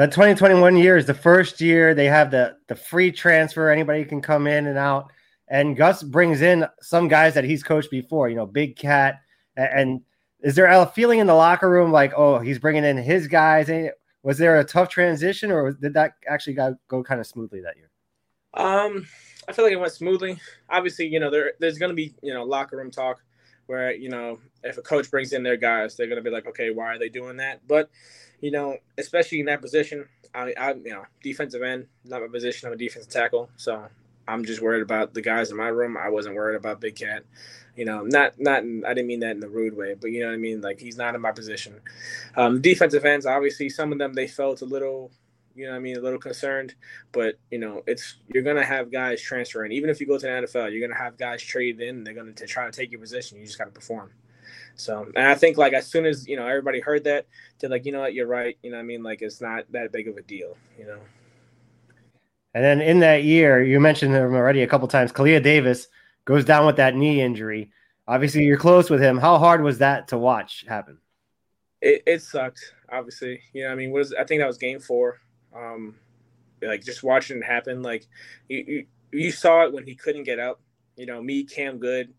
[0.00, 3.68] The 2021 year is the first year they have the the free transfer.
[3.68, 5.12] Anybody can come in and out.
[5.46, 8.30] And Gus brings in some guys that he's coached before.
[8.30, 9.20] You know, Big Kat.
[9.58, 10.00] And
[10.40, 13.70] is there a feeling in the locker room like, oh, he's bringing in his guys?
[14.22, 17.76] Was there a tough transition, or did that actually go, go kind of smoothly that
[17.76, 17.90] year?
[18.54, 19.06] Um,
[19.48, 20.40] I feel like it went smoothly.
[20.70, 23.20] Obviously, you know, there there's going to be you know locker room talk
[23.70, 26.46] where you know if a coach brings in their guys, they're going to be like,
[26.48, 27.66] okay, why are they doing that?
[27.66, 27.88] But
[28.40, 30.06] you know, especially in that position.
[30.32, 32.68] I, I, you know, defensive end, not my position.
[32.68, 33.88] I'm a defensive tackle, so
[34.28, 35.96] I'm just worried about the guys in my room.
[35.96, 37.24] I wasn't worried about Big Kat.
[37.76, 38.62] You know, not not.
[38.62, 40.60] In, I didn't mean that in the rude way, but you know what I mean.
[40.60, 41.80] Like he's not in my position.
[42.36, 45.10] Um, defensive ends, obviously, some of them they felt a little,
[45.54, 46.74] you know, I mean, a little concerned.
[47.12, 49.72] But you know, it's you're gonna have guys transferring.
[49.72, 52.04] Even if you go to the NFL, you're gonna have guys traded in.
[52.04, 53.38] They're gonna to try to take your position.
[53.38, 54.10] You just got to perform.
[54.74, 57.26] So, and I think like as soon as you know everybody heard that,
[57.58, 58.56] they're like, you know what, you're right.
[58.62, 60.56] You know, I mean, like it's not that big of a deal.
[60.78, 60.98] You know.
[62.54, 65.12] And then in that year, you mentioned him already a couple times.
[65.12, 65.86] Kalia Davis
[66.24, 67.70] goes down with that knee injury.
[68.08, 69.18] Obviously, you're close with him.
[69.18, 70.98] How hard was that to watch happen?
[71.80, 72.74] It, it sucked.
[72.90, 75.20] Obviously, you know, I mean, was I think that was game four.
[75.54, 75.96] Um,
[76.62, 78.06] like just watching it happen, like
[78.48, 80.60] you, you, you saw it when he couldn't get up.
[80.96, 82.12] You know, me, Cam Goode,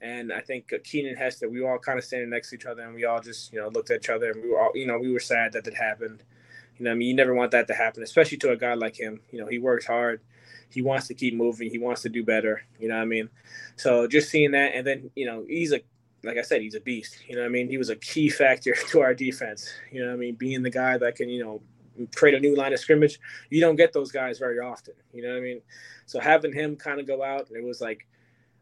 [0.00, 2.82] and I think Keenan Hester, we were all kind of standing next to each other,
[2.82, 4.86] and we all just you know looked at each other, and we were all you
[4.86, 6.22] know we were sad that it happened.
[6.78, 8.98] You know, I mean, you never want that to happen, especially to a guy like
[8.98, 9.20] him.
[9.30, 10.20] You know, he works hard,
[10.70, 12.62] he wants to keep moving, he wants to do better.
[12.80, 13.30] You know what I mean?
[13.76, 15.80] So just seeing that, and then you know, he's a
[16.24, 17.18] like I said, he's a beast.
[17.28, 17.68] You know what I mean?
[17.68, 19.72] He was a key factor to our defense.
[19.92, 20.34] You know what I mean?
[20.34, 21.62] Being the guy that can you know
[22.14, 23.18] create a new line of scrimmage,
[23.50, 24.94] you don't get those guys very often.
[25.12, 25.60] You know what I mean?
[26.06, 28.06] So having him kind of go out, it was like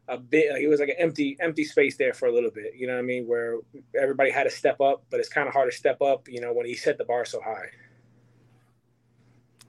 [0.09, 2.85] a bit it was like an empty empty space there for a little bit you
[2.85, 3.59] know what i mean where
[3.99, 6.51] everybody had to step up but it's kind of hard to step up you know
[6.51, 7.67] when he set the bar so high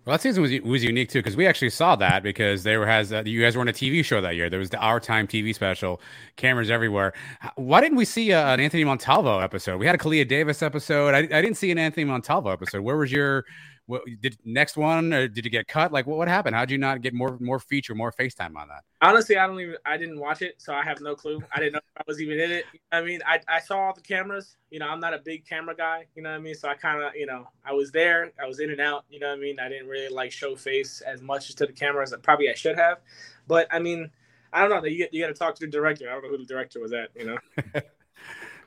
[0.05, 3.13] well, that season was was unique too because we actually saw that because there has
[3.13, 4.51] uh, you guys were on a TV show that year.
[4.51, 6.01] There was the Our Time TV special,
[6.37, 7.15] cameras everywhere.
[7.57, 9.79] Why didn't we see uh, an Anthony Montalvo episode?
[9.79, 11.15] We had a Kalia Davis episode.
[11.15, 12.83] I, I didn't see an Anthony Montalvo episode.
[12.83, 13.47] Where was your
[13.87, 15.93] what did next one or did you get cut?
[15.93, 16.57] Like what, what happened?
[16.57, 18.85] How'd you not get more more feature, more FaceTime on that?
[19.03, 21.43] Honestly, I don't even I didn't watch it, so I have no clue.
[21.53, 22.65] I didn't know I was even in it.
[22.93, 24.57] I mean, I, I saw all the cameras.
[24.71, 26.55] You know, I'm not a big camera guy, you know what I mean?
[26.55, 29.29] So I kinda, you know, I was there, I was in and out, you know
[29.29, 29.61] what I mean?
[29.61, 32.51] I didn't really like show face as much as to the camera as I, probably
[32.51, 32.99] I should have.
[33.47, 34.11] But I mean,
[34.53, 34.89] I don't know.
[34.89, 36.09] You, you got to talk to the director.
[36.09, 37.11] I don't know who the director was at.
[37.17, 37.39] You know.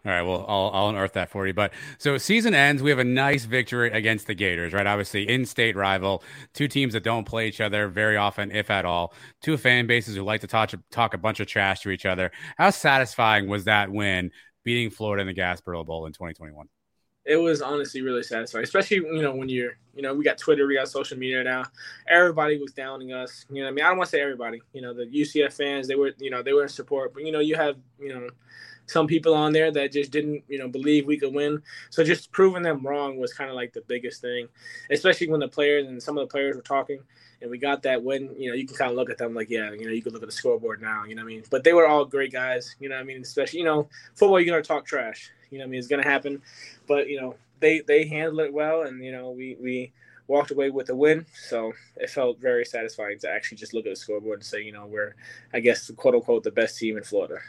[0.05, 1.53] All right, well, I'll, I'll unearth that for you.
[1.53, 4.87] But so season ends, we have a nice victory against the Gators, right?
[4.87, 9.13] Obviously, in-state rival, two teams that don't play each other very often, if at all.
[9.41, 12.31] Two fan bases who like to talk talk a bunch of trash to each other.
[12.57, 14.31] How satisfying was that win,
[14.63, 16.67] beating Florida in the Gasparilla Bowl in 2021?
[17.25, 20.65] It was honestly really satisfying, especially you know when you're you know we got Twitter,
[20.65, 21.65] we got social media now.
[22.07, 23.45] Everybody was downing us.
[23.51, 24.61] You know, I mean, I don't want to say everybody.
[24.71, 27.33] You know, the UCF fans, they were you know they were in support, but you
[27.33, 28.29] know you have you know
[28.87, 31.61] some people on there that just didn't, you know, believe we could win.
[31.89, 34.47] So just proving them wrong was kind of like the biggest thing,
[34.89, 36.99] especially when the players and some of the players were talking
[37.41, 38.33] and we got that win.
[38.37, 40.13] You know, you can kind of look at them like, yeah, you know, you can
[40.13, 41.43] look at the scoreboard now, you know what I mean?
[41.51, 43.21] But they were all great guys, you know what I mean?
[43.21, 45.79] Especially, you know, football, you're to talk trash, you know what I mean?
[45.79, 46.41] It's to happen.
[46.87, 49.91] But, you know, they, they handled it well and, you know, we, we,
[50.27, 51.25] walked away with a win.
[51.47, 54.73] So it felt very satisfying to actually just look at the scoreboard and say, you
[54.73, 55.15] know, we're,
[55.53, 57.39] I guess, quote unquote, the best team in Florida.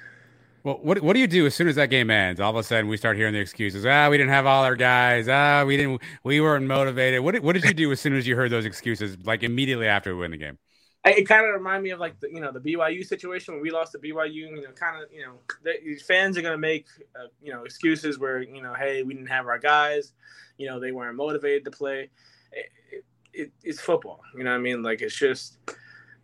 [0.69, 2.41] Well, what what do you do as soon as that game ends?
[2.41, 3.87] All of a sudden, we start hearing the excuses.
[3.87, 5.27] Ah, we didn't have all our guys.
[5.27, 6.03] Ah, we didn't.
[6.25, 7.23] We weren't motivated.
[7.23, 9.17] What did, what did you do as soon as you heard those excuses?
[9.25, 10.59] Like immediately after we win the game.
[11.07, 13.71] It kind of reminded me of like the you know the BYU situation when we
[13.71, 14.31] lost to BYU.
[14.35, 16.85] You know, kind of you know the, fans are gonna make
[17.19, 20.13] uh, you know excuses where you know hey we didn't have our guys,
[20.59, 22.11] you know they weren't motivated to play.
[22.53, 24.83] It, it, it's football, you know what I mean?
[24.83, 25.57] Like it's just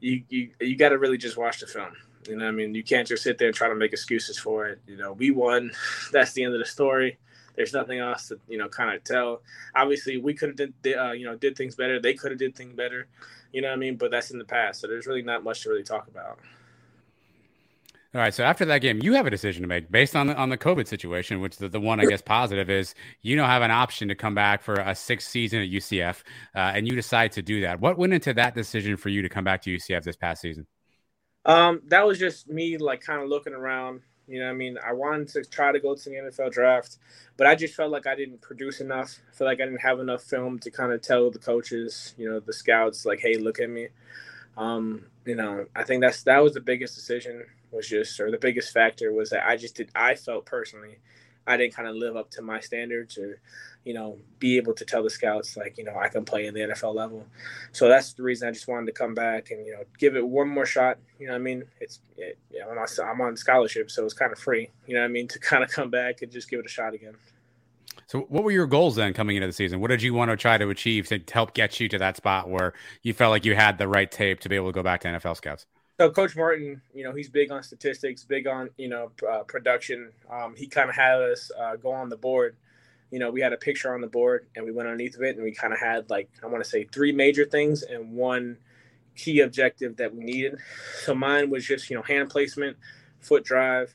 [0.00, 1.94] you you you got to really just watch the film.
[2.28, 4.66] You know, I mean, you can't just sit there and try to make excuses for
[4.66, 4.80] it.
[4.86, 5.70] You know, we won.
[6.12, 7.18] That's the end of the story.
[7.56, 9.42] There's nothing else to you know kind of tell.
[9.74, 12.00] Obviously, we could have did uh, you know did things better.
[12.00, 13.06] They could have did things better.
[13.52, 13.96] You know what I mean?
[13.96, 16.40] But that's in the past, so there's really not much to really talk about.
[18.14, 18.32] All right.
[18.32, 20.58] So after that game, you have a decision to make based on the on the
[20.58, 24.06] COVID situation, which the, the one I guess positive is you now have an option
[24.08, 26.22] to come back for a sixth season at UCF,
[26.54, 27.80] uh, and you decide to do that.
[27.80, 30.66] What went into that decision for you to come back to UCF this past season?
[31.44, 34.02] Um, that was just me like kind of looking around.
[34.26, 36.96] You know, I mean, I wanted to try to go to the NFL draft,
[37.36, 39.20] but I just felt like I didn't produce enough.
[39.30, 42.30] I feel like I didn't have enough film to kind of tell the coaches, you
[42.30, 43.88] know, the scouts, like, hey, look at me.
[44.56, 48.38] Um, you know, I think that's that was the biggest decision was just, or the
[48.38, 49.90] biggest factor was that I just did.
[49.94, 50.98] I felt personally,
[51.46, 53.40] I didn't kind of live up to my standards or
[53.84, 56.54] you know, be able to tell the scouts like, you know, I can play in
[56.54, 57.26] the NFL level.
[57.72, 60.26] So that's the reason I just wanted to come back and you know give it
[60.26, 60.98] one more shot.
[61.18, 64.14] You know, I mean, it's it, you know, I'm, on, I'm on scholarship, so it's
[64.14, 64.70] kind of free.
[64.86, 66.94] You know, I mean, to kind of come back and just give it a shot
[66.94, 67.14] again.
[68.06, 69.80] So, what were your goals then coming into the season?
[69.80, 72.48] What did you want to try to achieve to help get you to that spot
[72.48, 72.72] where
[73.02, 75.08] you felt like you had the right tape to be able to go back to
[75.08, 75.66] NFL scouts?
[76.00, 80.12] So, Coach Martin, you know, he's big on statistics, big on you know uh, production.
[80.30, 82.56] Um, he kind of had us uh, go on the board
[83.14, 85.36] you know, we had a picture on the board and we went underneath of it
[85.36, 88.56] and we kind of had like I want to say three major things and one
[89.14, 90.58] key objective that we needed.
[91.04, 92.76] So mine was just you know hand placement,
[93.20, 93.94] foot drive,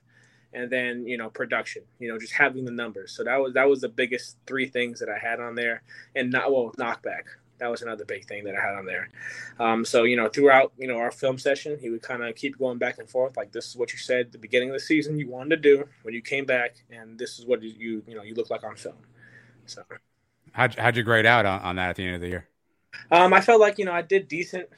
[0.53, 1.83] and then you know production.
[1.99, 3.11] You know, just having the numbers.
[3.11, 5.81] So that was that was the biggest three things that I had on there,
[6.15, 7.23] and not well knockback.
[7.59, 9.09] That was another big thing that I had on there.
[9.59, 12.57] Um, so you know, throughout you know our film session, he would kind of keep
[12.57, 13.37] going back and forth.
[13.37, 15.57] Like this is what you said at the beginning of the season you wanted to
[15.57, 18.63] do when you came back, and this is what you you know you look like
[18.63, 18.95] on film.
[19.65, 19.83] So,
[20.53, 22.47] how'd, how'd you grade out on, on that at the end of the year?
[23.11, 24.69] Um, I felt like you know I did decent.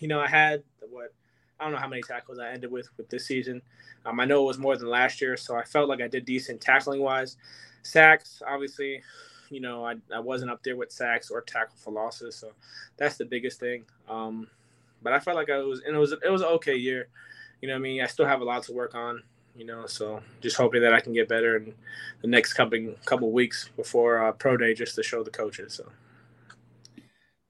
[0.00, 1.12] You know, I had what
[1.58, 3.62] I don't know how many tackles I ended with with this season.
[4.06, 6.24] Um, I know it was more than last year, so I felt like I did
[6.24, 7.36] decent tackling wise.
[7.82, 9.02] Sacks, obviously,
[9.50, 12.52] you know, I, I wasn't up there with sacks or tackle for losses, so
[12.96, 13.84] that's the biggest thing.
[14.08, 14.48] Um,
[15.02, 17.08] but I felt like I was, and it was it was an okay year.
[17.60, 19.22] You know, I mean, I still have a lot to work on
[19.58, 19.86] you know.
[19.86, 21.74] So just hoping that I can get better in
[22.22, 25.74] the next couple couple weeks before uh, pro day, just to show the coaches.
[25.74, 25.90] So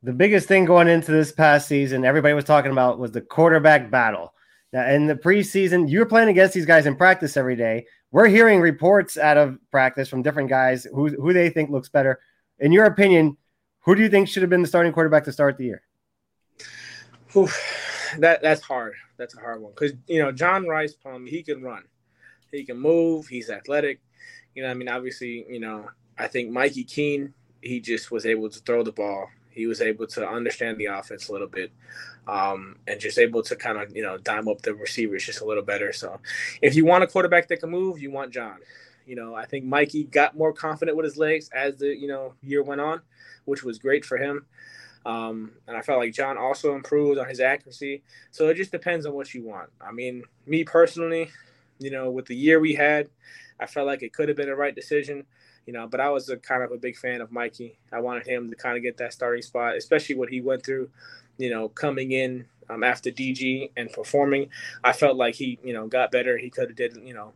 [0.02, 3.90] the biggest thing going into this past season, everybody was talking about was the quarterback
[3.90, 4.32] battle.
[4.72, 7.86] Now, in the preseason, you were playing against these guys in practice every day.
[8.10, 12.20] We're hearing reports out of practice from different guys who who they think looks better.
[12.58, 13.36] In your opinion,
[13.80, 15.82] who do you think should have been the starting quarterback to start the year?
[18.18, 18.94] that that's hard.
[19.16, 21.84] That's a hard one because you know John Rhys Plumlee, he can run.
[22.50, 23.26] He can move.
[23.26, 24.00] He's athletic.
[24.54, 28.48] You know, I mean, obviously, you know, I think Mikey Keene, he just was able
[28.48, 29.28] to throw the ball.
[29.50, 31.72] He was able to understand the offense a little bit,
[32.26, 35.44] um, and just able to kind of you know dime up the receivers just a
[35.44, 35.92] little better.
[35.92, 36.20] So,
[36.62, 38.58] if you want a quarterback that can move, you want John.
[39.06, 42.34] You know, I think Mikey got more confident with his legs as the you know
[42.42, 43.00] year went on,
[43.44, 44.46] which was great for him.
[45.06, 48.02] Um, and I felt like John also improved on his accuracy.
[48.30, 49.70] So it just depends on what you want.
[49.80, 51.30] I mean, me personally,
[51.78, 53.08] you know, with the year we had,
[53.60, 55.24] I felt like it could have been a right decision.
[55.68, 57.78] You know, but I was a kind of a big fan of Mikey.
[57.92, 60.88] I wanted him to kind of get that starting spot, especially what he went through.
[61.36, 64.48] You know, coming in um, after DG and performing.
[64.82, 66.38] I felt like he, you know, got better.
[66.38, 67.34] He could have did, you know,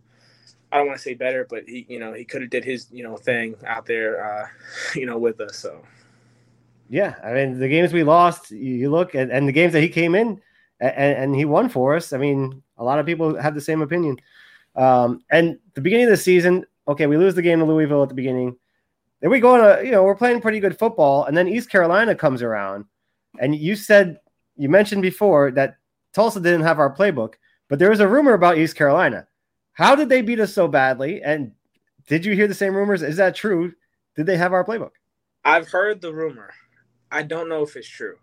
[0.73, 2.87] I don't want to say better, but he, you know, he could have did his,
[2.91, 4.47] you know, thing out there, uh,
[4.95, 5.59] you know, with us.
[5.59, 5.83] So.
[6.89, 9.91] Yeah, I mean the games we lost, you look at, and the games that he
[9.91, 10.41] came in
[10.81, 12.15] and, and he won for us.
[12.15, 14.17] I mean, a lot of people have the same opinion.
[14.75, 18.09] Um, and the beginning of the season, okay, we lose the game to Louisville at
[18.09, 18.57] the beginning.
[19.21, 21.71] Then we go on a, you know, we're playing pretty good football, and then East
[21.71, 22.87] Carolina comes around,
[23.39, 24.19] and you said
[24.57, 25.77] you mentioned before that
[26.13, 27.35] Tulsa didn't have our playbook,
[27.69, 29.27] but there was a rumor about East Carolina.
[29.73, 31.23] How did they beat us so badly?
[31.23, 31.53] And
[32.07, 33.03] did you hear the same rumors?
[33.03, 33.73] Is that true?
[34.17, 34.91] Did they have our playbook?
[35.45, 36.53] I've heard the rumor.
[37.11, 38.17] I don't know if it's true.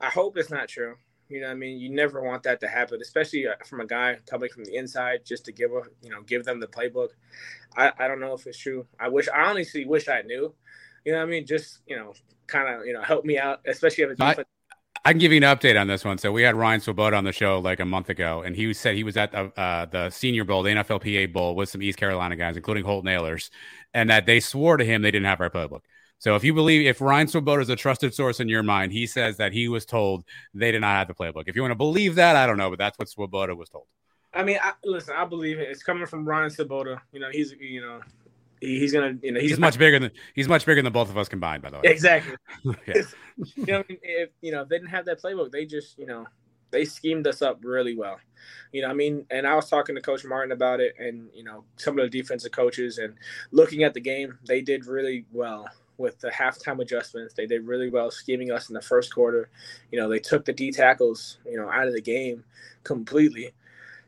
[0.00, 0.96] I hope it's not true.
[1.28, 4.18] You know, I mean, you never want that to happen, especially uh, from a guy
[4.28, 7.08] coming from the inside, just to give a, you know, give them the playbook.
[7.76, 8.86] I, I don't know if it's true.
[9.00, 10.54] I wish, I honestly wish I knew.
[11.04, 12.12] You know, I mean, just you know,
[12.46, 14.20] kind of, you know, help me out, especially if it's.
[14.20, 14.44] I,
[15.06, 16.16] I can give you an update on this one.
[16.16, 18.94] So we had Ryan Swoboda on the show like a month ago, and he said
[18.94, 22.36] he was at the uh, the Senior Bowl, the NFLPA Bowl, with some East Carolina
[22.36, 23.50] guys, including Holton Ahlers,
[23.92, 25.82] and that they swore to him they didn't have our playbook.
[26.24, 29.06] So if you believe, if Ryan Swoboda is a trusted source in your mind, he
[29.06, 30.24] says that he was told
[30.54, 31.42] they did not have the playbook.
[31.48, 33.84] If you want to believe that, I don't know, but that's what Swoboda was told.
[34.32, 35.68] I mean, I, listen, I believe it.
[35.68, 37.02] It's coming from Ryan Swoboda.
[37.12, 38.00] You know, he's you know,
[38.58, 41.10] he, he's gonna you know he's, he's much bigger than he's much bigger than both
[41.10, 41.62] of us combined.
[41.62, 42.36] By the way, exactly.
[42.86, 43.02] yeah.
[43.56, 46.26] You know, if you know if they didn't have that playbook, they just you know
[46.70, 48.18] they schemed us up really well.
[48.72, 51.44] You know, I mean, and I was talking to Coach Martin about it, and you
[51.44, 53.12] know, some of the defensive coaches, and
[53.50, 57.34] looking at the game, they did really well with the halftime adjustments.
[57.34, 59.48] They did really well scheming us in the first quarter.
[59.90, 62.44] You know, they took the D tackles, you know, out of the game
[62.82, 63.52] completely.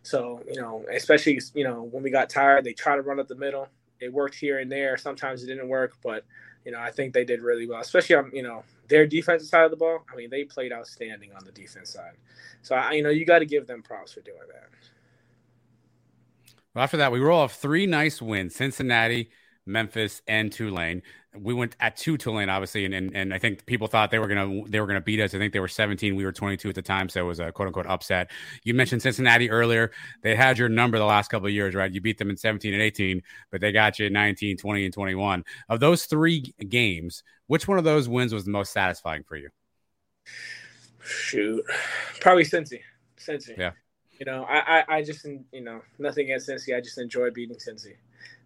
[0.03, 3.29] So, you know, especially, you know, when we got tired, they tried to run up
[3.29, 3.69] the middle.
[4.01, 4.97] It worked here and there.
[4.97, 6.25] Sometimes it didn't work, but,
[6.65, 9.65] you know, I think they did really well, especially on, you know, their defensive side
[9.65, 10.05] of the ball.
[10.13, 12.13] I mean, they played outstanding on the defense side.
[12.63, 14.69] So, I, you know, you got to give them props for doing that.
[16.75, 19.31] Well, after that, we roll off three nice wins Cincinnati,
[19.65, 21.03] Memphis, and Tulane
[21.41, 24.29] we went at two Tulane, obviously, and, and and I think people thought they were
[24.29, 25.35] gonna they were gonna beat us.
[25.35, 27.53] I think they were 17, we were 22 at the time, so it was a
[27.53, 28.31] quote unquote upset.
[28.65, 29.93] You mentioned Cincinnati earlier;
[30.23, 31.93] they had your number the last couple of years, right?
[31.93, 34.95] You beat them in 17 and 18, but they got you in 19, 20, and
[34.95, 35.45] 21.
[35.69, 39.51] Of those three games, which one of those wins was the most satisfying for you?
[41.03, 41.65] Shoot,
[42.21, 42.81] probably Cincy.
[43.17, 43.57] Cincy.
[43.57, 43.73] Yeah.
[44.19, 46.77] You know, I, I, I just you know nothing against Cincy.
[46.77, 47.95] I just enjoy beating Cincy.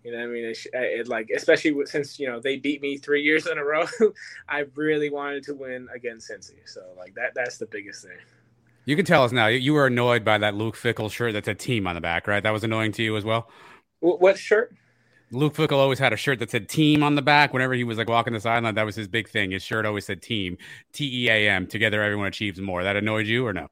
[0.05, 3.23] You know, I mean, it, it, like especially since you know they beat me three
[3.23, 3.87] years in a row,
[4.49, 6.57] I really wanted to win against Cincy.
[6.67, 8.17] So like that that's the biggest thing.
[8.87, 9.47] You can tell us now.
[9.47, 12.43] You were annoyed by that Luke Fickell shirt that's a team on the back, right?
[12.43, 13.51] That was annoying to you as well.
[14.01, 14.75] What shirt?
[15.33, 17.53] Luke Fickell always had a shirt that said team on the back.
[17.53, 19.53] Whenever he was like walking the sideline, that was his big thing.
[19.53, 20.57] His shirt always said team,
[20.93, 21.67] T E A M.
[21.67, 22.83] Together, everyone achieves more.
[22.83, 23.69] That annoyed you or no?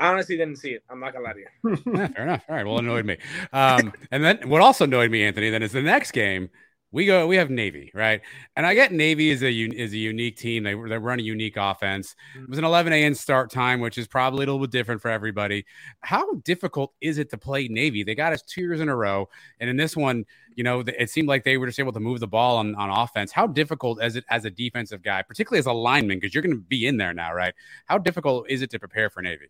[0.00, 0.82] Honestly didn't see it.
[0.88, 1.76] I'm not gonna lie to you.
[2.08, 2.44] fair enough.
[2.48, 2.66] All right.
[2.66, 3.18] Well, annoyed me.
[3.52, 6.48] Um, and then what also annoyed me, Anthony, then is the next game.
[6.92, 7.26] We go.
[7.26, 8.20] We have Navy, right?
[8.56, 10.64] And I get Navy is a is a unique team.
[10.64, 12.16] They they run a unique offense.
[12.34, 13.14] It was an 11 a.m.
[13.14, 15.66] start time, which is probably a little bit different for everybody.
[16.00, 18.02] How difficult is it to play Navy?
[18.02, 19.28] They got us two years in a row,
[19.60, 20.24] and in this one,
[20.56, 22.90] you know, it seemed like they were just able to move the ball on, on
[22.90, 23.30] offense.
[23.30, 26.56] How difficult is it as a defensive guy, particularly as a lineman, because you're going
[26.56, 27.54] to be in there now, right?
[27.86, 29.46] How difficult is it to prepare for Navy?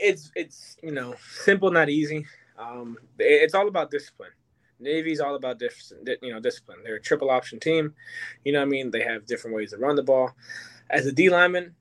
[0.00, 2.26] It's it's you know simple, not easy.
[2.58, 4.30] Um, it's all about discipline.
[4.78, 6.78] Navy's all about different, you know, discipline.
[6.82, 7.94] They're a triple option team.
[8.44, 8.90] You know I mean?
[8.90, 10.32] They have different ways to run the ball.
[10.88, 11.74] As a D lineman,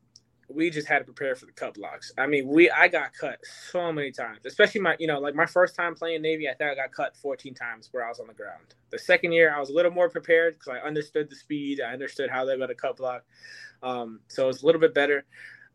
[0.49, 2.11] we just had to prepare for the cut blocks.
[2.17, 3.39] I mean, we I got cut
[3.71, 6.71] so many times, especially my, you know, like my first time playing Navy, I think
[6.71, 8.75] I got cut 14 times where I was on the ground.
[8.89, 11.93] The second year, I was a little more prepared because I understood the speed, I
[11.93, 13.23] understood how they're going to cut block.
[13.83, 15.25] Um, so it's a little bit better.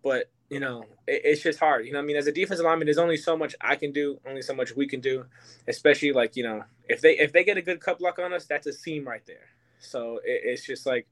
[0.03, 1.87] But you know, it, it's just hard.
[1.87, 4.21] You know, I mean, as a defensive lineman, there's only so much I can do,
[4.27, 5.25] only so much we can do.
[5.69, 8.47] Especially like you know, if they if they get a good cut block on us,
[8.47, 9.49] that's a seam right there.
[9.79, 11.07] So it, it's just like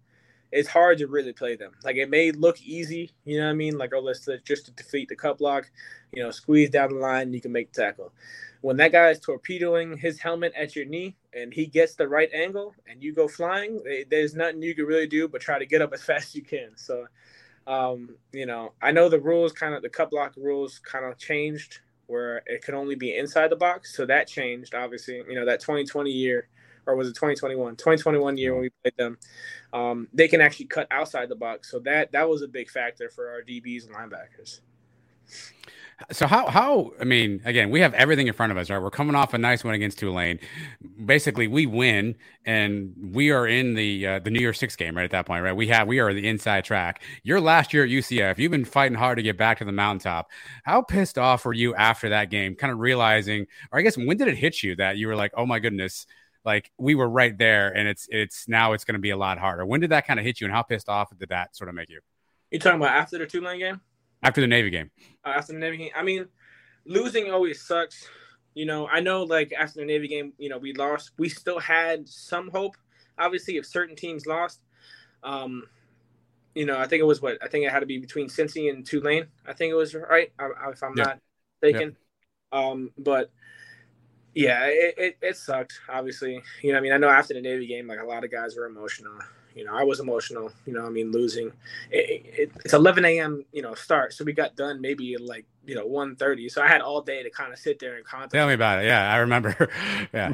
[0.53, 1.73] it's hard to really play them.
[1.83, 3.79] Like it may look easy, you know what I mean?
[3.79, 5.71] Like oh, let's just to defeat the cut block,
[6.13, 8.13] you know, squeeze down the line, you can make tackle.
[8.61, 12.31] When that guy is torpedoing his helmet at your knee and he gets the right
[12.33, 15.83] angle and you go flying, there's nothing you can really do but try to get
[15.83, 16.77] up as fast as you can.
[16.77, 17.07] So
[17.67, 21.19] um, you know, I know the rules kind of the cut block rules kind of
[21.19, 23.97] changed where it could only be inside the box.
[23.97, 25.23] So that changed, obviously.
[25.29, 26.49] You know, that 2020 year,
[26.87, 27.77] or was it 2021?
[27.77, 29.19] 2021 year when we played them,
[29.73, 31.71] um, they can actually cut outside the box.
[31.71, 34.61] So that that was a big factor for our DBs and linebackers.
[36.11, 38.81] So how how I mean again we have everything in front of us right?
[38.81, 40.39] We're coming off a nice win against Tulane.
[41.05, 45.05] Basically we win and we are in the uh, the New Year Six game right
[45.05, 45.55] at that point right?
[45.55, 47.03] We have we are the inside track.
[47.23, 50.31] Your last year at UCF you've been fighting hard to get back to the mountaintop.
[50.65, 54.17] How pissed off were you after that game kind of realizing or I guess when
[54.17, 56.07] did it hit you that you were like oh my goodness
[56.45, 59.39] like we were right there and it's it's now it's going to be a lot
[59.39, 59.65] harder.
[59.65, 61.75] When did that kind of hit you and how pissed off did that sort of
[61.75, 62.01] make you?
[62.51, 63.81] You talking about after the Tulane game
[64.23, 64.91] after the Navy game.
[65.25, 66.27] Uh, after the Navy game, I mean,
[66.85, 68.09] losing always sucks.
[68.55, 71.13] You know, I know like after the Navy game, you know, we lost.
[71.19, 72.77] We still had some hope.
[73.19, 74.61] Obviously, if certain teams lost,
[75.23, 75.65] um,
[76.55, 78.71] you know, I think it was what I think it had to be between Cincy
[78.71, 79.27] and Tulane.
[79.47, 81.05] I think it was right, if I'm yeah.
[81.05, 81.19] not
[81.63, 81.97] mistaken.
[82.53, 82.59] Yeah.
[82.59, 83.31] Um, but
[84.35, 85.81] yeah, it, it, it sucked.
[85.89, 88.31] Obviously, you know, I mean, I know after the Navy game, like a lot of
[88.31, 89.13] guys were emotional.
[89.55, 90.51] You know, I was emotional.
[90.67, 91.53] You know, I mean, losing.
[91.91, 93.45] It, it, it's 11 a.m.
[93.53, 94.13] You know, start.
[94.13, 96.51] So we got done maybe like you know 1:30.
[96.51, 98.39] So I had all day to kind of sit there and contemplate.
[98.39, 98.87] Tell me about it.
[98.87, 99.71] Yeah, I remember.
[100.13, 100.33] yeah.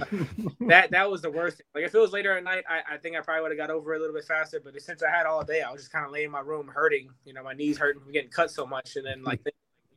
[0.61, 1.63] that that was the worst.
[1.75, 3.71] Like if it was later at night, I, I think I probably would have got
[3.71, 4.61] over it a little bit faster.
[4.63, 6.69] But since I had all day, I was just kind of laying in my room
[6.69, 7.11] hurting.
[7.25, 9.53] You know, my knees hurting from getting cut so much, and then like you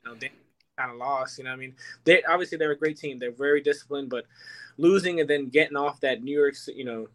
[0.05, 0.31] know, they
[0.77, 1.37] kind of lost.
[1.37, 3.19] You know, I mean, they obviously they're a great team.
[3.19, 4.25] They're very disciplined, but
[4.77, 7.07] losing and then getting off that New Year, you know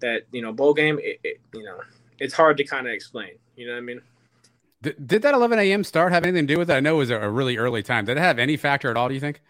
[0.00, 1.78] that you know bowl game, it, it you know
[2.18, 3.32] it's hard to kind of explain.
[3.56, 4.00] You know what I mean?
[4.80, 5.82] Did, did that 11 a.m.
[5.82, 6.74] start have anything to do with it?
[6.74, 8.04] I know it was a, a really early time.
[8.04, 9.08] Did it have any factor at all?
[9.08, 9.40] Do you think?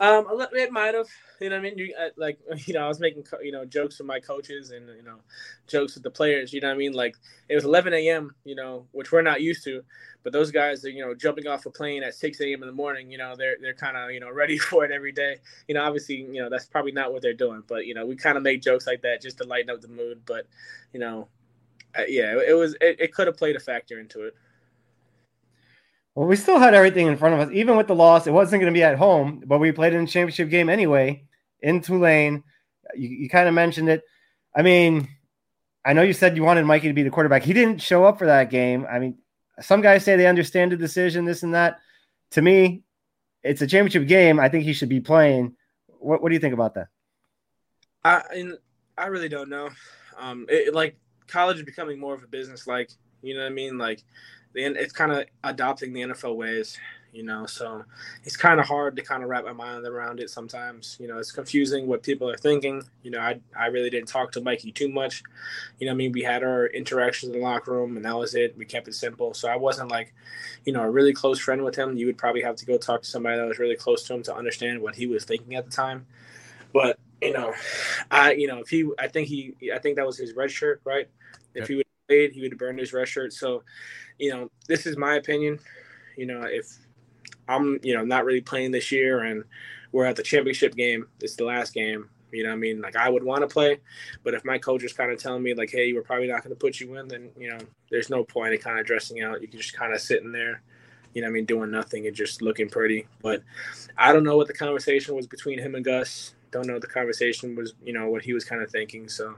[0.00, 1.08] Um, it might have.
[1.40, 3.98] You know, I mean, you, uh, like you know, I was making you know jokes
[3.98, 5.18] with my coaches and you know
[5.66, 6.52] jokes with the players.
[6.52, 7.16] You know, what I mean, like
[7.48, 8.34] it was 11 a.m.
[8.44, 9.82] You know, which we're not used to,
[10.22, 12.62] but those guys are you know jumping off a plane at 6 a.m.
[12.62, 13.10] in the morning.
[13.10, 15.38] You know, they're they're kind of you know ready for it every day.
[15.66, 18.14] You know, obviously, you know that's probably not what they're doing, but you know, we
[18.16, 20.20] kind of make jokes like that just to lighten up the mood.
[20.26, 20.46] But
[20.92, 21.28] you know,
[21.98, 24.34] uh, yeah, it, it was it, it could have played a factor into it.
[26.18, 28.26] Well, we still had everything in front of us, even with the loss.
[28.26, 31.22] It wasn't going to be at home, but we played in the championship game anyway
[31.60, 32.42] in Tulane.
[32.96, 34.02] You, you kind of mentioned it.
[34.52, 35.06] I mean,
[35.84, 37.44] I know you said you wanted Mikey to be the quarterback.
[37.44, 38.84] He didn't show up for that game.
[38.90, 39.18] I mean,
[39.60, 41.78] some guys say they understand the decision, this and that.
[42.32, 42.82] To me,
[43.44, 44.40] it's a championship game.
[44.40, 45.54] I think he should be playing.
[45.86, 46.88] What, what do you think about that?
[48.04, 48.24] I
[48.96, 49.70] I really don't know.
[50.18, 50.96] Um, it, like
[51.28, 52.66] college is becoming more of a business.
[52.66, 52.90] Like
[53.22, 53.78] you know what I mean.
[53.78, 54.02] Like
[54.52, 56.78] the it's kind of adopting the NFL ways,
[57.12, 57.46] you know.
[57.46, 57.84] So
[58.24, 60.96] it's kind of hard to kind of wrap my mind around it sometimes.
[61.00, 62.82] You know, it's confusing what people are thinking.
[63.02, 65.22] You know, I I really didn't talk to Mikey too much.
[65.78, 68.34] You know, I mean, we had our interactions in the locker room, and that was
[68.34, 68.56] it.
[68.56, 69.34] We kept it simple.
[69.34, 70.14] So I wasn't like,
[70.64, 71.96] you know, a really close friend with him.
[71.96, 74.22] You would probably have to go talk to somebody that was really close to him
[74.24, 76.06] to understand what he was thinking at the time.
[76.72, 77.52] But you know,
[78.10, 80.80] I you know if he I think he I think that was his red shirt,
[80.84, 81.08] right?
[81.54, 81.68] If yep.
[81.68, 83.32] he would played, he would have burned his red shirt.
[83.32, 83.62] So
[84.18, 85.58] you know, this is my opinion.
[86.16, 86.76] You know, if
[87.48, 89.44] I'm, you know, not really playing this year and
[89.92, 92.10] we're at the championship game, it's the last game.
[92.30, 93.78] You know, I mean, like I would want to play,
[94.22, 96.54] but if my coach is kind of telling me like, "Hey, we're probably not going
[96.54, 97.58] to put you in," then you know,
[97.90, 99.40] there's no point in kind of dressing out.
[99.40, 100.60] You can just kind of sitting there,
[101.14, 103.06] you know, I mean, doing nothing and just looking pretty.
[103.22, 103.42] But
[103.96, 106.34] I don't know what the conversation was between him and Gus.
[106.50, 109.08] Don't know the conversation was, you know, what he was kind of thinking.
[109.08, 109.36] So,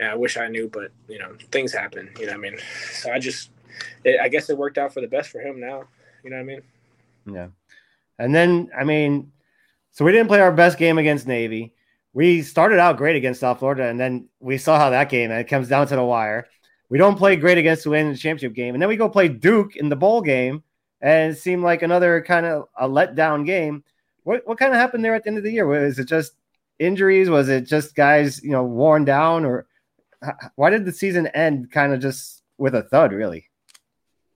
[0.00, 2.10] yeah, I wish I knew, but you know, things happen.
[2.18, 2.58] You know, I mean,
[2.92, 3.50] so I just
[4.04, 5.84] it, I guess it worked out for the best for him now.
[6.24, 6.62] You know what I mean?
[7.26, 7.48] Yeah.
[8.18, 9.32] And then, I mean,
[9.90, 11.74] so we didn't play our best game against Navy.
[12.14, 15.40] We started out great against South Florida, and then we saw how that game, and
[15.40, 16.46] it comes down to the wire.
[16.88, 19.28] We don't play great against Tulane in the championship game, and then we go play
[19.28, 20.62] Duke in the bowl game,
[21.00, 23.82] and it seemed like another kind of a letdown game.
[24.24, 25.66] What what kind of happened there at the end of the year?
[25.66, 26.32] Was it just
[26.78, 27.30] injuries?
[27.30, 29.66] Was it just guys, you know, worn down, or
[30.56, 33.12] why did the season end kind of just with a thud?
[33.12, 33.48] Really?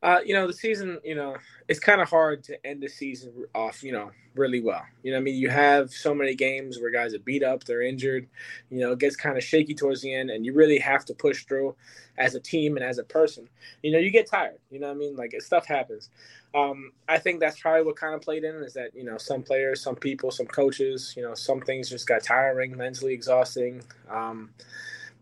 [0.02, 1.36] Uh, you know, the season, you know,
[1.68, 4.82] it's kind of hard to end the season off, you know, really well.
[5.02, 7.82] You know, I mean, you have so many games where guys are beat up, they're
[7.82, 8.28] injured,
[8.70, 11.14] you know, it gets kind of shaky towards the end, and you really have to
[11.14, 11.74] push through
[12.18, 13.48] as a team and as a person.
[13.82, 15.16] You know, you get tired, you know I mean?
[15.16, 16.10] Like, stuff happens.
[16.54, 19.42] Um, I think that's probably what kind of played in is that, you know, some
[19.42, 23.82] players, some people, some coaches, you know, some things just got tiring, mentally exhausting.
[24.08, 24.50] Um,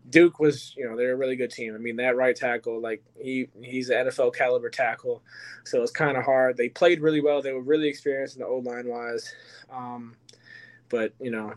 [0.09, 1.73] Duke was, you know, they're a really good team.
[1.73, 5.23] I mean, that right tackle, like he he's an NFL caliber tackle,
[5.63, 6.57] so it's kind of hard.
[6.57, 7.41] They played really well.
[7.41, 9.33] They were really experienced in the old line wise,
[9.71, 10.15] um,
[10.89, 11.53] but you know,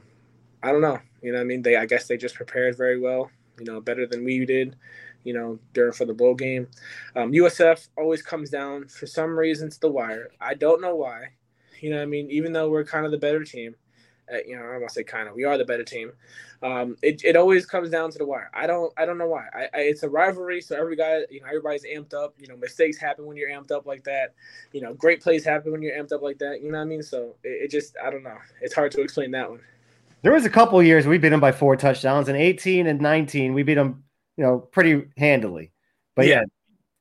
[0.62, 0.98] I don't know.
[1.22, 3.30] You know, I mean, they I guess they just prepared very well.
[3.58, 4.76] You know, better than we did.
[5.24, 6.68] You know, during for the bowl game,
[7.16, 10.30] um, USF always comes down for some reason to the wire.
[10.40, 11.32] I don't know why.
[11.80, 13.74] You know, I mean, even though we're kind of the better team,
[14.46, 15.34] you know, I want to say kind of.
[15.34, 16.12] We are the better team.
[16.62, 18.50] Um, it, it always comes down to the wire.
[18.52, 19.46] I don't I don't know why.
[19.54, 22.34] I, I, it's a rivalry, so every guy, you know, everybody's amped up.
[22.38, 24.34] You know, mistakes happen when you're amped up like that.
[24.72, 26.62] You know, great plays happen when you're amped up like that.
[26.62, 27.02] You know what I mean?
[27.02, 28.38] So it, it just I don't know.
[28.60, 29.60] It's hard to explain that one.
[30.22, 33.54] There was a couple years we beat them by four touchdowns, and 18 and 19
[33.54, 34.04] we beat them,
[34.36, 35.72] you know, pretty handily.
[36.16, 36.44] But yeah, yeah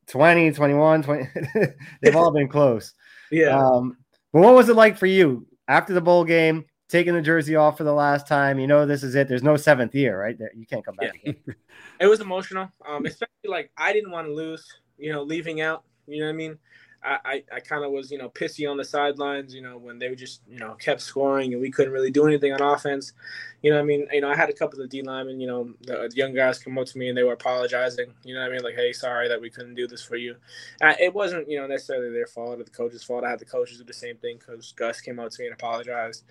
[0.08, 1.30] 20, 21, 20,
[2.02, 2.94] they've all been close.
[3.30, 3.60] Yeah.
[3.60, 3.98] Um,
[4.32, 6.64] but what was it like for you after the bowl game?
[6.88, 8.60] Taking the jersey off for the last time.
[8.60, 9.28] You know, this is it.
[9.28, 10.38] There's no seventh year, right?
[10.56, 11.32] You can't come back yeah.
[11.32, 11.56] again.
[12.00, 14.66] it was emotional, um, especially like I didn't want to lose.
[14.98, 15.84] You know, leaving out.
[16.08, 16.58] You know what I mean?
[17.04, 20.00] I, I, I kind of was, you know, pissy on the sidelines, you know, when
[20.00, 23.14] they just, you know, kept scoring and we couldn't really do anything on offense.
[23.62, 24.08] You know I mean?
[24.12, 26.60] You know, I had a couple of D linemen, you know, the, the, young guys
[26.60, 28.14] come up to me and they were apologizing.
[28.24, 28.62] You know I mean?
[28.64, 30.36] Like, hey, sorry that we couldn't do this for you.
[30.82, 33.24] Uh, it wasn't, you know, necessarily their fault or the coach's fault.
[33.24, 35.54] I had the coaches do the same thing because Gus came up to me and
[35.54, 36.24] apologized.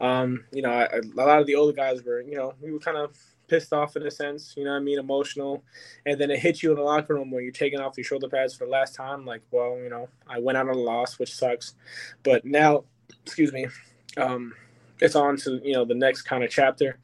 [0.00, 2.78] Um, you know, I, a lot of the older guys were, you know, we were
[2.78, 3.16] kind of
[3.48, 5.62] pissed off in a sense, you know I mean, emotional.
[6.04, 8.28] And then it hits you in the locker room where you're taking off your shoulder
[8.28, 9.24] pads for the last time.
[9.24, 11.74] Like, well, you know, I went out on a loss, which sucks.
[12.22, 12.84] But now,
[13.24, 13.68] excuse me,
[14.16, 14.52] um,
[15.00, 16.98] it's on to, you know, the next kind of chapter.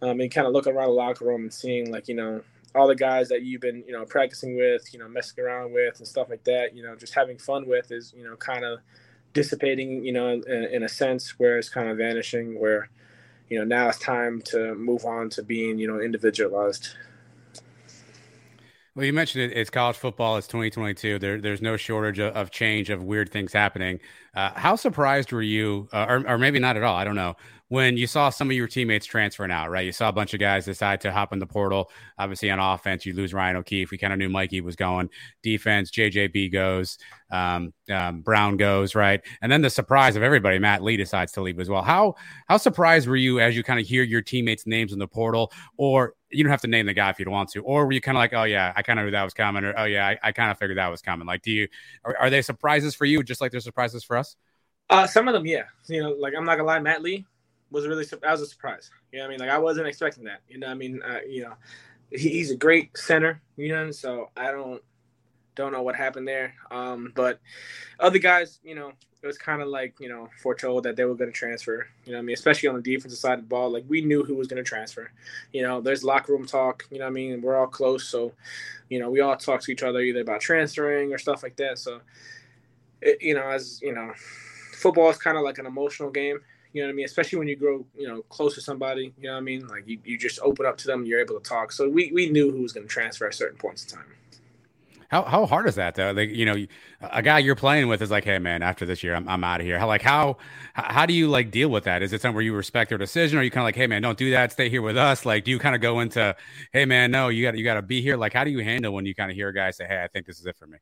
[0.00, 2.42] Um, and kind of looking around the locker room and seeing, like, you know,
[2.74, 5.98] all the guys that you've been, you know, practicing with, you know, messing around with
[5.98, 8.78] and stuff like that, you know, just having fun with is, you know, kind of–
[9.32, 12.88] dissipating, you know, in, in, a sense where it's kind of vanishing, where,
[13.48, 16.96] you know, now it's time to move on to being, you know, individualized.
[18.94, 20.36] Well, you mentioned it, it's college football.
[20.36, 21.18] It's 2022.
[21.18, 24.00] There, there's no shortage of, of, change of weird things happening.
[24.34, 26.94] Uh, how surprised were you, uh, or, or maybe not at all?
[26.94, 27.34] I don't know
[27.72, 29.86] when you saw some of your teammates transferring out, right?
[29.86, 31.90] You saw a bunch of guys decide to hop in the portal.
[32.18, 33.90] Obviously, on offense, you lose Ryan O'Keefe.
[33.90, 35.08] We kind of knew Mikey was going.
[35.42, 36.98] Defense, JJB goes,
[37.30, 39.22] um, um, Brown goes, right?
[39.40, 41.80] And then the surprise of everybody, Matt Lee decides to leave as well.
[41.80, 42.16] How
[42.46, 45.50] how surprised were you as you kind of hear your teammates' names in the portal,
[45.78, 47.92] or you don't have to name the guy if you don't want to, or were
[47.92, 49.84] you kind of like, oh yeah, I kind of knew that was coming, or oh
[49.84, 51.26] yeah, I, I kind of figured that was coming.
[51.26, 51.68] Like, do you
[52.04, 54.36] are, are they surprises for you, just like they're surprises for us?
[54.90, 55.64] Uh, some of them, yeah.
[55.88, 57.26] You know, like I'm not gonna lie, Matt Lee
[57.70, 58.90] was really that was a surprise.
[59.12, 60.40] You know, I mean, like I wasn't expecting that.
[60.48, 61.54] You know, I mean, uh, you know,
[62.10, 63.40] he, he's a great center.
[63.56, 64.82] You know, so I don't
[65.54, 66.54] don't know what happened there.
[66.70, 67.40] Um, but
[68.00, 68.92] other guys, you know,
[69.22, 71.86] it was kind of like you know foretold that they were going to transfer.
[72.04, 74.00] You know, what I mean, especially on the defensive side of the ball, like we
[74.00, 75.10] knew who was going to transfer.
[75.52, 76.84] You know, there's locker room talk.
[76.90, 78.32] You know, what I mean, we're all close, so
[78.88, 81.78] you know, we all talk to each other either about transferring or stuff like that.
[81.78, 82.00] So,
[83.00, 84.12] it, you know, as you know,
[84.74, 86.40] football is kind of like an emotional game.
[86.72, 87.04] You know what I mean?
[87.04, 89.12] Especially when you grow, you know, close to somebody.
[89.18, 89.66] You know what I mean?
[89.68, 91.70] Like you, you just open up to them, you're able to talk.
[91.70, 94.06] So we, we knew who was going to transfer at certain points in time.
[95.12, 96.10] How how hard is that though?
[96.12, 96.56] Like you know,
[97.02, 99.60] a guy you're playing with is like, hey man, after this year, I'm, I'm out
[99.60, 99.78] of here.
[99.78, 100.38] How like how
[100.72, 102.02] how do you like deal with that?
[102.02, 104.00] Is it something where you respect their decision, or you kind of like, hey man,
[104.00, 105.26] don't do that, stay here with us?
[105.26, 106.34] Like, do you kind of go into,
[106.72, 108.16] hey man, no, you got you got to be here?
[108.16, 110.08] Like, how do you handle when you kind of hear a guy say, hey, I
[110.08, 110.78] think this is it for me?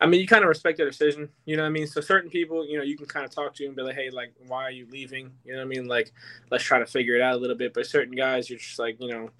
[0.00, 1.28] I mean, you kind of respect their decision.
[1.44, 1.88] You know what I mean?
[1.88, 4.10] So certain people, you know, you can kind of talk to and be like, hey,
[4.10, 5.32] like, why are you leaving?
[5.44, 5.86] You know what I mean?
[5.86, 6.12] Like,
[6.50, 7.72] let's try to figure it out a little bit.
[7.74, 9.30] But certain guys, you're just like, you know,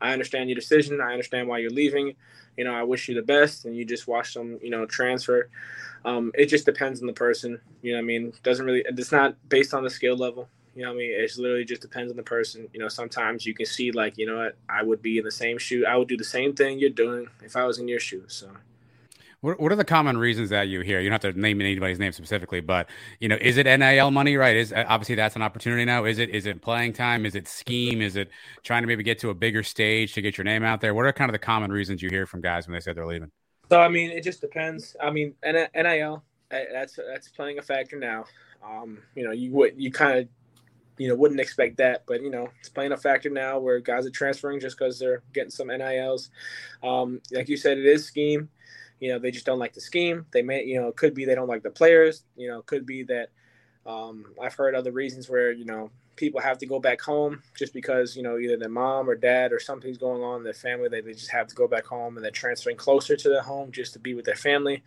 [0.00, 1.00] I understand your decision.
[1.00, 2.14] I understand why you're leaving.
[2.56, 3.64] You know, I wish you the best.
[3.64, 5.48] And you just watch them, you know, transfer.
[6.04, 7.60] Um, it just depends on the person.
[7.82, 8.32] You know I mean?
[8.42, 10.48] Doesn't really, it's not based on the skill level.
[10.74, 11.10] You know I mean?
[11.12, 12.68] It literally just depends on the person.
[12.72, 15.30] You know, sometimes you can see, like, you know what, I would be in the
[15.30, 15.86] same shoe.
[15.86, 18.34] I would do the same thing you're doing if I was in your shoes.
[18.34, 18.50] So,
[19.44, 21.00] what, what are the common reasons that you hear?
[21.00, 22.88] You don't have to name anybody's name specifically, but
[23.20, 24.38] you know, is it NIL money?
[24.38, 24.56] Right?
[24.56, 26.06] Is obviously that's an opportunity now.
[26.06, 27.26] Is it is it playing time?
[27.26, 28.00] Is it scheme?
[28.00, 28.30] Is it
[28.62, 30.94] trying to maybe get to a bigger stage to get your name out there?
[30.94, 33.06] What are kind of the common reasons you hear from guys when they say they're
[33.06, 33.30] leaving?
[33.68, 34.96] So I mean, it just depends.
[35.02, 38.24] I mean, NIL eh, that's that's playing a factor now.
[38.66, 40.28] Um, you know, you would you kind of
[40.96, 44.06] you know wouldn't expect that, but you know it's playing a factor now where guys
[44.06, 46.30] are transferring just because they're getting some NILs.
[46.82, 48.48] Um, like you said, it is scheme
[49.00, 50.26] you know they just don't like the scheme.
[50.32, 52.24] They may you know it could be they don't like the players.
[52.36, 53.30] You know it could be that
[53.86, 57.74] um, i've heard other reasons where you know people have to go back home just
[57.74, 60.88] because you know either their mom or dad or something's going on in their family
[60.88, 63.70] they, they just have to go back home and they're transferring closer to their home
[63.72, 64.82] just to be with their family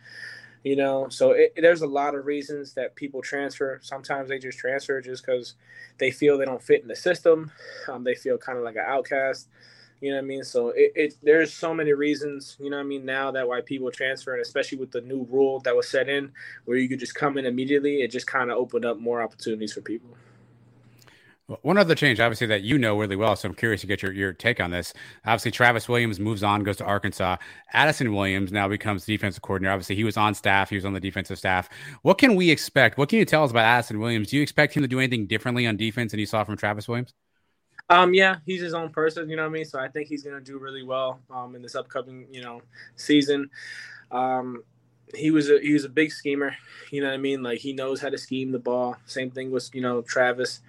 [0.64, 1.08] you know?
[1.08, 3.78] So it, there's a lot of reasons that people transfer.
[3.82, 5.54] Sometimes they just transfer just because
[5.98, 7.50] they feel they don't fit in the system.
[7.88, 9.48] Um, they feel kind of like an outcast
[10.00, 10.44] you know what I mean?
[10.44, 13.60] So it, it, there's so many reasons, you know what I mean, now that why
[13.60, 16.32] people transfer and especially with the new rule that was set in
[16.64, 19.72] where you could just come in immediately, it just kind of opened up more opportunities
[19.72, 20.10] for people.
[21.62, 24.12] One other change, obviously, that you know really well, so I'm curious to get your,
[24.12, 24.92] your take on this.
[25.24, 27.36] Obviously, Travis Williams moves on, goes to Arkansas.
[27.72, 29.72] Addison Williams now becomes defensive coordinator.
[29.72, 31.70] Obviously, he was on staff, he was on the defensive staff.
[32.02, 32.98] What can we expect?
[32.98, 34.28] What can you tell us about Addison Williams?
[34.28, 36.86] Do you expect him to do anything differently on defense than you saw from Travis
[36.86, 37.14] Williams?
[37.90, 39.64] Um, yeah, he's his own person, you know what I mean?
[39.64, 42.60] So I think he's gonna do really well um, in this upcoming, you know,
[42.96, 43.50] season.
[44.10, 44.62] Um,
[45.14, 46.54] he was a he was a big schemer.
[46.90, 47.42] You know what I mean?
[47.42, 48.96] Like he knows how to scheme the ball.
[49.06, 50.60] Same thing with you know Travis,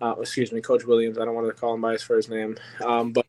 [0.00, 1.18] uh, excuse me, Coach Williams.
[1.18, 3.26] I don't want to call him by his first name, um, but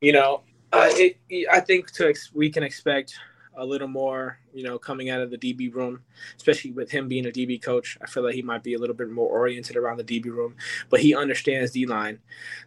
[0.00, 1.18] you know, uh, it,
[1.50, 3.18] I think to ex- we can expect
[3.56, 6.00] a little more, you know, coming out of the DB room,
[6.36, 7.98] especially with him being a DB coach.
[8.00, 10.54] I feel like he might be a little bit more oriented around the DB room,
[10.88, 12.18] but he understands D line.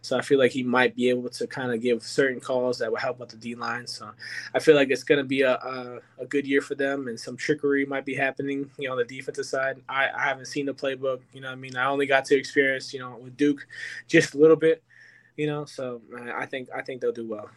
[0.02, 2.90] So I feel like he might be able to kind of give certain calls that
[2.90, 3.86] will help with the D line.
[3.86, 4.10] So
[4.54, 7.18] I feel like it's going to be a, a, a, good year for them and
[7.18, 9.80] some trickery might be happening, you know, on the defensive side.
[9.88, 11.76] I, I haven't seen the playbook, you know I mean?
[11.76, 13.66] I only got to experience, you know, with Duke
[14.06, 14.82] just a little bit,
[15.36, 16.02] you know, so
[16.34, 17.50] I think, I think they'll do well.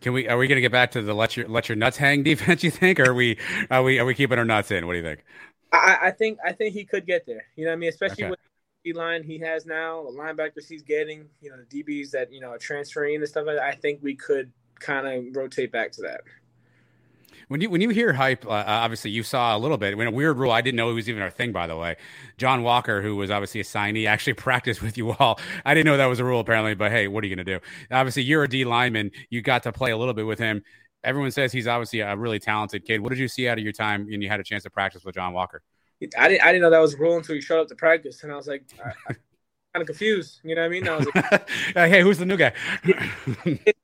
[0.00, 0.28] Can we?
[0.28, 2.62] Are we going to get back to the let your let your nuts hang defense?
[2.62, 3.00] You think?
[3.00, 3.38] Or are we?
[3.70, 3.98] Are we?
[3.98, 4.86] Are we keeping our nuts in?
[4.86, 5.24] What do you think?
[5.72, 7.44] I, I think I think he could get there.
[7.56, 8.30] You know, what I mean, especially okay.
[8.30, 8.40] with
[8.84, 12.40] the line he has now, the linebackers he's getting, you know, the DBs that you
[12.40, 13.64] know are transferring and stuff like that.
[13.64, 16.22] I think we could kind of rotate back to that.
[17.50, 19.98] When you when you hear hype, uh, obviously you saw a little bit.
[19.98, 21.50] When a weird rule, I didn't know it was even a thing.
[21.50, 21.96] By the way,
[22.38, 25.40] John Walker, who was obviously a signee, actually practiced with you all.
[25.64, 27.58] I didn't know that was a rule apparently, but hey, what are you going to
[27.58, 27.60] do?
[27.90, 29.10] Obviously, you're a D lineman.
[29.30, 30.62] You got to play a little bit with him.
[31.02, 33.00] Everyone says he's obviously a really talented kid.
[33.00, 35.04] What did you see out of your time when you had a chance to practice
[35.04, 35.60] with John Walker?
[36.16, 38.22] I didn't, I didn't know that was a rule until you showed up to practice,
[38.22, 39.14] and I was like, I, I
[39.74, 40.38] kind of confused.
[40.44, 40.86] You know what I mean?
[40.86, 42.52] I was like, hey, who's the new guy?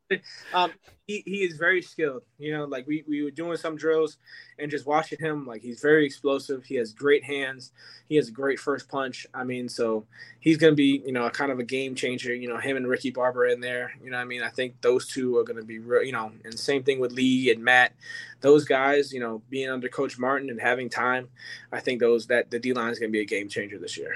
[0.54, 0.72] um,
[1.06, 2.22] he, he is very skilled.
[2.38, 4.18] You know, like we, we were doing some drills
[4.58, 6.64] and just watching him, like he's very explosive.
[6.64, 7.72] He has great hands.
[8.08, 9.26] He has a great first punch.
[9.34, 10.06] I mean, so
[10.40, 12.34] he's going to be, you know, a kind of a game changer.
[12.34, 13.92] You know, him and Ricky Barber in there.
[14.02, 16.32] You know, I mean, I think those two are going to be, real, you know,
[16.44, 17.92] and same thing with Lee and Matt.
[18.40, 21.28] Those guys, you know, being under Coach Martin and having time,
[21.72, 23.96] I think those that the D line is going to be a game changer this
[23.96, 24.14] year.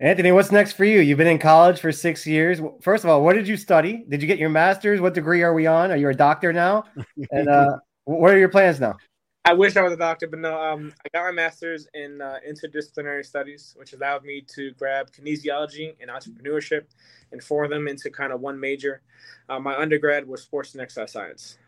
[0.00, 1.00] Anthony, what's next for you?
[1.00, 2.58] You've been in college for six years.
[2.80, 4.06] First of all, what did you study?
[4.08, 4.98] Did you get your master's?
[4.98, 5.90] What degree are we on?
[5.90, 6.84] Are you a doctor now?
[7.30, 8.96] And uh, what are your plans now?
[9.44, 10.58] I wish I was a doctor, but no.
[10.58, 15.94] Um, I got my master's in uh, interdisciplinary studies, which allowed me to grab kinesiology
[16.00, 16.84] and entrepreneurship
[17.32, 19.02] and form them into kind of one major.
[19.50, 21.58] Uh, my undergrad was sports and exercise science.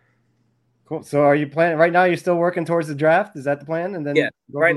[0.87, 1.03] Cool.
[1.03, 2.05] So, are you planning right now?
[2.05, 3.37] You're still working towards the draft?
[3.37, 3.95] Is that the plan?
[3.95, 4.77] And then yeah, right.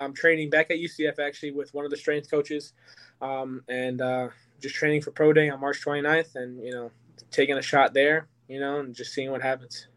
[0.00, 2.72] I'm training back at UCF actually with one of the strength coaches,
[3.20, 4.28] um, and uh,
[4.60, 6.90] just training for pro day on March 29th, and you know,
[7.30, 9.88] taking a shot there, you know, and just seeing what happens.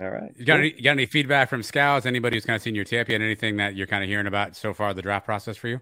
[0.00, 0.32] All right.
[0.36, 2.06] You got, any, you got any feedback from scouts?
[2.06, 3.20] Anybody who's kind of seen your tape yet?
[3.20, 5.80] Anything that you're kind of hearing about so far the draft process for you?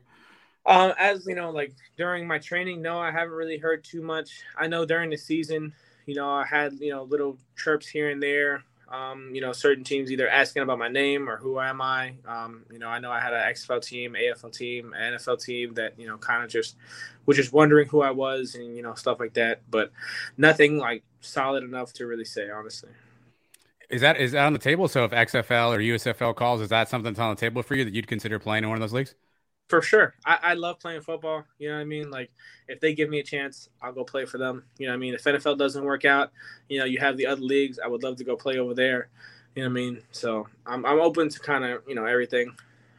[0.66, 4.42] Um, as you know, like during my training, no, I haven't really heard too much.
[4.58, 5.72] I know during the season,
[6.04, 9.84] you know, I had you know little chirps here and there um, you know, certain
[9.84, 12.14] teams either asking about my name or who am I.
[12.26, 15.98] Um, you know, I know I had an XFL team, AFL team, NFL team that
[15.98, 16.76] you know kind of just
[17.24, 19.92] was just wondering who I was and you know stuff like that, but
[20.36, 22.90] nothing like solid enough to really say honestly.
[23.88, 24.88] Is that is that on the table?
[24.88, 27.84] So if XFL or USFL calls, is that something that's on the table for you
[27.84, 29.14] that you'd consider playing in one of those leagues?
[29.70, 30.14] For sure.
[30.26, 31.44] I, I love playing football.
[31.60, 32.10] You know what I mean?
[32.10, 32.32] Like
[32.66, 34.64] if they give me a chance, I'll go play for them.
[34.78, 35.14] You know what I mean?
[35.14, 36.32] If NFL doesn't work out,
[36.68, 37.78] you know, you have the other leagues.
[37.78, 39.10] I would love to go play over there.
[39.54, 40.02] You know what I mean?
[40.10, 42.52] So I'm I'm open to kind of, you know, everything.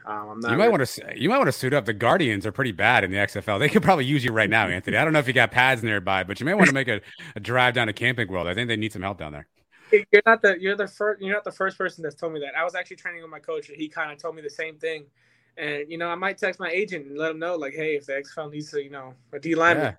[0.06, 0.69] Um, you might really...
[0.69, 1.84] want to you might want to suit up.
[1.84, 3.60] The Guardians are pretty bad in the XFL.
[3.60, 4.95] They could probably use you right now, Anthony.
[4.95, 7.02] I don't know if you got pads nearby, but you may want to make a,
[7.35, 8.48] a drive down to Camping World.
[8.48, 9.48] I think they need some help down there.
[9.91, 12.56] You're not the you're the first you're not the first person that's told me that.
[12.57, 14.77] I was actually training with my coach, and he kind of told me the same
[14.77, 15.03] thing
[15.57, 18.06] and you know, I might text my agent and let him know, like, hey, if
[18.06, 19.94] the XFL needs to, you know, a D lineman yeah.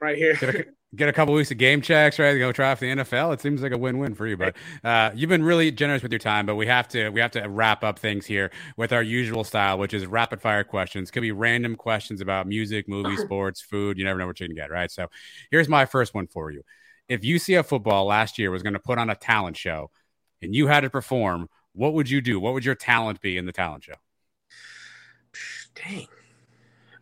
[0.00, 0.34] right here.
[0.34, 2.38] Get a, get a, couple weeks of game checks, right?
[2.38, 3.34] Go try for the NFL.
[3.34, 4.36] It seems like a win-win for you.
[4.36, 6.46] But uh, you've been really generous with your time.
[6.46, 9.78] But we have to we have to wrap up things here with our usual style,
[9.78, 11.10] which is rapid fire questions.
[11.10, 13.98] Could be random questions about music, movies, sports, food.
[13.98, 14.90] You never know what you can get, right?
[14.90, 15.08] So
[15.50, 16.62] here's my first one for you.
[17.08, 19.90] If UCF football last year was going to put on a talent show
[20.42, 22.38] and you had to perform, what would you do?
[22.38, 23.94] What would your talent be in the talent show?
[25.84, 26.06] Dang.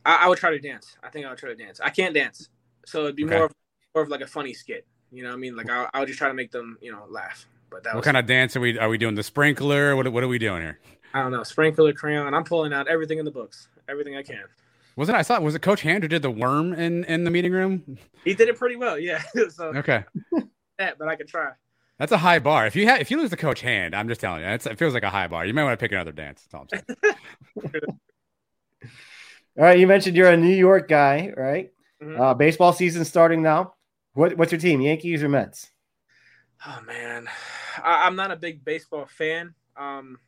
[0.05, 0.97] I, I, would try to dance.
[1.03, 1.81] I think I would try to dance.
[1.81, 2.49] I can't dance,
[2.85, 3.35] so it'd be okay.
[3.35, 3.53] more of,
[3.95, 4.87] more of like a funny skit.
[5.11, 5.57] You know what I mean?
[5.57, 7.47] Like I, I would just try to make them, you know, laugh.
[7.71, 8.79] But that what kind of dance are we?
[8.79, 9.97] Are we doing the sprinkler?
[9.97, 10.79] What What are we doing here?
[11.15, 11.43] I don't know.
[11.43, 12.35] Sprinkler, crayon.
[12.35, 14.45] I'm pulling out everything in the books, everything I can.
[14.97, 15.15] Was it?
[15.15, 17.99] I thought was it Coach Hand who did the worm in in the meeting room?
[18.25, 18.99] He did it pretty well.
[18.99, 19.23] Yeah.
[19.51, 20.05] so okay.
[20.79, 21.51] That, but I could try.
[21.99, 22.67] That's a high bar.
[22.67, 24.93] If you have, if you lose the coach hand, I'm just telling you, it feels
[24.93, 25.47] like a high bar.
[25.47, 26.43] You might want to pick another dance.
[26.43, 27.97] That's all I'm saying.
[29.59, 31.73] All right, you mentioned you're a New York guy, right?
[32.03, 32.19] Mhm.
[32.19, 33.75] Uh, baseball season starting now.
[34.13, 35.71] What, what's your team, Yankees or Mets?
[36.67, 37.29] Oh man,
[37.83, 39.55] I, I'm not a big baseball fan.
[39.77, 40.19] Um,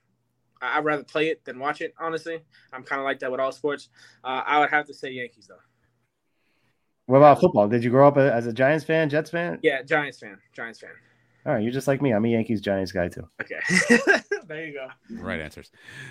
[0.60, 1.94] I, I'd rather play it than watch it.
[1.98, 2.40] Honestly,
[2.72, 3.88] I'm kind of like that with all sports.
[4.22, 5.56] Uh, I would have to say Yankees though.
[7.06, 7.68] What about football?
[7.68, 9.58] Did you grow up as a Giants fan, Jets fan?
[9.62, 10.38] Yeah, Giants fan.
[10.52, 10.90] Giants fan.
[11.48, 12.12] All right, you're just like me.
[12.12, 13.26] I'm a Yankees Giants guy too.
[13.40, 13.58] Okay,
[14.48, 14.88] there you go.
[15.08, 15.70] Right answers.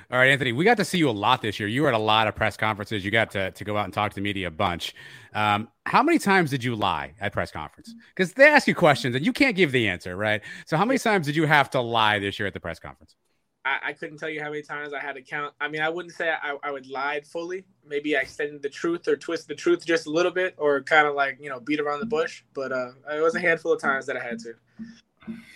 [0.10, 1.70] All right, Anthony, we got to see you a lot this year.
[1.70, 3.06] You were at a lot of press conferences.
[3.06, 4.96] You got to, to go out and talk to the media a bunch.
[5.36, 7.94] Um, how many times did you lie at press conference?
[8.16, 10.42] Because they ask you questions and you can't give the answer, right?
[10.66, 13.16] So how many times did you have to lie this year at the press conference?
[13.64, 15.54] I, I couldn't tell you how many times I had to count.
[15.62, 17.64] I mean, I wouldn't say I, I would lied fully.
[17.86, 21.06] Maybe I extended the truth or twisted the truth just a little bit, or kind
[21.06, 22.44] of like you know beat around the bush.
[22.56, 24.54] But uh, it was a handful of times that I had to.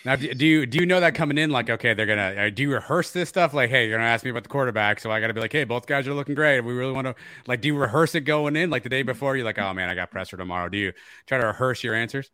[0.04, 1.50] Now, do, you do you know that coming in?
[1.50, 3.54] Like, okay, they're gonna uh, do you rehearse this stuff?
[3.54, 5.52] Like, hey, you're gonna ask me about the quarterback, so I got to be like,
[5.52, 6.60] hey, both guys are looking great.
[6.60, 7.14] We really want to
[7.46, 9.36] like, do you rehearse it going in like the day before?
[9.36, 10.68] You're like, oh man, I got press for tomorrow.
[10.68, 10.92] Do you
[11.26, 12.30] try to rehearse your answers?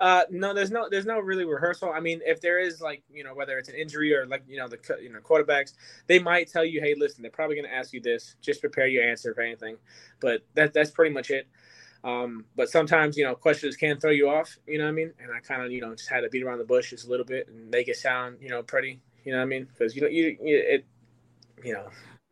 [0.00, 1.92] Uh, no, there's no, there's no really rehearsal.
[1.92, 4.56] I mean, if there is like, you know, whether it's an injury or like, you
[4.56, 5.74] know, the, you know, quarterbacks,
[6.06, 8.36] they might tell you, hey, listen, they're probably going to ask you this.
[8.40, 9.76] Just prepare your answer for anything.
[10.18, 11.48] But that, that's pretty much it.
[12.02, 14.56] Um, but sometimes, you know, questions can throw you off.
[14.66, 15.12] You know what I mean?
[15.20, 17.10] And I kind of, you know, just had to beat around the bush just a
[17.10, 19.00] little bit and make it sound, you know, pretty.
[19.24, 19.64] You know what I mean?
[19.66, 20.86] Because you know, you, you it,
[21.62, 21.88] you know,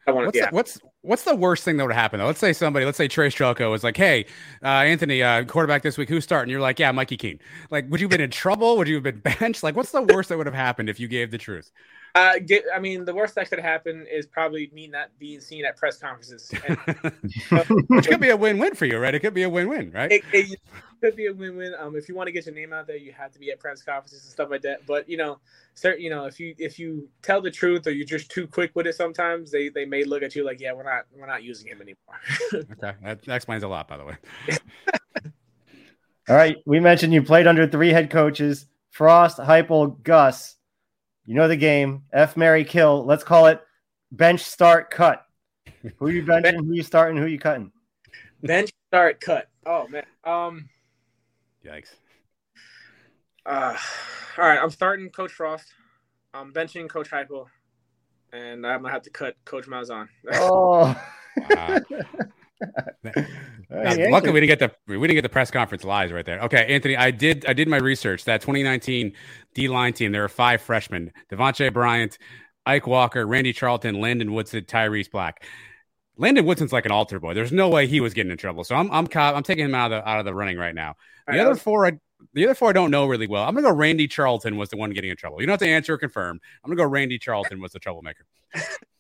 [0.07, 0.41] I want What's to.
[0.41, 2.27] the, what's what's the worst thing that would happen though?
[2.27, 4.27] Let's say somebody, let's say Trace Strelko was like, "Hey,
[4.63, 7.39] uh, Anthony, uh, quarterback this week, who's starting?" You're like, "Yeah, Mikey Keene."
[7.71, 8.77] Like, would you have been in trouble?
[8.79, 9.63] Would you have been benched?
[9.63, 11.71] Like, what's the worst that would have happened if you gave the truth?
[12.19, 15.65] Uh, get, I mean, the worst that could happen is probably me not being seen
[15.65, 16.53] at press conferences.
[16.69, 19.15] And Which could be a win-win for you, right?
[19.15, 20.11] It could be a win-win, right?
[20.11, 20.59] it, it
[21.01, 21.75] could be a win-win.
[21.79, 23.61] Um, if you want to get your name out there, you have to be at
[23.61, 24.85] press conferences and stuff like that.
[24.85, 25.39] But you know,
[25.75, 28.73] certain, you know, if you if you tell the truth or you're just too quick
[28.75, 31.45] with it, sometimes they they may look at you like, yeah, we're not we're not
[31.45, 32.19] using him anymore.
[32.55, 34.17] okay, that, that explains a lot, by the way.
[36.29, 40.58] All right, we mentioned you played under three head coaches: Frost, Heupel, Gus.
[41.29, 42.05] You know the game.
[42.11, 43.05] F, Mary, kill.
[43.05, 43.61] Let's call it
[44.11, 45.27] bench, start, cut.
[45.99, 46.57] Who you benching?
[46.57, 47.19] Who you starting?
[47.21, 47.71] Who you cutting?
[48.43, 49.51] Bench start cut.
[49.67, 50.05] Oh man.
[50.25, 50.71] Um.
[51.63, 51.91] Yikes.
[53.45, 53.77] Uh,
[54.39, 55.67] all right, I'm starting Coach Frost.
[56.33, 57.45] I'm benching Coach Heupel,
[58.33, 60.09] and I'm gonna have to cut Coach Malzahn.
[60.33, 60.99] Oh.
[61.51, 61.79] Wow.
[62.61, 63.25] All
[63.71, 66.41] Now, luckily, we didn't get the we didn't get the press conference lies right there.
[66.41, 68.25] Okay, Anthony, I did I did my research.
[68.25, 69.13] That 2019
[69.55, 72.19] D line team, there were five freshmen: Devontae Bryant,
[72.67, 75.45] Ike Walker, Randy Charlton, Landon Woodson, Tyrese Black.
[76.17, 77.35] Landon Woodson's like an altar boy.
[77.35, 78.65] There's no way he was getting in trouble.
[78.65, 80.95] So I'm I'm I'm taking him out of the out of the running right now.
[81.27, 81.93] The right, other let's- four, I,
[82.33, 83.45] the other four, I don't know really well.
[83.45, 83.75] I'm gonna go.
[83.75, 85.41] Randy Charlton was the one getting in trouble.
[85.41, 86.41] You don't have to answer or confirm.
[86.65, 86.89] I'm gonna go.
[86.91, 88.25] Randy Charlton was the troublemaker.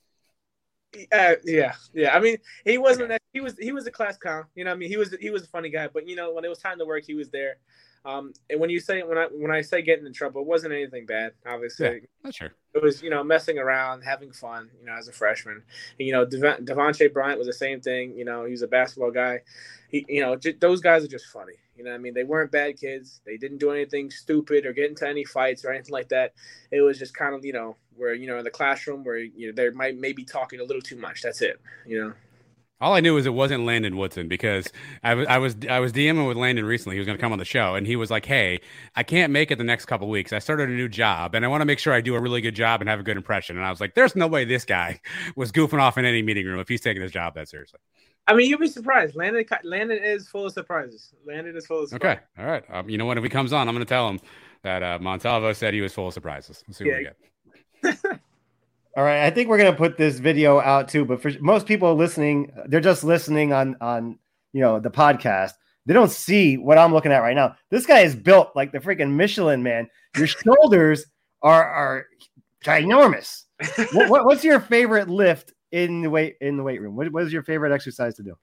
[1.13, 2.17] Uh, yeah, yeah.
[2.17, 3.09] I mean, he wasn't.
[3.11, 3.57] That, he was.
[3.59, 4.45] He was a class clown.
[4.55, 5.15] You know, what I mean, he was.
[5.21, 5.89] He was a funny guy.
[5.93, 7.57] But you know, when it was time to work, he was there.
[8.05, 10.73] Um, and when you say when I when I say getting in trouble, it wasn't
[10.73, 11.33] anything bad.
[11.47, 11.99] Obviously, Yeah.
[12.25, 12.55] Not sure.
[12.75, 14.71] it was you know messing around, having fun.
[14.81, 15.63] You know, as a freshman,
[15.99, 18.17] and, you know, Dev- Devontae Bryant was the same thing.
[18.17, 19.41] You know, he was a basketball guy.
[19.91, 21.55] He, you know, j- those guys are just funny.
[21.79, 23.21] You know, what I mean, they weren't bad kids.
[23.25, 26.35] They didn't do anything stupid or get into any fights or anything like that.
[26.73, 29.47] It was just kind of you know where you know in the classroom where you
[29.47, 31.23] know they might maybe talking a little too much.
[31.23, 31.61] That's it.
[31.87, 32.13] You know.
[32.81, 34.73] All I knew was it wasn't Landon Woodson because
[35.03, 36.95] I was I was I was DMing with Landon recently.
[36.95, 38.61] He was going to come on the show, and he was like, "Hey,
[38.95, 40.33] I can't make it the next couple weeks.
[40.33, 42.41] I started a new job, and I want to make sure I do a really
[42.41, 44.65] good job and have a good impression." And I was like, "There's no way this
[44.65, 45.01] guy
[45.37, 47.81] was goofing off in any meeting room if he's taking his job that seriously."
[48.29, 49.17] I mean, you'd be surprised.
[49.17, 51.13] Landon, Landon is full of surprises.
[51.27, 52.23] Landon is full of surprises.
[52.37, 52.65] Okay, all right.
[52.71, 53.17] Um, you know what?
[53.19, 54.21] If he comes on, I'm going to tell him
[54.63, 56.63] that uh, Montalvo said he was full of surprises.
[56.69, 57.99] Let's see what we get.
[58.97, 61.05] All right, I think we're gonna put this video out too.
[61.05, 64.19] But for most people listening, they're just listening on on
[64.53, 65.53] you know the podcast.
[65.87, 67.55] They don't see what I'm looking at right now.
[67.71, 69.89] This guy is built like the freaking Michelin man.
[70.17, 71.07] Your shoulders
[71.43, 72.07] are are
[72.65, 73.45] ginormous.
[73.93, 76.97] what, what- what's your favorite lift in the weight in the weight room?
[76.97, 78.35] What, what is your favorite exercise to do?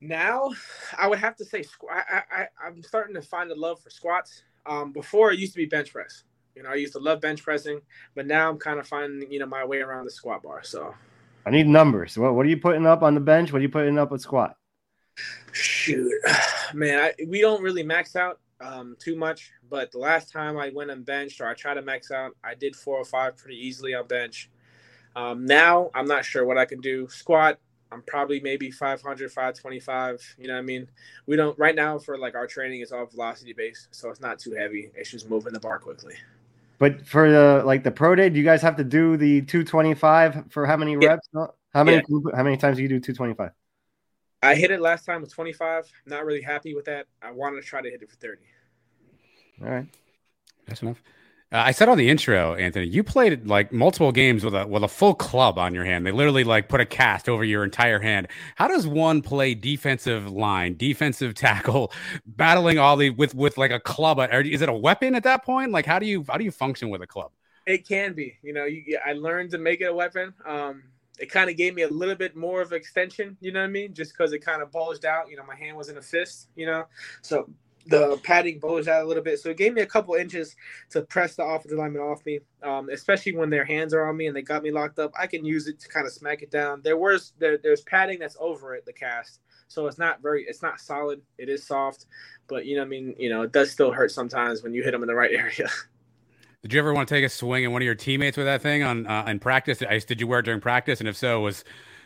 [0.00, 0.50] Now,
[0.98, 4.42] I would have to say I, I, I'm starting to find a love for squats.
[4.66, 6.24] Um, before it used to be bench press.
[6.56, 7.80] You know, I used to love bench pressing,
[8.14, 10.62] but now I'm kind of finding you know my way around the squat bar.
[10.62, 10.94] So
[11.44, 12.16] I need numbers.
[12.16, 13.52] What what are you putting up on the bench?
[13.52, 14.56] What are you putting up with squat?
[15.52, 16.12] shoot,
[16.74, 19.52] man, I, we don't really max out um, too much.
[19.68, 22.54] But the last time I went and benched or I tried to max out, I
[22.54, 24.50] did four or five pretty easily on bench.
[25.16, 27.08] Um, now I'm not sure what I can do.
[27.08, 27.58] Squat,
[27.92, 30.36] I'm probably maybe 500, 525.
[30.38, 30.88] You know what I mean?
[31.26, 34.38] We don't right now for like our training is all velocity based, so it's not
[34.38, 34.90] too heavy.
[34.94, 36.14] It's just moving the bar quickly.
[36.78, 40.50] But for the like the pro day, do you guys have to do the 225
[40.50, 41.08] for how many Yeah.
[41.08, 41.28] reps?
[41.32, 41.54] No?
[41.72, 42.32] How many Yeah.
[42.34, 43.52] how many times do you do 225?
[44.42, 45.90] I hit it last time with 25.
[46.04, 47.06] Not really happy with that.
[47.22, 48.42] I wanted to try to hit it for 30.
[49.62, 49.86] All right.
[50.66, 51.02] That's enough.
[51.54, 54.82] Uh, I said on the intro, Anthony, you played like multiple games with a with
[54.82, 56.04] a full club on your hand.
[56.04, 58.26] They literally like put a cast over your entire hand.
[58.56, 61.92] How does one play defensive line, defensive tackle,
[62.26, 64.18] battling all the with with like a club?
[64.18, 65.70] Is it a weapon at that point?
[65.70, 67.30] Like how do you how do you function with a club?
[67.68, 68.36] It can be.
[68.42, 70.34] You know, you, I learned to make it a weapon.
[70.44, 70.82] Um,
[71.20, 73.36] it kind of gave me a little bit more of extension.
[73.40, 73.94] You know what I mean?
[73.94, 75.30] Just because it kind of bulged out.
[75.30, 76.48] You know, my hand was in a fist.
[76.56, 76.86] You know,
[77.22, 77.48] so
[77.86, 79.38] the padding bulged out a little bit.
[79.40, 80.56] So it gave me a couple inches
[80.90, 84.26] to press the offensive lineman off me, um, especially when their hands are on me
[84.26, 85.12] and they got me locked up.
[85.18, 86.80] I can use it to kind of smack it down.
[86.82, 89.40] There was there, there's padding that's over it, the cast.
[89.68, 91.20] So it's not very, it's not solid.
[91.38, 92.06] It is soft,
[92.48, 94.92] but you know, I mean, you know, it does still hurt sometimes when you hit
[94.92, 95.68] them in the right area.
[96.62, 98.62] Did you ever want to take a swing at one of your teammates with that
[98.62, 99.78] thing on uh, in practice?
[99.78, 100.98] Did you wear it during practice?
[101.00, 101.62] And if so, was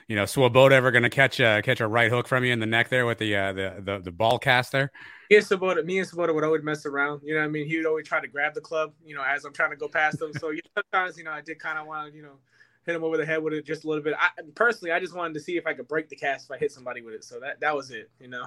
[0.08, 2.60] you know Swoboda ever going to catch a catch a right hook from you in
[2.60, 4.90] the neck there with the uh, the, the the ball cast there?
[5.30, 7.20] Me and Swoboda, me and Swoboda would always mess around.
[7.22, 8.94] You know, what I mean, he would always try to grab the club.
[9.04, 10.32] You know, as I'm trying to go past him.
[10.32, 12.38] So sometimes, you know, I did kind of want to, you know,
[12.86, 14.14] hit him over the head with it just a little bit.
[14.18, 16.58] I personally, I just wanted to see if I could break the cast if I
[16.58, 17.24] hit somebody with it.
[17.24, 18.10] So that that was it.
[18.18, 18.46] You know.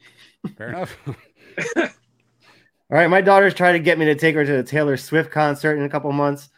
[0.56, 0.96] Fair enough.
[2.90, 5.30] All right, my daughter's trying to get me to take her to the Taylor Swift
[5.30, 6.48] concert in a couple months.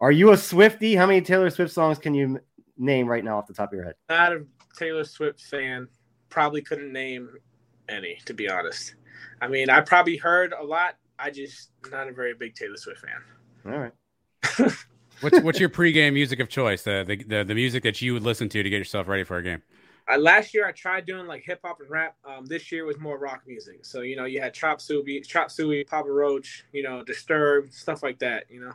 [0.00, 0.94] Are you a Swifty?
[0.94, 2.40] How many Taylor Swift songs can you
[2.78, 3.94] name right now off the top of your head?
[4.08, 4.44] Not a
[4.76, 5.88] Taylor Swift fan.
[6.30, 7.28] Probably couldn't name
[7.88, 8.94] any, to be honest.
[9.40, 10.96] I mean, I probably heard a lot.
[11.18, 13.72] I just not a very big Taylor Swift fan.
[13.72, 13.92] All right.
[15.20, 16.82] what's what's your pregame music of choice?
[16.82, 19.38] The, the the the music that you would listen to to get yourself ready for
[19.38, 19.62] a game?
[20.10, 22.16] Uh, last year I tried doing like hip hop and rap.
[22.24, 23.84] Um, this year was more rock music.
[23.84, 28.02] So you know you had Chop Suey, Chop Suey, Papa Roach, you know Disturbed, stuff
[28.02, 28.44] like that.
[28.48, 28.72] You know.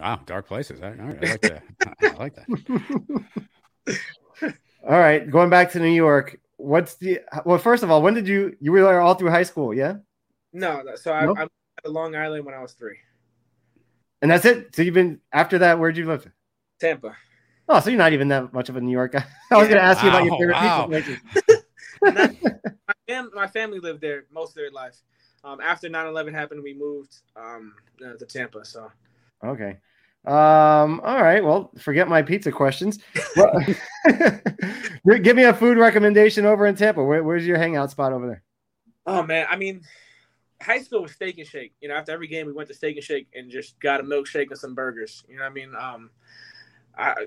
[0.00, 0.80] Wow, dark places.
[0.82, 1.62] I, I like that.
[2.02, 3.98] I like that.
[4.88, 6.40] all right, going back to New York.
[6.56, 7.58] What's the well?
[7.58, 9.74] First of all, when did you you were there all through high school?
[9.74, 9.96] Yeah.
[10.52, 11.36] No, so I, nope.
[11.38, 11.52] I moved
[11.84, 12.96] to Long Island when I was three.
[14.22, 14.74] And that's it.
[14.74, 15.78] So you've been after that.
[15.78, 16.30] Where'd you live?
[16.80, 17.16] Tampa.
[17.68, 19.24] Oh, so you're not even that much of a New York guy.
[19.50, 19.74] I was yeah.
[19.74, 20.86] going to ask wow, you about your favorite wow.
[20.86, 21.12] pizza
[22.02, 22.34] places.
[22.88, 24.96] my, fam- my, family lived there most of their life.
[25.44, 27.74] Um, after 9-11 happened, we moved um,
[28.04, 28.64] uh, to Tampa.
[28.64, 28.90] So
[29.44, 29.78] okay.
[30.26, 31.42] Um, all right.
[31.42, 32.98] Well, forget my pizza questions.
[35.22, 37.02] Give me a food recommendation over in Tampa.
[37.02, 38.42] Where, where's your hangout spot over there?
[39.06, 39.80] Oh man, I mean,
[40.60, 41.72] high school was Steak and Shake.
[41.80, 44.02] You know, after every game, we went to Steak and Shake and just got a
[44.02, 45.24] milkshake and some burgers.
[45.28, 45.74] You know what I mean?
[45.74, 46.10] Um,
[46.96, 47.26] I,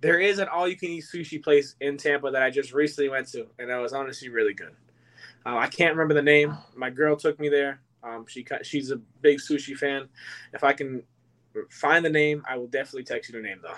[0.00, 3.70] there is an all-you-can-eat sushi place in Tampa that I just recently went to, and
[3.70, 4.74] that was honestly really good.
[5.46, 6.56] Uh, I can't remember the name.
[6.76, 7.80] My girl took me there.
[8.02, 10.08] Um, she she's a big sushi fan.
[10.52, 11.02] If I can
[11.70, 13.74] find the name, I will definitely text you the name though.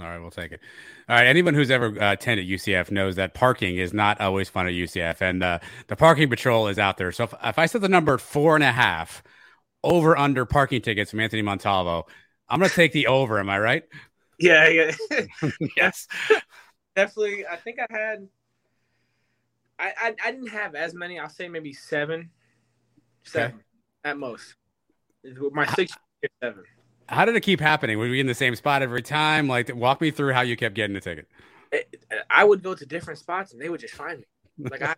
[0.00, 0.60] All right, we'll take it.
[1.08, 4.68] All right, anyone who's ever uh, attended UCF knows that parking is not always fun
[4.68, 7.10] at UCF, and uh, the parking patrol is out there.
[7.10, 9.24] So if, if I set the number four and a half
[9.82, 12.06] over under parking tickets from Anthony Montalvo,
[12.48, 13.40] I'm going to take the over.
[13.40, 13.82] Am I right?
[14.38, 14.92] Yeah, yeah.
[15.76, 16.06] yes.
[16.94, 17.46] Definitely.
[17.46, 18.28] I think I had.
[19.80, 21.18] I, I, I didn't have as many.
[21.18, 22.30] I'll say maybe seven,
[23.28, 23.62] seven okay.
[24.04, 24.54] at most.
[25.52, 25.92] My six
[26.42, 26.64] seven.
[27.08, 27.98] How did it keep happening?
[27.98, 29.48] Were we in the same spot every time?
[29.48, 31.26] Like, walk me through how you kept getting the ticket.
[32.30, 34.70] I would go to different spots and they would just find me.
[34.70, 34.94] Like I,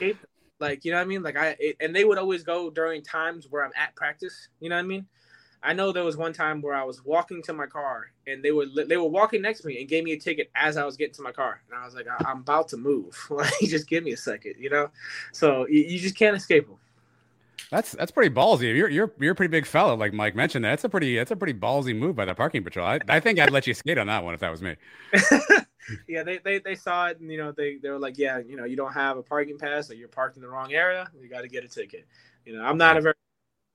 [0.60, 1.22] like you know what I mean.
[1.22, 4.48] Like I, it, and they would always go during times where I'm at practice.
[4.60, 5.06] You know what I mean.
[5.62, 8.52] I know there was one time where I was walking to my car and they
[8.52, 10.96] were they were walking next to me and gave me a ticket as I was
[10.96, 13.88] getting to my car and I was like I, am about to move like just
[13.88, 14.90] give me a second you know
[15.32, 16.76] so you, you, just can't escape them.
[17.70, 18.74] That's that's pretty ballsy.
[18.74, 20.64] You're you're you're a pretty big fellow, like Mike mentioned.
[20.64, 22.86] That's a pretty that's a pretty ballsy move by the parking patrol.
[22.86, 24.76] I, I think I'd let you skate on that one if that was me.
[26.08, 28.56] yeah, they, they they saw it and you know they they were like, yeah, you
[28.56, 31.08] know, you don't have a parking pass or you're parked in the wrong area.
[31.20, 32.06] You got to get a ticket.
[32.44, 33.14] You know, I'm not a very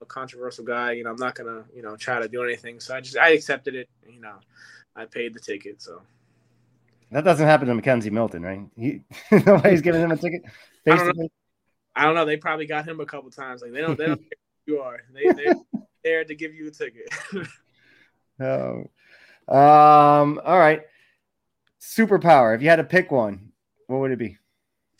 [0.02, 0.94] a controversial guy.
[0.94, 2.80] You know, I'm not gonna, you know, try to do anything.
[2.80, 3.90] So I just I accepted it.
[4.10, 4.36] You know,
[4.96, 5.82] I paid the ticket.
[5.82, 6.02] So
[7.12, 8.62] that doesn't happen to McKenzie Milton, right?
[8.78, 9.02] He,
[9.46, 10.44] nobody's giving him a ticket.
[10.88, 11.28] I don't, know,
[11.96, 12.26] I don't know.
[12.26, 13.62] They probably got him a couple times.
[13.62, 14.30] Like they don't, they don't care
[14.66, 15.00] who you are.
[15.14, 15.56] They they're
[16.04, 17.10] there to give you a ticket.
[18.40, 18.90] oh,
[19.54, 20.82] um, all right.
[21.82, 22.56] Superpower.
[22.56, 23.52] If you had to pick one,
[23.88, 24.38] what would it be?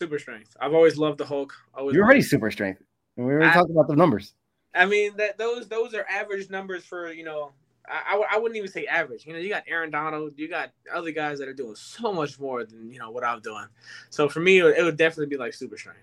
[0.00, 0.56] Super strength.
[0.60, 1.54] I've always loved the Hulk.
[1.74, 2.82] Always You're already super strength.
[3.16, 4.34] And we already I, talked about the numbers.
[4.74, 7.52] I mean that those those are average numbers for you know.
[7.86, 9.26] I, I, I wouldn't even say average.
[9.26, 12.38] You know, you got Aaron Donald, you got other guys that are doing so much
[12.38, 13.66] more than you know what I'm doing.
[14.10, 16.00] So for me, it would, it would definitely be like super strength.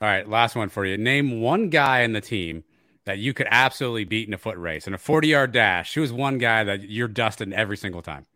[0.00, 0.96] All right, last one for you.
[0.96, 2.64] Name one guy in the team
[3.04, 5.94] that you could absolutely beat in a foot race in a 40 yard dash.
[5.94, 8.26] Who's one guy that you're dusting every single time?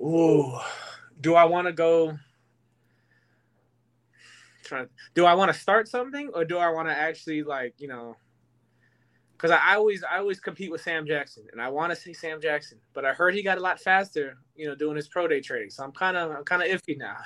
[0.00, 0.64] Oh,
[1.20, 2.18] do I want to go?
[4.64, 7.88] Trying, do I want to start something or do I want to actually like you
[7.88, 8.16] know?
[9.38, 12.40] Because I always I always compete with Sam Jackson and I want to see Sam
[12.40, 15.40] Jackson, but I heard he got a lot faster, you know, doing his pro day
[15.40, 15.70] trading.
[15.70, 17.18] So I'm kind of I'm kind of iffy now.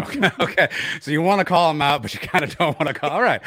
[0.02, 0.68] okay, okay,
[1.02, 3.10] so you want to call him out, but you kind of don't want to call.
[3.10, 3.42] All right,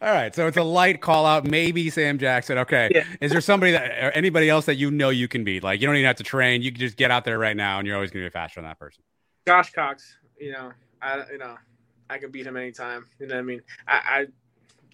[0.00, 0.34] all right.
[0.34, 2.56] So it's a light call out, maybe Sam Jackson.
[2.56, 3.04] Okay, Yeah.
[3.20, 5.62] is there somebody that or anybody else that you know you can beat?
[5.62, 7.78] Like you don't even have to train; you can just get out there right now,
[7.78, 9.04] and you're always going to be faster than that person.
[9.46, 10.72] Josh Cox, you know,
[11.02, 11.56] I you know,
[12.08, 13.04] I can beat him anytime.
[13.18, 13.60] You know what I mean?
[13.86, 14.26] I, I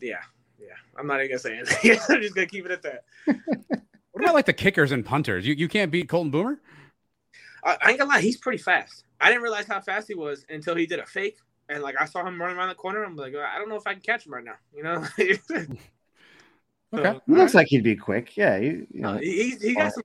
[0.00, 0.18] yeah,
[0.60, 0.68] yeah.
[0.98, 1.92] I'm not even gonna say anything.
[2.08, 3.04] I'm just gonna keep it at that.
[4.12, 5.46] What about like the kickers and punters?
[5.46, 6.58] You you can't beat Colton Boomer.
[7.62, 9.04] I, I ain't gonna lie, he's pretty fast.
[9.20, 11.36] I didn't realize how fast he was until he did a fake,
[11.68, 13.04] and like I saw him running around the corner.
[13.04, 14.54] I'm like, I don't know if I can catch him right now.
[14.74, 15.06] You know?
[16.94, 18.36] Okay, He looks like he'd be quick.
[18.36, 20.04] Yeah, he, you know, Uh, he, he's he got some.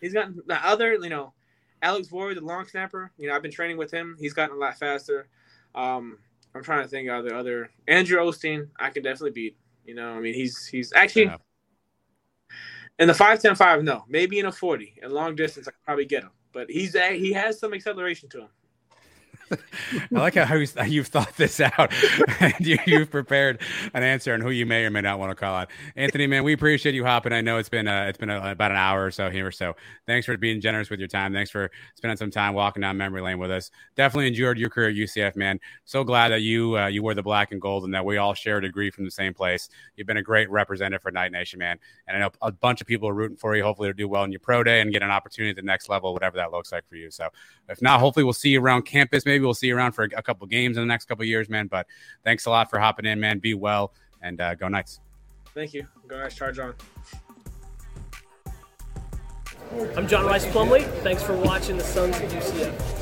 [0.00, 1.32] He's got the other, you know,
[1.80, 3.12] Alex Ward, the long snapper.
[3.16, 4.16] You know, I've been training with him.
[4.18, 5.28] He's gotten a lot faster.
[5.74, 6.18] Um,
[6.54, 8.68] I'm trying to think of the other Andrew Osteen.
[8.78, 9.56] I can definitely beat.
[9.84, 11.36] You know, I mean, he's he's actually Yeah.
[12.98, 13.82] in the five ten five.
[13.82, 14.94] No, maybe in a forty.
[15.02, 16.30] In long distance, I could probably get him.
[16.52, 18.48] But he's he has some acceleration to him.
[19.52, 21.92] I like how you- you've thought this out
[22.40, 23.60] and you, you've prepared
[23.94, 25.70] an answer on who you may or may not want to call out.
[25.96, 27.32] Anthony, man, we appreciate you hopping.
[27.32, 29.74] I know it's been uh, it's been uh about an hour or so here, so
[30.06, 31.32] thanks for being generous with your time.
[31.32, 33.70] Thanks for spending some time walking down memory lane with us.
[33.96, 35.60] Definitely enjoyed your career at UCF, man.
[35.84, 38.34] So glad that you uh, you wore the black and gold and that we all
[38.34, 39.68] share a degree from the same place.
[39.96, 41.78] You've been a great representative for Knight Nation, man.
[42.06, 43.62] And I know a bunch of people are rooting for you.
[43.62, 45.88] Hopefully, to do well in your pro day and get an opportunity at the next
[45.88, 47.10] level, whatever that looks like for you.
[47.10, 47.28] So,
[47.68, 49.24] if not, hopefully, we'll see you around campus.
[49.24, 51.48] Maybe we'll see you around for a, a couple games in the next couple years,
[51.48, 51.66] man.
[51.66, 51.86] But
[52.24, 53.38] thanks a lot for hopping in, man.
[53.38, 53.92] Be well
[54.22, 55.00] and uh, go Knights.
[55.54, 55.86] Thank you.
[56.08, 56.74] Go guys, charge on.
[59.96, 60.84] I'm John Rhys Plumlee.
[61.02, 63.01] Thanks for watching the Sons of UCF.